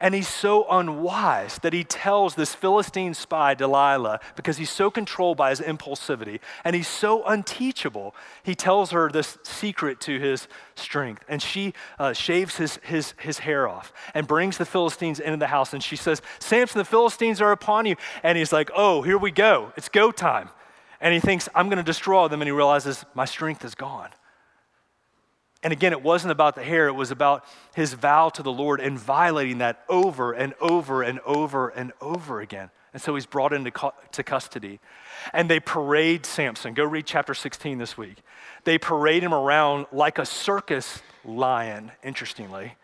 And 0.00 0.14
he's 0.14 0.28
so 0.28 0.64
unwise 0.70 1.58
that 1.62 1.72
he 1.72 1.82
tells 1.82 2.36
this 2.36 2.54
Philistine 2.54 3.14
spy, 3.14 3.54
Delilah, 3.54 4.20
because 4.36 4.56
he's 4.56 4.70
so 4.70 4.90
controlled 4.90 5.36
by 5.36 5.50
his 5.50 5.60
impulsivity 5.60 6.38
and 6.64 6.76
he's 6.76 6.86
so 6.86 7.24
unteachable, 7.24 8.14
he 8.42 8.54
tells 8.54 8.92
her 8.92 9.10
this 9.10 9.38
secret 9.42 10.00
to 10.02 10.20
his 10.20 10.46
strength. 10.76 11.24
And 11.28 11.42
she 11.42 11.74
uh, 11.98 12.12
shaves 12.12 12.56
his, 12.56 12.78
his, 12.82 13.14
his 13.18 13.40
hair 13.40 13.68
off 13.68 13.92
and 14.14 14.26
brings 14.26 14.56
the 14.56 14.66
Philistines 14.66 15.18
into 15.18 15.38
the 15.38 15.48
house. 15.48 15.72
And 15.72 15.82
she 15.82 15.96
says, 15.96 16.22
Samson, 16.38 16.78
the 16.78 16.84
Philistines 16.84 17.40
are 17.40 17.50
upon 17.50 17.86
you. 17.86 17.96
And 18.22 18.38
he's 18.38 18.52
like, 18.52 18.70
Oh, 18.76 19.02
here 19.02 19.18
we 19.18 19.32
go. 19.32 19.72
It's 19.76 19.88
go 19.88 20.12
time. 20.12 20.50
And 21.00 21.12
he 21.12 21.20
thinks, 21.20 21.48
I'm 21.54 21.66
going 21.68 21.78
to 21.78 21.82
destroy 21.82 22.28
them. 22.28 22.40
And 22.40 22.48
he 22.48 22.52
realizes, 22.52 23.04
My 23.14 23.24
strength 23.24 23.64
is 23.64 23.74
gone. 23.74 24.10
And 25.62 25.72
again, 25.72 25.92
it 25.92 26.02
wasn't 26.02 26.30
about 26.30 26.54
the 26.54 26.62
hair, 26.62 26.86
it 26.86 26.92
was 26.92 27.10
about 27.10 27.44
his 27.74 27.92
vow 27.94 28.28
to 28.30 28.42
the 28.42 28.52
Lord 28.52 28.80
and 28.80 28.98
violating 28.98 29.58
that 29.58 29.82
over 29.88 30.32
and 30.32 30.54
over 30.60 31.02
and 31.02 31.18
over 31.26 31.68
and 31.68 31.92
over 32.00 32.40
again. 32.40 32.70
And 32.92 33.02
so 33.02 33.14
he's 33.14 33.26
brought 33.26 33.52
into 33.52 33.72
to 34.12 34.22
custody. 34.22 34.80
And 35.32 35.50
they 35.50 35.60
parade 35.60 36.24
Samson. 36.24 36.74
Go 36.74 36.84
read 36.84 37.06
chapter 37.06 37.34
16 37.34 37.78
this 37.78 37.98
week. 37.98 38.18
They 38.64 38.78
parade 38.78 39.22
him 39.22 39.34
around 39.34 39.86
like 39.92 40.18
a 40.18 40.24
circus 40.24 41.02
lion, 41.24 41.92
interestingly. 42.02 42.76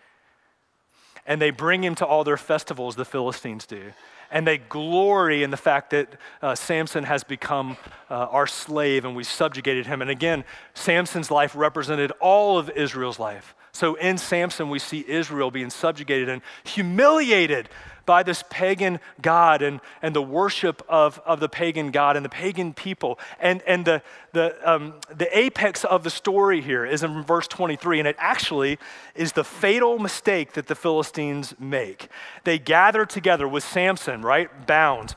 And 1.26 1.40
they 1.40 1.50
bring 1.50 1.82
him 1.82 1.94
to 1.96 2.06
all 2.06 2.22
their 2.22 2.36
festivals, 2.36 2.96
the 2.96 3.04
Philistines 3.04 3.66
do 3.66 3.92
and 4.34 4.44
they 4.44 4.58
glory 4.58 5.44
in 5.44 5.50
the 5.52 5.56
fact 5.56 5.90
that 5.90 6.08
uh, 6.42 6.56
Samson 6.56 7.04
has 7.04 7.22
become 7.22 7.76
uh, 8.10 8.14
our 8.14 8.48
slave 8.48 9.04
and 9.04 9.14
we 9.14 9.22
subjugated 9.22 9.86
him. 9.86 10.02
And 10.02 10.10
again, 10.10 10.44
Samson's 10.74 11.30
life 11.30 11.54
represented 11.54 12.10
all 12.20 12.58
of 12.58 12.68
Israel's 12.70 13.20
life. 13.20 13.54
So 13.70 13.94
in 13.94 14.18
Samson, 14.18 14.70
we 14.70 14.80
see 14.80 15.04
Israel 15.06 15.52
being 15.52 15.70
subjugated 15.70 16.28
and 16.28 16.42
humiliated 16.64 17.68
by 18.06 18.22
this 18.22 18.44
pagan 18.50 19.00
God 19.20 19.62
and, 19.62 19.80
and 20.02 20.14
the 20.14 20.22
worship 20.22 20.82
of, 20.88 21.20
of 21.24 21.40
the 21.40 21.48
pagan 21.48 21.90
God 21.90 22.16
and 22.16 22.24
the 22.24 22.30
pagan 22.30 22.74
people. 22.74 23.18
And, 23.40 23.62
and 23.62 23.84
the, 23.84 24.02
the, 24.32 24.56
um, 24.68 24.94
the 25.14 25.36
apex 25.36 25.84
of 25.84 26.04
the 26.04 26.10
story 26.10 26.60
here 26.60 26.84
is 26.84 27.02
in 27.02 27.22
verse 27.22 27.48
23, 27.48 28.00
and 28.00 28.08
it 28.08 28.16
actually 28.18 28.78
is 29.14 29.32
the 29.32 29.44
fatal 29.44 29.98
mistake 29.98 30.52
that 30.54 30.66
the 30.66 30.74
Philistines 30.74 31.54
make. 31.58 32.08
They 32.44 32.58
gather 32.58 33.06
together 33.06 33.48
with 33.48 33.64
Samson, 33.64 34.22
right, 34.22 34.66
bound 34.66 35.14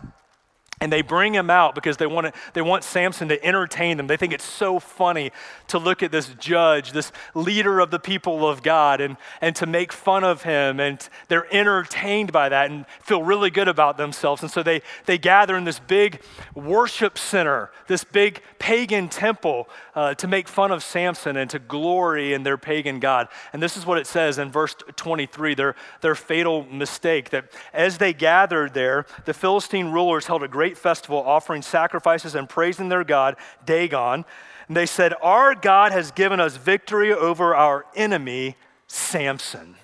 and 0.79 0.93
they 0.93 1.01
bring 1.01 1.33
him 1.33 1.49
out 1.49 1.73
because 1.73 1.97
they 1.97 2.05
want, 2.05 2.27
to, 2.27 2.33
they 2.53 2.61
want 2.61 2.83
Samson 2.83 3.27
to 3.29 3.43
entertain 3.43 3.97
them. 3.97 4.05
They 4.05 4.17
think 4.17 4.31
it's 4.31 4.43
so 4.43 4.79
funny 4.79 5.31
to 5.69 5.79
look 5.79 6.03
at 6.03 6.11
this 6.11 6.27
judge, 6.39 6.91
this 6.91 7.11
leader 7.33 7.79
of 7.79 7.89
the 7.89 7.99
people 7.99 8.47
of 8.47 8.61
God, 8.61 9.01
and, 9.01 9.17
and 9.41 9.55
to 9.55 9.65
make 9.65 9.91
fun 9.91 10.23
of 10.23 10.43
him. 10.43 10.79
And 10.79 11.07
they're 11.29 11.51
entertained 11.53 12.31
by 12.31 12.49
that 12.49 12.69
and 12.69 12.85
feel 13.01 13.23
really 13.23 13.49
good 13.49 13.67
about 13.67 13.97
themselves. 13.97 14.43
And 14.43 14.51
so 14.51 14.61
they, 14.61 14.83
they 15.05 15.17
gather 15.17 15.57
in 15.57 15.63
this 15.63 15.79
big 15.79 16.21
worship 16.53 17.17
center, 17.17 17.71
this 17.87 18.03
big 18.03 18.43
pagan 18.59 19.09
temple, 19.09 19.67
uh, 19.97 20.13
to 20.13 20.27
make 20.27 20.47
fun 20.47 20.71
of 20.71 20.83
Samson 20.83 21.37
and 21.37 21.49
to 21.49 21.57
glory 21.57 22.33
in 22.33 22.43
their 22.43 22.57
pagan 22.57 22.99
God. 22.99 23.29
And 23.51 23.63
this 23.63 23.75
is 23.75 23.85
what 23.85 23.97
it 23.97 24.05
says 24.05 24.37
in 24.37 24.51
verse 24.51 24.75
23 24.95 25.55
their, 25.55 25.75
their 26.01 26.15
fatal 26.15 26.65
mistake 26.65 27.31
that 27.31 27.51
as 27.73 27.97
they 27.97 28.13
gathered 28.13 28.75
there, 28.75 29.07
the 29.25 29.33
Philistine 29.33 29.91
rulers 29.91 30.27
held 30.27 30.43
a 30.43 30.47
great 30.47 30.67
great 30.67 30.77
festival, 30.77 31.17
offering 31.17 31.61
sacrifices 31.61 32.35
and 32.35 32.49
praising 32.49 32.89
their 32.89 33.05
God, 33.05 33.37
Dagon. 33.65 34.25
And 34.67 34.75
they 34.75 34.85
said, 34.85 35.13
Our 35.21 35.55
God 35.55 35.93
has 35.93 36.11
given 36.11 36.41
us 36.41 36.57
victory 36.57 37.13
over 37.13 37.55
our 37.55 37.85
enemy, 37.95 38.57
Samson. 38.87 39.75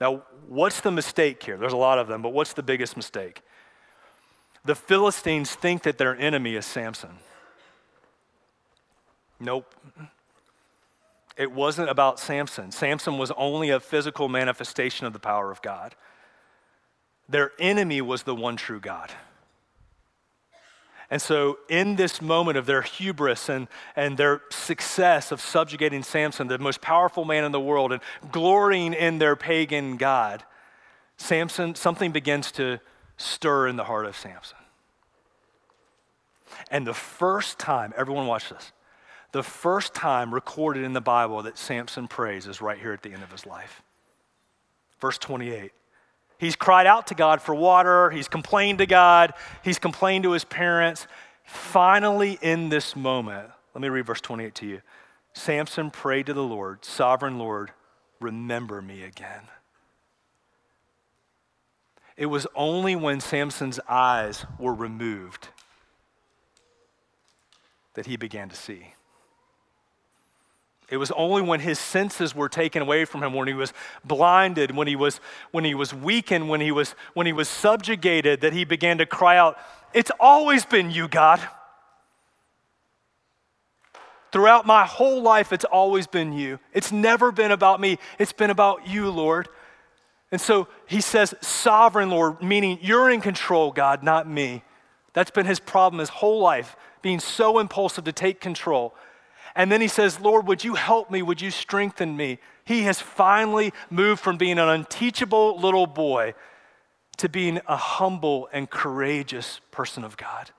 Now, 0.00 0.22
what's 0.46 0.80
the 0.80 0.92
mistake 0.92 1.42
here? 1.42 1.56
There's 1.56 1.72
a 1.72 1.76
lot 1.76 1.98
of 1.98 2.06
them, 2.06 2.22
but 2.22 2.32
what's 2.32 2.52
the 2.52 2.62
biggest 2.62 2.96
mistake? 2.96 3.42
The 4.64 4.76
Philistines 4.76 5.52
think 5.54 5.82
that 5.82 5.98
their 5.98 6.16
enemy 6.16 6.54
is 6.54 6.64
Samson. 6.64 7.18
Nope. 9.44 9.74
It 11.36 11.52
wasn't 11.52 11.90
about 11.90 12.18
Samson. 12.18 12.70
Samson 12.70 13.18
was 13.18 13.30
only 13.36 13.70
a 13.70 13.78
physical 13.78 14.28
manifestation 14.28 15.06
of 15.06 15.12
the 15.12 15.18
power 15.18 15.50
of 15.50 15.60
God. 15.60 15.94
Their 17.28 17.52
enemy 17.58 18.00
was 18.00 18.22
the 18.22 18.34
one 18.34 18.56
true 18.56 18.80
God. 18.80 19.12
And 21.10 21.20
so, 21.20 21.58
in 21.68 21.96
this 21.96 22.22
moment 22.22 22.56
of 22.56 22.64
their 22.66 22.80
hubris 22.82 23.48
and, 23.48 23.68
and 23.94 24.16
their 24.16 24.40
success 24.50 25.32
of 25.32 25.40
subjugating 25.40 26.02
Samson, 26.02 26.46
the 26.46 26.58
most 26.58 26.80
powerful 26.80 27.24
man 27.24 27.44
in 27.44 27.52
the 27.52 27.60
world, 27.60 27.92
and 27.92 28.00
glorying 28.32 28.94
in 28.94 29.18
their 29.18 29.36
pagan 29.36 29.96
God, 29.98 30.44
Samson, 31.18 31.74
something 31.74 32.10
begins 32.10 32.50
to 32.52 32.80
stir 33.18 33.68
in 33.68 33.76
the 33.76 33.84
heart 33.84 34.06
of 34.06 34.16
Samson. 34.16 34.56
And 36.70 36.86
the 36.86 36.94
first 36.94 37.58
time, 37.58 37.92
everyone 37.96 38.26
watch 38.26 38.48
this, 38.48 38.72
the 39.34 39.42
first 39.42 39.94
time 39.94 40.32
recorded 40.32 40.84
in 40.84 40.92
the 40.92 41.00
Bible 41.00 41.42
that 41.42 41.58
Samson 41.58 42.06
prays 42.06 42.46
is 42.46 42.60
right 42.60 42.78
here 42.78 42.92
at 42.92 43.02
the 43.02 43.12
end 43.12 43.24
of 43.24 43.32
his 43.32 43.44
life. 43.44 43.82
Verse 45.00 45.18
28. 45.18 45.72
He's 46.38 46.54
cried 46.54 46.86
out 46.86 47.08
to 47.08 47.16
God 47.16 47.42
for 47.42 47.52
water. 47.52 48.10
He's 48.10 48.28
complained 48.28 48.78
to 48.78 48.86
God. 48.86 49.34
He's 49.64 49.80
complained 49.80 50.22
to 50.22 50.30
his 50.30 50.44
parents. 50.44 51.08
Finally, 51.42 52.38
in 52.42 52.68
this 52.68 52.94
moment, 52.94 53.50
let 53.74 53.82
me 53.82 53.88
read 53.88 54.06
verse 54.06 54.20
28 54.20 54.54
to 54.54 54.66
you. 54.66 54.82
Samson 55.32 55.90
prayed 55.90 56.26
to 56.26 56.32
the 56.32 56.44
Lord, 56.44 56.84
Sovereign 56.84 57.36
Lord, 57.36 57.72
remember 58.20 58.80
me 58.80 59.02
again. 59.02 59.48
It 62.16 62.26
was 62.26 62.46
only 62.54 62.94
when 62.94 63.18
Samson's 63.18 63.80
eyes 63.88 64.46
were 64.60 64.74
removed 64.74 65.48
that 67.94 68.06
he 68.06 68.16
began 68.16 68.48
to 68.48 68.54
see. 68.54 68.93
It 70.90 70.98
was 70.98 71.10
only 71.12 71.42
when 71.42 71.60
his 71.60 71.78
senses 71.78 72.34
were 72.34 72.48
taken 72.48 72.82
away 72.82 73.04
from 73.04 73.22
him, 73.22 73.32
when 73.32 73.48
he 73.48 73.54
was 73.54 73.72
blinded, 74.04 74.76
when 74.76 74.86
he 74.86 74.96
was, 74.96 75.18
when 75.50 75.64
he 75.64 75.74
was 75.74 75.94
weakened, 75.94 76.48
when 76.48 76.60
he 76.60 76.70
was, 76.70 76.94
when 77.14 77.26
he 77.26 77.32
was 77.32 77.48
subjugated, 77.48 78.42
that 78.42 78.52
he 78.52 78.64
began 78.64 78.98
to 78.98 79.06
cry 79.06 79.38
out, 79.38 79.58
It's 79.94 80.10
always 80.20 80.64
been 80.64 80.90
you, 80.90 81.08
God. 81.08 81.40
Throughout 84.30 84.66
my 84.66 84.84
whole 84.84 85.22
life, 85.22 85.52
it's 85.52 85.64
always 85.64 86.06
been 86.06 86.32
you. 86.32 86.58
It's 86.72 86.90
never 86.90 87.30
been 87.30 87.52
about 87.52 87.80
me, 87.80 87.98
it's 88.18 88.32
been 88.32 88.50
about 88.50 88.86
you, 88.86 89.10
Lord. 89.10 89.48
And 90.32 90.40
so 90.40 90.66
he 90.86 91.00
says, 91.00 91.34
Sovereign 91.40 92.10
Lord, 92.10 92.42
meaning 92.42 92.78
you're 92.82 93.08
in 93.08 93.20
control, 93.20 93.70
God, 93.70 94.02
not 94.02 94.28
me. 94.28 94.64
That's 95.12 95.30
been 95.30 95.46
his 95.46 95.60
problem 95.60 96.00
his 96.00 96.08
whole 96.08 96.40
life, 96.40 96.76
being 97.00 97.20
so 97.20 97.58
impulsive 97.58 98.04
to 98.04 98.12
take 98.12 98.40
control. 98.40 98.94
And 99.56 99.70
then 99.70 99.80
he 99.80 99.88
says, 99.88 100.20
Lord, 100.20 100.46
would 100.48 100.64
you 100.64 100.74
help 100.74 101.10
me? 101.10 101.22
Would 101.22 101.40
you 101.40 101.50
strengthen 101.50 102.16
me? 102.16 102.38
He 102.64 102.82
has 102.82 103.00
finally 103.00 103.72
moved 103.88 104.20
from 104.20 104.36
being 104.36 104.58
an 104.58 104.68
unteachable 104.68 105.58
little 105.58 105.86
boy 105.86 106.34
to 107.18 107.28
being 107.28 107.60
a 107.66 107.76
humble 107.76 108.48
and 108.52 108.68
courageous 108.68 109.60
person 109.70 110.02
of 110.02 110.16
God. 110.16 110.50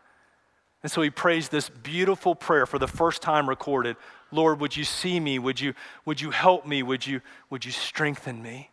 And 0.81 0.91
so 0.91 1.01
he 1.01 1.09
prays 1.09 1.49
this 1.49 1.67
beautiful 1.67 2.35
prayer 2.35 2.65
for 2.65 2.79
the 2.79 2.87
first 2.87 3.21
time 3.21 3.49
recorded 3.49 3.97
Lord, 4.31 4.59
would 4.59 4.75
you 4.75 4.83
see 4.83 5.19
me? 5.19 5.39
Would 5.39 5.61
you, 5.61 5.73
would 6.03 6.19
you 6.19 6.31
help 6.31 6.65
me? 6.65 6.83
Would 6.83 7.07
you, 7.07 7.21
would 7.49 7.63
you 7.63 7.71
strengthen 7.71 8.41
me? 8.41 8.69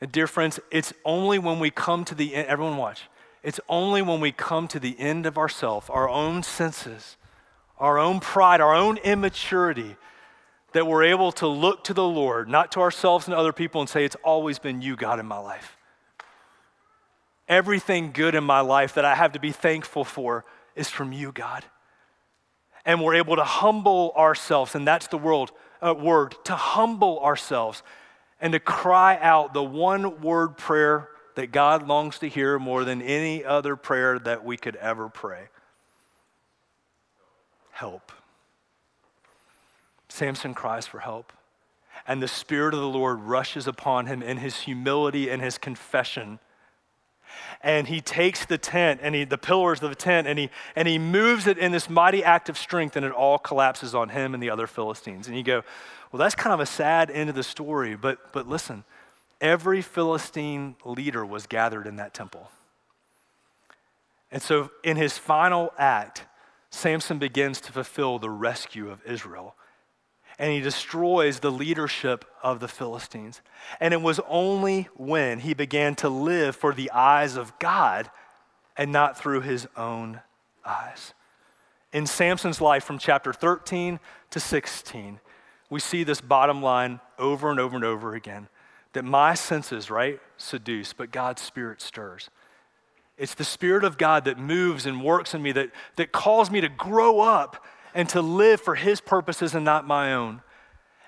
And 0.00 0.12
dear 0.12 0.26
friends, 0.26 0.60
it's 0.70 0.92
only 1.04 1.38
when 1.38 1.58
we 1.58 1.70
come 1.70 2.04
to 2.06 2.14
the 2.14 2.34
end, 2.34 2.48
everyone 2.48 2.76
watch, 2.76 3.08
it's 3.42 3.60
only 3.68 4.02
when 4.02 4.20
we 4.20 4.30
come 4.30 4.68
to 4.68 4.80
the 4.80 4.98
end 4.98 5.26
of 5.26 5.38
ourself, 5.38 5.88
our 5.90 6.08
own 6.08 6.42
senses, 6.42 7.16
our 7.78 7.98
own 7.98 8.20
pride, 8.20 8.60
our 8.60 8.74
own 8.74 8.98
immaturity, 8.98 9.96
that 10.72 10.86
we're 10.86 11.04
able 11.04 11.32
to 11.32 11.46
look 11.46 11.84
to 11.84 11.94
the 11.94 12.06
Lord, 12.06 12.48
not 12.48 12.72
to 12.72 12.80
ourselves 12.80 13.26
and 13.26 13.34
other 13.34 13.52
people, 13.52 13.80
and 13.80 13.90
say, 13.90 14.04
It's 14.04 14.16
always 14.22 14.58
been 14.58 14.82
you, 14.82 14.96
God, 14.96 15.18
in 15.18 15.26
my 15.26 15.38
life. 15.38 15.76
Everything 17.48 18.12
good 18.12 18.34
in 18.34 18.44
my 18.44 18.60
life 18.60 18.94
that 18.94 19.04
I 19.04 19.14
have 19.14 19.32
to 19.32 19.40
be 19.40 19.52
thankful 19.52 20.04
for 20.04 20.44
is 20.74 20.88
from 20.88 21.12
you, 21.12 21.32
God. 21.32 21.64
And 22.84 23.02
we're 23.02 23.16
able 23.16 23.36
to 23.36 23.44
humble 23.44 24.12
ourselves, 24.16 24.74
and 24.74 24.86
that's 24.86 25.08
the 25.08 25.18
world, 25.18 25.52
uh, 25.80 25.94
word, 25.94 26.34
to 26.44 26.54
humble 26.54 27.20
ourselves 27.20 27.82
and 28.40 28.52
to 28.52 28.60
cry 28.60 29.18
out 29.20 29.54
the 29.54 29.62
one 29.62 30.20
word 30.20 30.56
prayer 30.56 31.08
that 31.36 31.52
God 31.52 31.86
longs 31.86 32.18
to 32.20 32.28
hear 32.28 32.58
more 32.58 32.84
than 32.84 33.00
any 33.00 33.44
other 33.44 33.76
prayer 33.76 34.18
that 34.18 34.44
we 34.44 34.56
could 34.56 34.76
ever 34.76 35.08
pray 35.08 35.48
help. 37.82 38.12
Samson 40.08 40.54
cries 40.54 40.86
for 40.86 41.00
help. 41.00 41.32
And 42.06 42.22
the 42.22 42.28
Spirit 42.28 42.74
of 42.74 42.80
the 42.80 42.86
Lord 42.86 43.18
rushes 43.22 43.66
upon 43.66 44.06
him 44.06 44.22
in 44.22 44.36
his 44.36 44.60
humility 44.60 45.28
and 45.28 45.42
his 45.42 45.58
confession. 45.58 46.38
And 47.60 47.88
he 47.88 48.00
takes 48.00 48.46
the 48.46 48.56
tent 48.56 49.00
and 49.02 49.16
he, 49.16 49.24
the 49.24 49.36
pillars 49.36 49.82
of 49.82 49.90
the 49.90 49.96
tent 49.96 50.28
and 50.28 50.38
he, 50.38 50.50
and 50.76 50.86
he 50.86 50.96
moves 50.96 51.48
it 51.48 51.58
in 51.58 51.72
this 51.72 51.90
mighty 51.90 52.22
act 52.22 52.48
of 52.48 52.56
strength, 52.56 52.94
and 52.94 53.04
it 53.04 53.10
all 53.10 53.38
collapses 53.38 53.96
on 53.96 54.10
him 54.10 54.32
and 54.32 54.40
the 54.40 54.50
other 54.50 54.68
Philistines. 54.68 55.26
And 55.26 55.36
you 55.36 55.42
go, 55.42 55.64
well, 56.12 56.18
that's 56.20 56.36
kind 56.36 56.54
of 56.54 56.60
a 56.60 56.66
sad 56.66 57.10
end 57.10 57.30
of 57.30 57.34
the 57.34 57.42
story, 57.42 57.96
but, 57.96 58.32
but 58.32 58.48
listen, 58.48 58.84
every 59.40 59.82
Philistine 59.82 60.76
leader 60.84 61.26
was 61.26 61.48
gathered 61.48 61.88
in 61.88 61.96
that 61.96 62.14
temple. 62.14 62.48
And 64.30 64.40
so, 64.40 64.70
in 64.84 64.96
his 64.96 65.18
final 65.18 65.72
act, 65.76 66.26
Samson 66.72 67.18
begins 67.18 67.60
to 67.60 67.72
fulfill 67.72 68.18
the 68.18 68.30
rescue 68.30 68.90
of 68.90 69.04
Israel. 69.06 69.54
And 70.38 70.50
he 70.50 70.60
destroys 70.60 71.38
the 71.38 71.52
leadership 71.52 72.24
of 72.42 72.58
the 72.58 72.66
Philistines. 72.66 73.42
And 73.78 73.92
it 73.92 74.00
was 74.00 74.18
only 74.26 74.88
when 74.96 75.40
he 75.40 75.52
began 75.52 75.94
to 75.96 76.08
live 76.08 76.56
for 76.56 76.72
the 76.72 76.90
eyes 76.90 77.36
of 77.36 77.56
God 77.58 78.10
and 78.76 78.90
not 78.90 79.18
through 79.18 79.42
his 79.42 79.68
own 79.76 80.22
eyes. 80.64 81.12
In 81.92 82.06
Samson's 82.06 82.60
life 82.60 82.84
from 82.84 82.98
chapter 82.98 83.34
13 83.34 84.00
to 84.30 84.40
16, 84.40 85.20
we 85.68 85.78
see 85.78 86.04
this 86.04 86.22
bottom 86.22 86.62
line 86.62 87.00
over 87.18 87.50
and 87.50 87.60
over 87.60 87.76
and 87.76 87.84
over 87.84 88.14
again 88.14 88.48
that 88.94 89.04
my 89.04 89.34
senses, 89.34 89.90
right, 89.90 90.20
seduce, 90.38 90.94
but 90.94 91.12
God's 91.12 91.42
Spirit 91.42 91.82
stirs. 91.82 92.30
It's 93.22 93.34
the 93.34 93.44
Spirit 93.44 93.84
of 93.84 93.98
God 93.98 94.24
that 94.24 94.36
moves 94.36 94.84
and 94.84 95.00
works 95.00 95.32
in 95.32 95.44
me, 95.44 95.52
that, 95.52 95.70
that 95.94 96.10
calls 96.10 96.50
me 96.50 96.60
to 96.60 96.68
grow 96.68 97.20
up 97.20 97.64
and 97.94 98.08
to 98.08 98.20
live 98.20 98.60
for 98.60 98.74
His 98.74 99.00
purposes 99.00 99.54
and 99.54 99.64
not 99.64 99.86
my 99.86 100.12
own. 100.12 100.42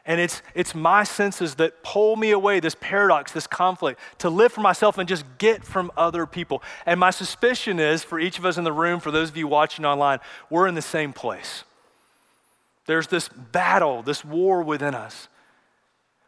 And 0.07 0.21
it's, 0.21 0.41
it's 0.55 0.77
my 0.77 1.03
senses 1.03 1.57
that 1.57 1.83
pull 1.83 2.15
me 2.15 2.31
away, 2.31 2.61
this 2.61 2.77
paradox, 2.79 3.33
this 3.33 3.49
conflict, 3.49 3.99
to 4.19 4.31
live 4.31 4.53
for 4.53 4.61
myself 4.61 4.97
and 4.97 5.09
just 5.09 5.25
get 5.39 5.65
from 5.65 5.91
other 5.97 6.25
people. 6.25 6.63
And 6.87 7.01
my 7.01 7.11
suspicion 7.11 7.81
is 7.81 8.05
for 8.05 8.21
each 8.21 8.39
of 8.39 8.47
us 8.47 8.59
in 8.59 8.63
the 8.63 8.73
room, 8.73 9.01
for 9.01 9.11
those 9.11 9.29
of 9.31 9.37
you 9.37 9.49
watching 9.49 9.85
online, 9.85 10.21
we're 10.51 10.69
in 10.69 10.77
the 10.77 10.83
same 10.83 11.13
place. 11.13 11.65
There's 12.87 13.09
this 13.09 13.29
battle, 13.29 14.05
this 14.05 14.25
war 14.25 14.63
within 14.63 14.95
us 14.95 15.27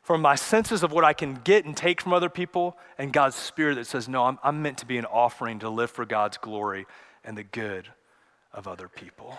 from 0.07 0.23
my 0.23 0.37
senses 0.37 0.85
of 0.85 0.93
what 0.93 1.03
I 1.03 1.13
can 1.13 1.35
get 1.43 1.65
and 1.65 1.77
take 1.77 2.01
from 2.01 2.13
other 2.13 2.29
people, 2.29 2.77
and 2.97 3.13
God's 3.13 3.35
Spirit 3.35 3.75
that 3.75 3.89
says, 3.89 4.09
No, 4.09 4.23
I'm, 4.23 4.39
I'm 4.41 4.63
meant 4.63 4.79
to 4.79 4.87
be 4.87 4.99
an 4.99 5.05
offering 5.05 5.59
to 5.59 5.69
live 5.69 5.91
for 5.91 6.07
God's 6.07 6.39
glory 6.39 6.87
and 7.25 7.37
the 7.37 7.43
good 7.43 7.89
of 8.53 8.69
other 8.69 8.87
people. 8.87 9.37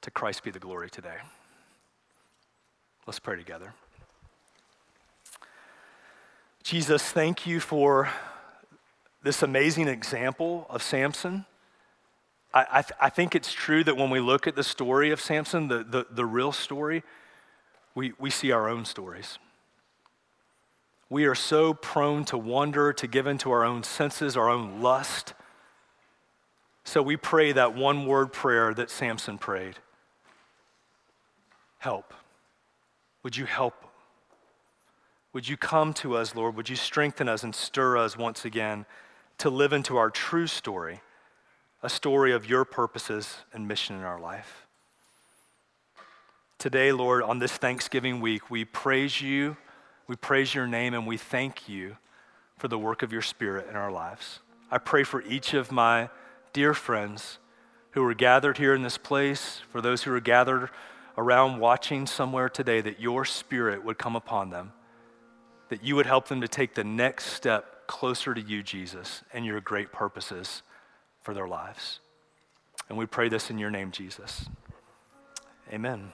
To 0.00 0.10
Christ 0.10 0.42
be 0.42 0.50
the 0.50 0.58
glory 0.58 0.90
today. 0.90 1.14
Let's 3.06 3.20
pray 3.20 3.36
together. 3.36 3.74
Jesus, 6.64 7.04
thank 7.04 7.46
you 7.46 7.60
for 7.60 8.08
this 9.22 9.40
amazing 9.44 9.86
example 9.86 10.66
of 10.68 10.82
Samson. 10.82 11.46
I, 12.52 12.66
I, 12.70 12.82
th- 12.82 12.98
I, 13.00 13.10
think 13.10 13.34
it's 13.34 13.52
true 13.52 13.84
that 13.84 13.96
when 13.96 14.10
we 14.10 14.20
look 14.20 14.46
at 14.46 14.56
the 14.56 14.64
story 14.64 15.10
of 15.10 15.20
Samson, 15.20 15.68
the, 15.68 15.84
the, 15.84 16.06
the 16.10 16.24
real 16.24 16.52
story, 16.52 17.02
we, 17.94 18.12
we 18.18 18.30
see 18.30 18.52
our 18.52 18.68
own 18.68 18.84
stories. 18.84 19.38
We 21.10 21.24
are 21.24 21.34
so 21.34 21.74
prone 21.74 22.24
to 22.26 22.38
wonder, 22.38 22.92
to 22.92 23.06
give 23.06 23.26
into 23.26 23.50
our 23.50 23.64
own 23.64 23.82
senses, 23.82 24.36
our 24.36 24.48
own 24.48 24.80
lust. 24.80 25.34
So 26.84 27.02
we 27.02 27.16
pray 27.16 27.52
that 27.52 27.74
one 27.74 28.06
word 28.06 28.32
prayer 28.32 28.72
that 28.74 28.90
Samson 28.90 29.38
prayed 29.38 29.76
Help. 31.78 32.12
Would 33.22 33.36
you 33.36 33.44
help? 33.44 33.74
Would 35.32 35.48
you 35.48 35.56
come 35.56 35.92
to 35.94 36.16
us, 36.16 36.34
Lord? 36.34 36.56
Would 36.56 36.68
you 36.68 36.76
strengthen 36.76 37.28
us 37.28 37.42
and 37.42 37.54
stir 37.54 37.96
us 37.96 38.16
once 38.16 38.44
again 38.44 38.86
to 39.38 39.50
live 39.50 39.72
into 39.72 39.96
our 39.96 40.10
true 40.10 40.46
story? 40.46 41.02
A 41.82 41.88
story 41.88 42.32
of 42.32 42.48
your 42.48 42.64
purposes 42.64 43.36
and 43.52 43.68
mission 43.68 43.96
in 43.96 44.02
our 44.02 44.18
life. 44.18 44.66
Today, 46.58 46.90
Lord, 46.90 47.22
on 47.22 47.38
this 47.38 47.52
Thanksgiving 47.52 48.20
week, 48.20 48.50
we 48.50 48.64
praise 48.64 49.20
you, 49.20 49.56
we 50.08 50.16
praise 50.16 50.54
your 50.54 50.66
name, 50.66 50.92
and 50.92 51.06
we 51.06 51.16
thank 51.16 51.68
you 51.68 51.96
for 52.56 52.66
the 52.66 52.78
work 52.78 53.04
of 53.04 53.12
your 53.12 53.22
Spirit 53.22 53.68
in 53.70 53.76
our 53.76 53.92
lives. 53.92 54.40
I 54.72 54.78
pray 54.78 55.04
for 55.04 55.22
each 55.22 55.54
of 55.54 55.70
my 55.70 56.10
dear 56.52 56.74
friends 56.74 57.38
who 57.92 58.04
are 58.04 58.14
gathered 58.14 58.58
here 58.58 58.74
in 58.74 58.82
this 58.82 58.98
place, 58.98 59.60
for 59.70 59.80
those 59.80 60.02
who 60.02 60.12
are 60.12 60.20
gathered 60.20 60.70
around 61.16 61.60
watching 61.60 62.08
somewhere 62.08 62.48
today, 62.48 62.80
that 62.80 62.98
your 62.98 63.24
Spirit 63.24 63.84
would 63.84 63.98
come 63.98 64.16
upon 64.16 64.50
them, 64.50 64.72
that 65.68 65.84
you 65.84 65.94
would 65.94 66.06
help 66.06 66.26
them 66.26 66.40
to 66.40 66.48
take 66.48 66.74
the 66.74 66.82
next 66.82 67.26
step 67.26 67.86
closer 67.86 68.34
to 68.34 68.40
you, 68.40 68.64
Jesus, 68.64 69.22
and 69.32 69.46
your 69.46 69.60
great 69.60 69.92
purposes 69.92 70.62
for 71.28 71.34
their 71.34 71.46
lives. 71.46 72.00
And 72.88 72.96
we 72.96 73.04
pray 73.04 73.28
this 73.28 73.50
in 73.50 73.58
your 73.58 73.70
name, 73.70 73.90
Jesus. 73.90 74.48
Amen. 75.70 76.10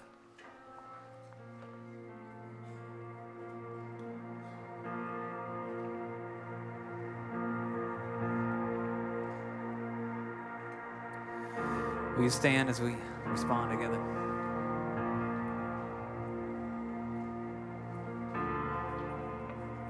We 12.19 12.29
stand 12.29 12.69
as 12.69 12.81
we 12.81 12.97
respond 13.27 13.71
together? 13.71 14.01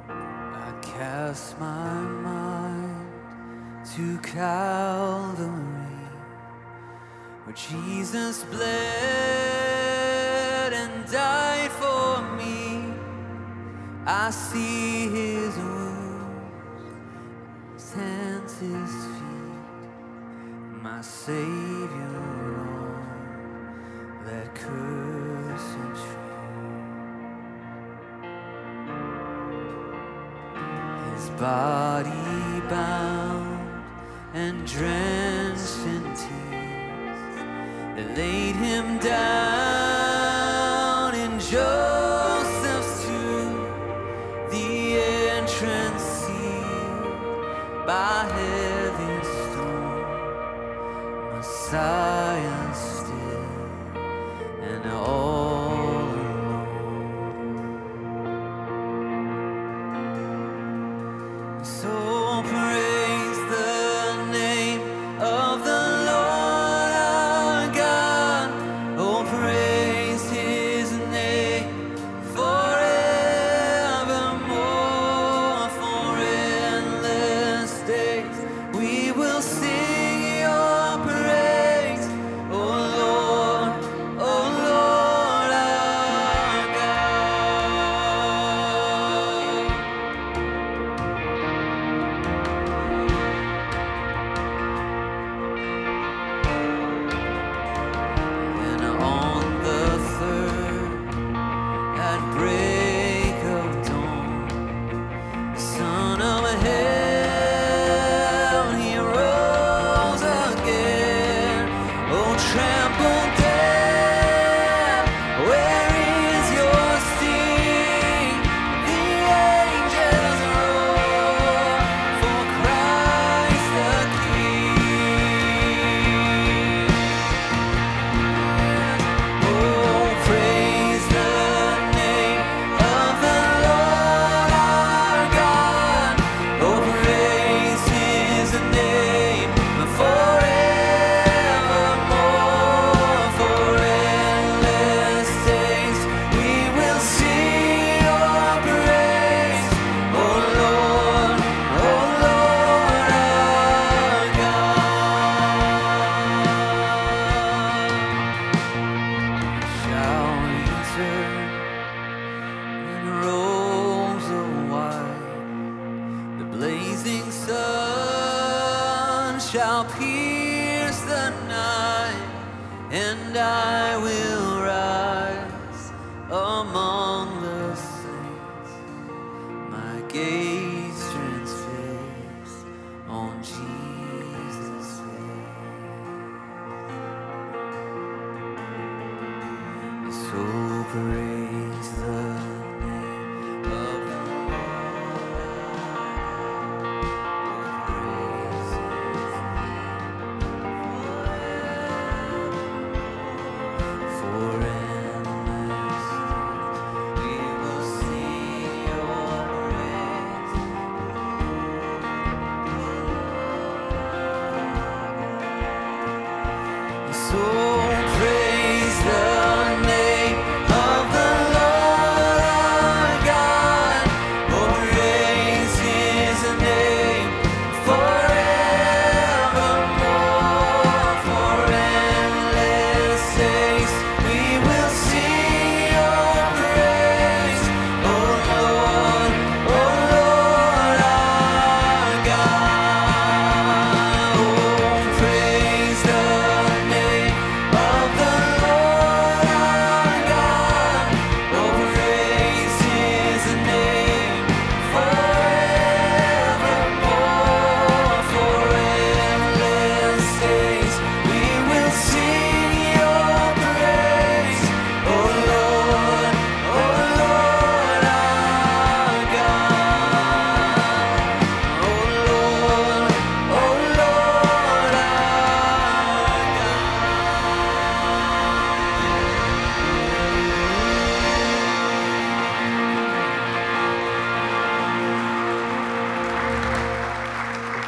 I 0.07 0.79
cast 0.83 1.59
my 1.59 2.01
mind 2.03 2.54
to 3.97 4.19
Calvary, 4.19 5.51
where 7.45 7.55
Jesus 7.55 8.43
bled 8.45 8.73
and 10.73 11.07
died 11.09 11.71
for 11.71 12.21
me. 12.37 12.93
I 14.05 14.31
see 14.31 15.09
his 15.09 15.44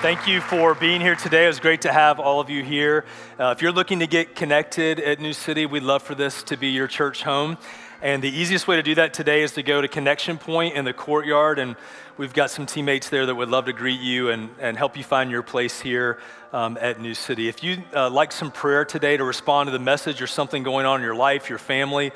Thank 0.07 0.29
you 0.29 0.41
for 0.41 0.77
being 0.77 1.01
here 1.01 1.17
today. 1.17 1.47
It 1.47 1.49
was 1.49 1.59
great 1.59 1.81
to 1.81 1.93
have 1.93 2.21
all 2.21 2.39
of 2.39 2.49
you 2.49 2.63
here. 2.63 3.05
Uh, 3.41 3.53
if 3.57 3.61
you're 3.61 3.73
looking 3.73 3.99
to 3.99 4.07
get 4.07 4.37
connected 4.37 5.01
at 5.01 5.19
New 5.19 5.33
City, 5.33 5.67
we'd 5.67 5.83
love 5.83 6.01
for 6.01 6.15
this 6.15 6.45
to 6.45 6.57
be 6.57 6.69
your 6.69 6.87
church 6.87 7.25
home. 7.25 7.59
And 8.01 8.23
the 8.23 8.31
easiest 8.31 8.69
way 8.69 8.77
to 8.77 8.85
do 8.85 8.95
that 8.95 9.13
today 9.13 9.43
is 9.43 9.51
to 9.55 9.65
go 9.65 9.81
to 9.81 9.89
Connection 9.89 10.39
Point 10.39 10.77
in 10.77 10.85
the 10.85 10.93
courtyard. 10.93 11.59
And 11.59 11.75
we've 12.19 12.33
got 12.33 12.53
some 12.53 12.67
teammates 12.67 13.09
there 13.09 13.27
that 13.27 13.35
would 13.35 13.49
love 13.49 13.65
to 13.65 13.73
greet 13.73 13.99
you 13.99 14.31
and, 14.31 14.51
and 14.61 14.79
help 14.79 14.97
you 14.97 15.03
find 15.03 15.29
your 15.29 15.43
place 15.43 15.81
here 15.81 16.21
um, 16.53 16.79
at 16.81 17.01
New 17.01 17.15
City. 17.15 17.49
If 17.49 17.65
you'd 17.65 17.83
uh, 17.93 18.09
like 18.09 18.31
some 18.31 18.53
prayer 18.53 18.85
today 18.85 19.17
to 19.17 19.25
respond 19.25 19.67
to 19.67 19.73
the 19.73 19.81
message 19.81 20.23
or 20.23 20.29
something 20.29 20.63
going 20.63 20.87
on 20.87 21.01
in 21.01 21.05
your 21.05 21.17
life, 21.17 21.49
your 21.49 21.59
family, 21.59 22.13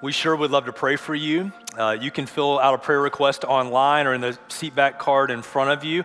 we 0.00 0.10
sure 0.12 0.34
would 0.36 0.50
love 0.50 0.64
to 0.64 0.72
pray 0.72 0.96
for 0.96 1.14
you. 1.14 1.52
Uh, 1.76 1.96
you 2.00 2.10
can 2.10 2.24
fill 2.24 2.58
out 2.58 2.72
a 2.72 2.78
prayer 2.78 3.00
request 3.00 3.44
online 3.44 4.06
or 4.06 4.14
in 4.14 4.22
the 4.22 4.38
seatback 4.48 4.98
card 4.98 5.30
in 5.30 5.42
front 5.42 5.70
of 5.70 5.84
you, 5.84 6.04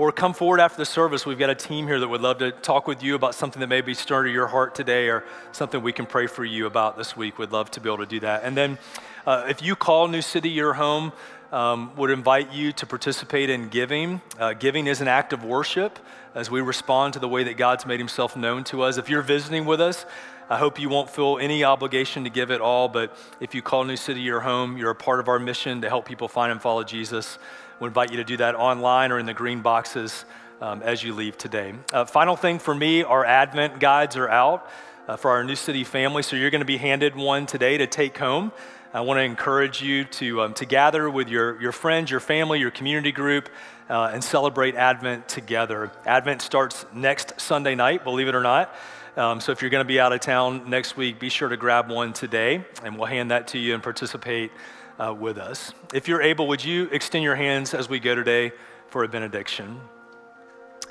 or 0.00 0.10
come 0.10 0.32
forward 0.32 0.60
after 0.60 0.78
the 0.78 0.86
service. 0.86 1.26
We've 1.26 1.38
got 1.38 1.50
a 1.50 1.54
team 1.54 1.86
here 1.86 2.00
that 2.00 2.08
would 2.08 2.22
love 2.22 2.38
to 2.38 2.52
talk 2.52 2.86
with 2.86 3.02
you 3.02 3.14
about 3.14 3.34
something 3.34 3.60
that 3.60 3.66
may 3.66 3.82
be 3.82 3.92
stirring 3.92 4.28
to 4.28 4.32
your 4.32 4.46
heart 4.46 4.74
today 4.74 5.10
or 5.10 5.24
something 5.52 5.82
we 5.82 5.92
can 5.92 6.06
pray 6.06 6.26
for 6.26 6.42
you 6.42 6.64
about 6.64 6.96
this 6.96 7.18
week. 7.18 7.38
We'd 7.38 7.52
love 7.52 7.70
to 7.72 7.80
be 7.80 7.90
able 7.90 7.98
to 7.98 8.06
do 8.06 8.18
that. 8.20 8.42
And 8.42 8.56
then 8.56 8.78
uh, 9.26 9.44
if 9.50 9.60
you 9.60 9.76
call 9.76 10.08
New 10.08 10.22
City 10.22 10.48
your 10.48 10.72
home, 10.72 11.12
um, 11.52 11.94
would 11.96 12.08
invite 12.08 12.50
you 12.50 12.72
to 12.72 12.86
participate 12.86 13.50
in 13.50 13.68
giving. 13.68 14.22
Uh, 14.38 14.54
giving 14.54 14.86
is 14.86 15.02
an 15.02 15.08
act 15.08 15.34
of 15.34 15.44
worship 15.44 15.98
as 16.34 16.50
we 16.50 16.62
respond 16.62 17.12
to 17.12 17.18
the 17.18 17.28
way 17.28 17.44
that 17.44 17.58
God's 17.58 17.84
made 17.84 18.00
himself 18.00 18.34
known 18.34 18.64
to 18.64 18.80
us. 18.80 18.96
If 18.96 19.10
you're 19.10 19.20
visiting 19.20 19.66
with 19.66 19.82
us, 19.82 20.06
I 20.48 20.56
hope 20.56 20.80
you 20.80 20.88
won't 20.88 21.10
feel 21.10 21.38
any 21.38 21.62
obligation 21.62 22.24
to 22.24 22.30
give 22.30 22.50
at 22.50 22.62
all, 22.62 22.88
but 22.88 23.14
if 23.38 23.54
you 23.54 23.60
call 23.60 23.84
New 23.84 23.96
City 23.96 24.22
your 24.22 24.40
home, 24.40 24.78
you're 24.78 24.90
a 24.90 24.94
part 24.94 25.20
of 25.20 25.28
our 25.28 25.38
mission 25.38 25.82
to 25.82 25.90
help 25.90 26.06
people 26.06 26.26
find 26.26 26.50
and 26.50 26.62
follow 26.62 26.84
Jesus. 26.84 27.38
We 27.80 27.86
invite 27.86 28.10
you 28.10 28.18
to 28.18 28.24
do 28.24 28.36
that 28.36 28.56
online 28.56 29.10
or 29.10 29.18
in 29.18 29.24
the 29.24 29.32
green 29.32 29.62
boxes 29.62 30.26
um, 30.60 30.82
as 30.82 31.02
you 31.02 31.14
leave 31.14 31.38
today. 31.38 31.72
Uh, 31.94 32.04
final 32.04 32.36
thing 32.36 32.58
for 32.58 32.74
me, 32.74 33.02
our 33.02 33.24
Advent 33.24 33.80
guides 33.80 34.18
are 34.18 34.28
out 34.28 34.68
uh, 35.08 35.16
for 35.16 35.30
our 35.30 35.42
New 35.42 35.56
City 35.56 35.82
family, 35.82 36.22
so 36.22 36.36
you're 36.36 36.50
going 36.50 36.60
to 36.60 36.66
be 36.66 36.76
handed 36.76 37.16
one 37.16 37.46
today 37.46 37.78
to 37.78 37.86
take 37.86 38.18
home. 38.18 38.52
I 38.92 39.00
want 39.00 39.16
to 39.16 39.22
encourage 39.22 39.80
you 39.80 40.04
to, 40.04 40.42
um, 40.42 40.54
to 40.54 40.66
gather 40.66 41.08
with 41.08 41.30
your, 41.30 41.58
your 41.58 41.72
friends, 41.72 42.10
your 42.10 42.20
family, 42.20 42.60
your 42.60 42.70
community 42.70 43.12
group, 43.12 43.48
uh, 43.88 44.10
and 44.12 44.22
celebrate 44.22 44.74
Advent 44.74 45.26
together. 45.26 45.90
Advent 46.04 46.42
starts 46.42 46.84
next 46.92 47.40
Sunday 47.40 47.74
night, 47.74 48.04
believe 48.04 48.28
it 48.28 48.34
or 48.34 48.42
not. 48.42 48.74
Um, 49.16 49.40
so 49.40 49.52
if 49.52 49.62
you're 49.62 49.70
going 49.70 49.84
to 49.84 49.88
be 49.88 49.98
out 49.98 50.12
of 50.12 50.20
town 50.20 50.68
next 50.68 50.98
week, 50.98 51.18
be 51.18 51.30
sure 51.30 51.48
to 51.48 51.56
grab 51.56 51.90
one 51.90 52.12
today, 52.12 52.62
and 52.84 52.98
we'll 52.98 53.06
hand 53.06 53.30
that 53.30 53.48
to 53.48 53.58
you 53.58 53.72
and 53.72 53.82
participate 53.82 54.52
uh, 55.00 55.14
with 55.14 55.38
us. 55.38 55.72
If 55.94 56.06
you're 56.06 56.22
able, 56.22 56.46
would 56.48 56.64
you 56.64 56.88
extend 56.92 57.24
your 57.24 57.36
hands 57.36 57.72
as 57.72 57.88
we 57.88 57.98
go 57.98 58.14
today 58.14 58.52
for 58.88 59.02
a 59.02 59.08
benediction? 59.08 59.80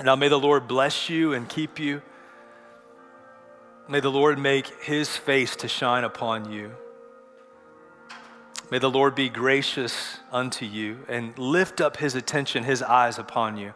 Now, 0.03 0.15
may 0.15 0.29
the 0.29 0.39
Lord 0.39 0.67
bless 0.67 1.09
you 1.09 1.33
and 1.33 1.47
keep 1.47 1.77
you. 1.77 2.01
May 3.87 3.99
the 3.99 4.11
Lord 4.11 4.39
make 4.39 4.83
his 4.83 5.15
face 5.15 5.55
to 5.57 5.67
shine 5.67 6.03
upon 6.03 6.51
you. 6.51 6.71
May 8.71 8.79
the 8.79 8.89
Lord 8.89 9.15
be 9.15 9.29
gracious 9.29 10.19
unto 10.31 10.65
you 10.65 10.99
and 11.07 11.37
lift 11.37 11.81
up 11.81 11.97
his 11.97 12.15
attention, 12.15 12.63
his 12.63 12.83
eyes 12.83 13.17
upon 13.17 13.57
you. 13.57 13.73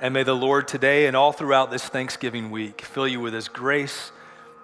And 0.00 0.12
may 0.12 0.24
the 0.24 0.34
Lord 0.34 0.68
today 0.68 1.06
and 1.06 1.16
all 1.16 1.32
throughout 1.32 1.70
this 1.70 1.84
Thanksgiving 1.84 2.50
week 2.50 2.82
fill 2.82 3.08
you 3.08 3.20
with 3.20 3.32
his 3.32 3.48
grace 3.48 4.12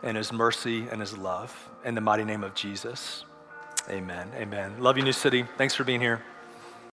and 0.02 0.16
his 0.16 0.32
mercy 0.32 0.86
and 0.90 1.00
his 1.00 1.16
love. 1.16 1.70
In 1.84 1.94
the 1.94 2.02
mighty 2.02 2.24
name 2.24 2.44
of 2.44 2.54
Jesus. 2.54 3.24
Amen. 3.90 4.30
Amen. 4.36 4.76
Love 4.78 4.96
you, 4.96 5.02
New 5.02 5.12
City. 5.12 5.44
Thanks 5.58 5.74
for 5.74 5.82
being 5.84 6.00
here. 6.00 6.22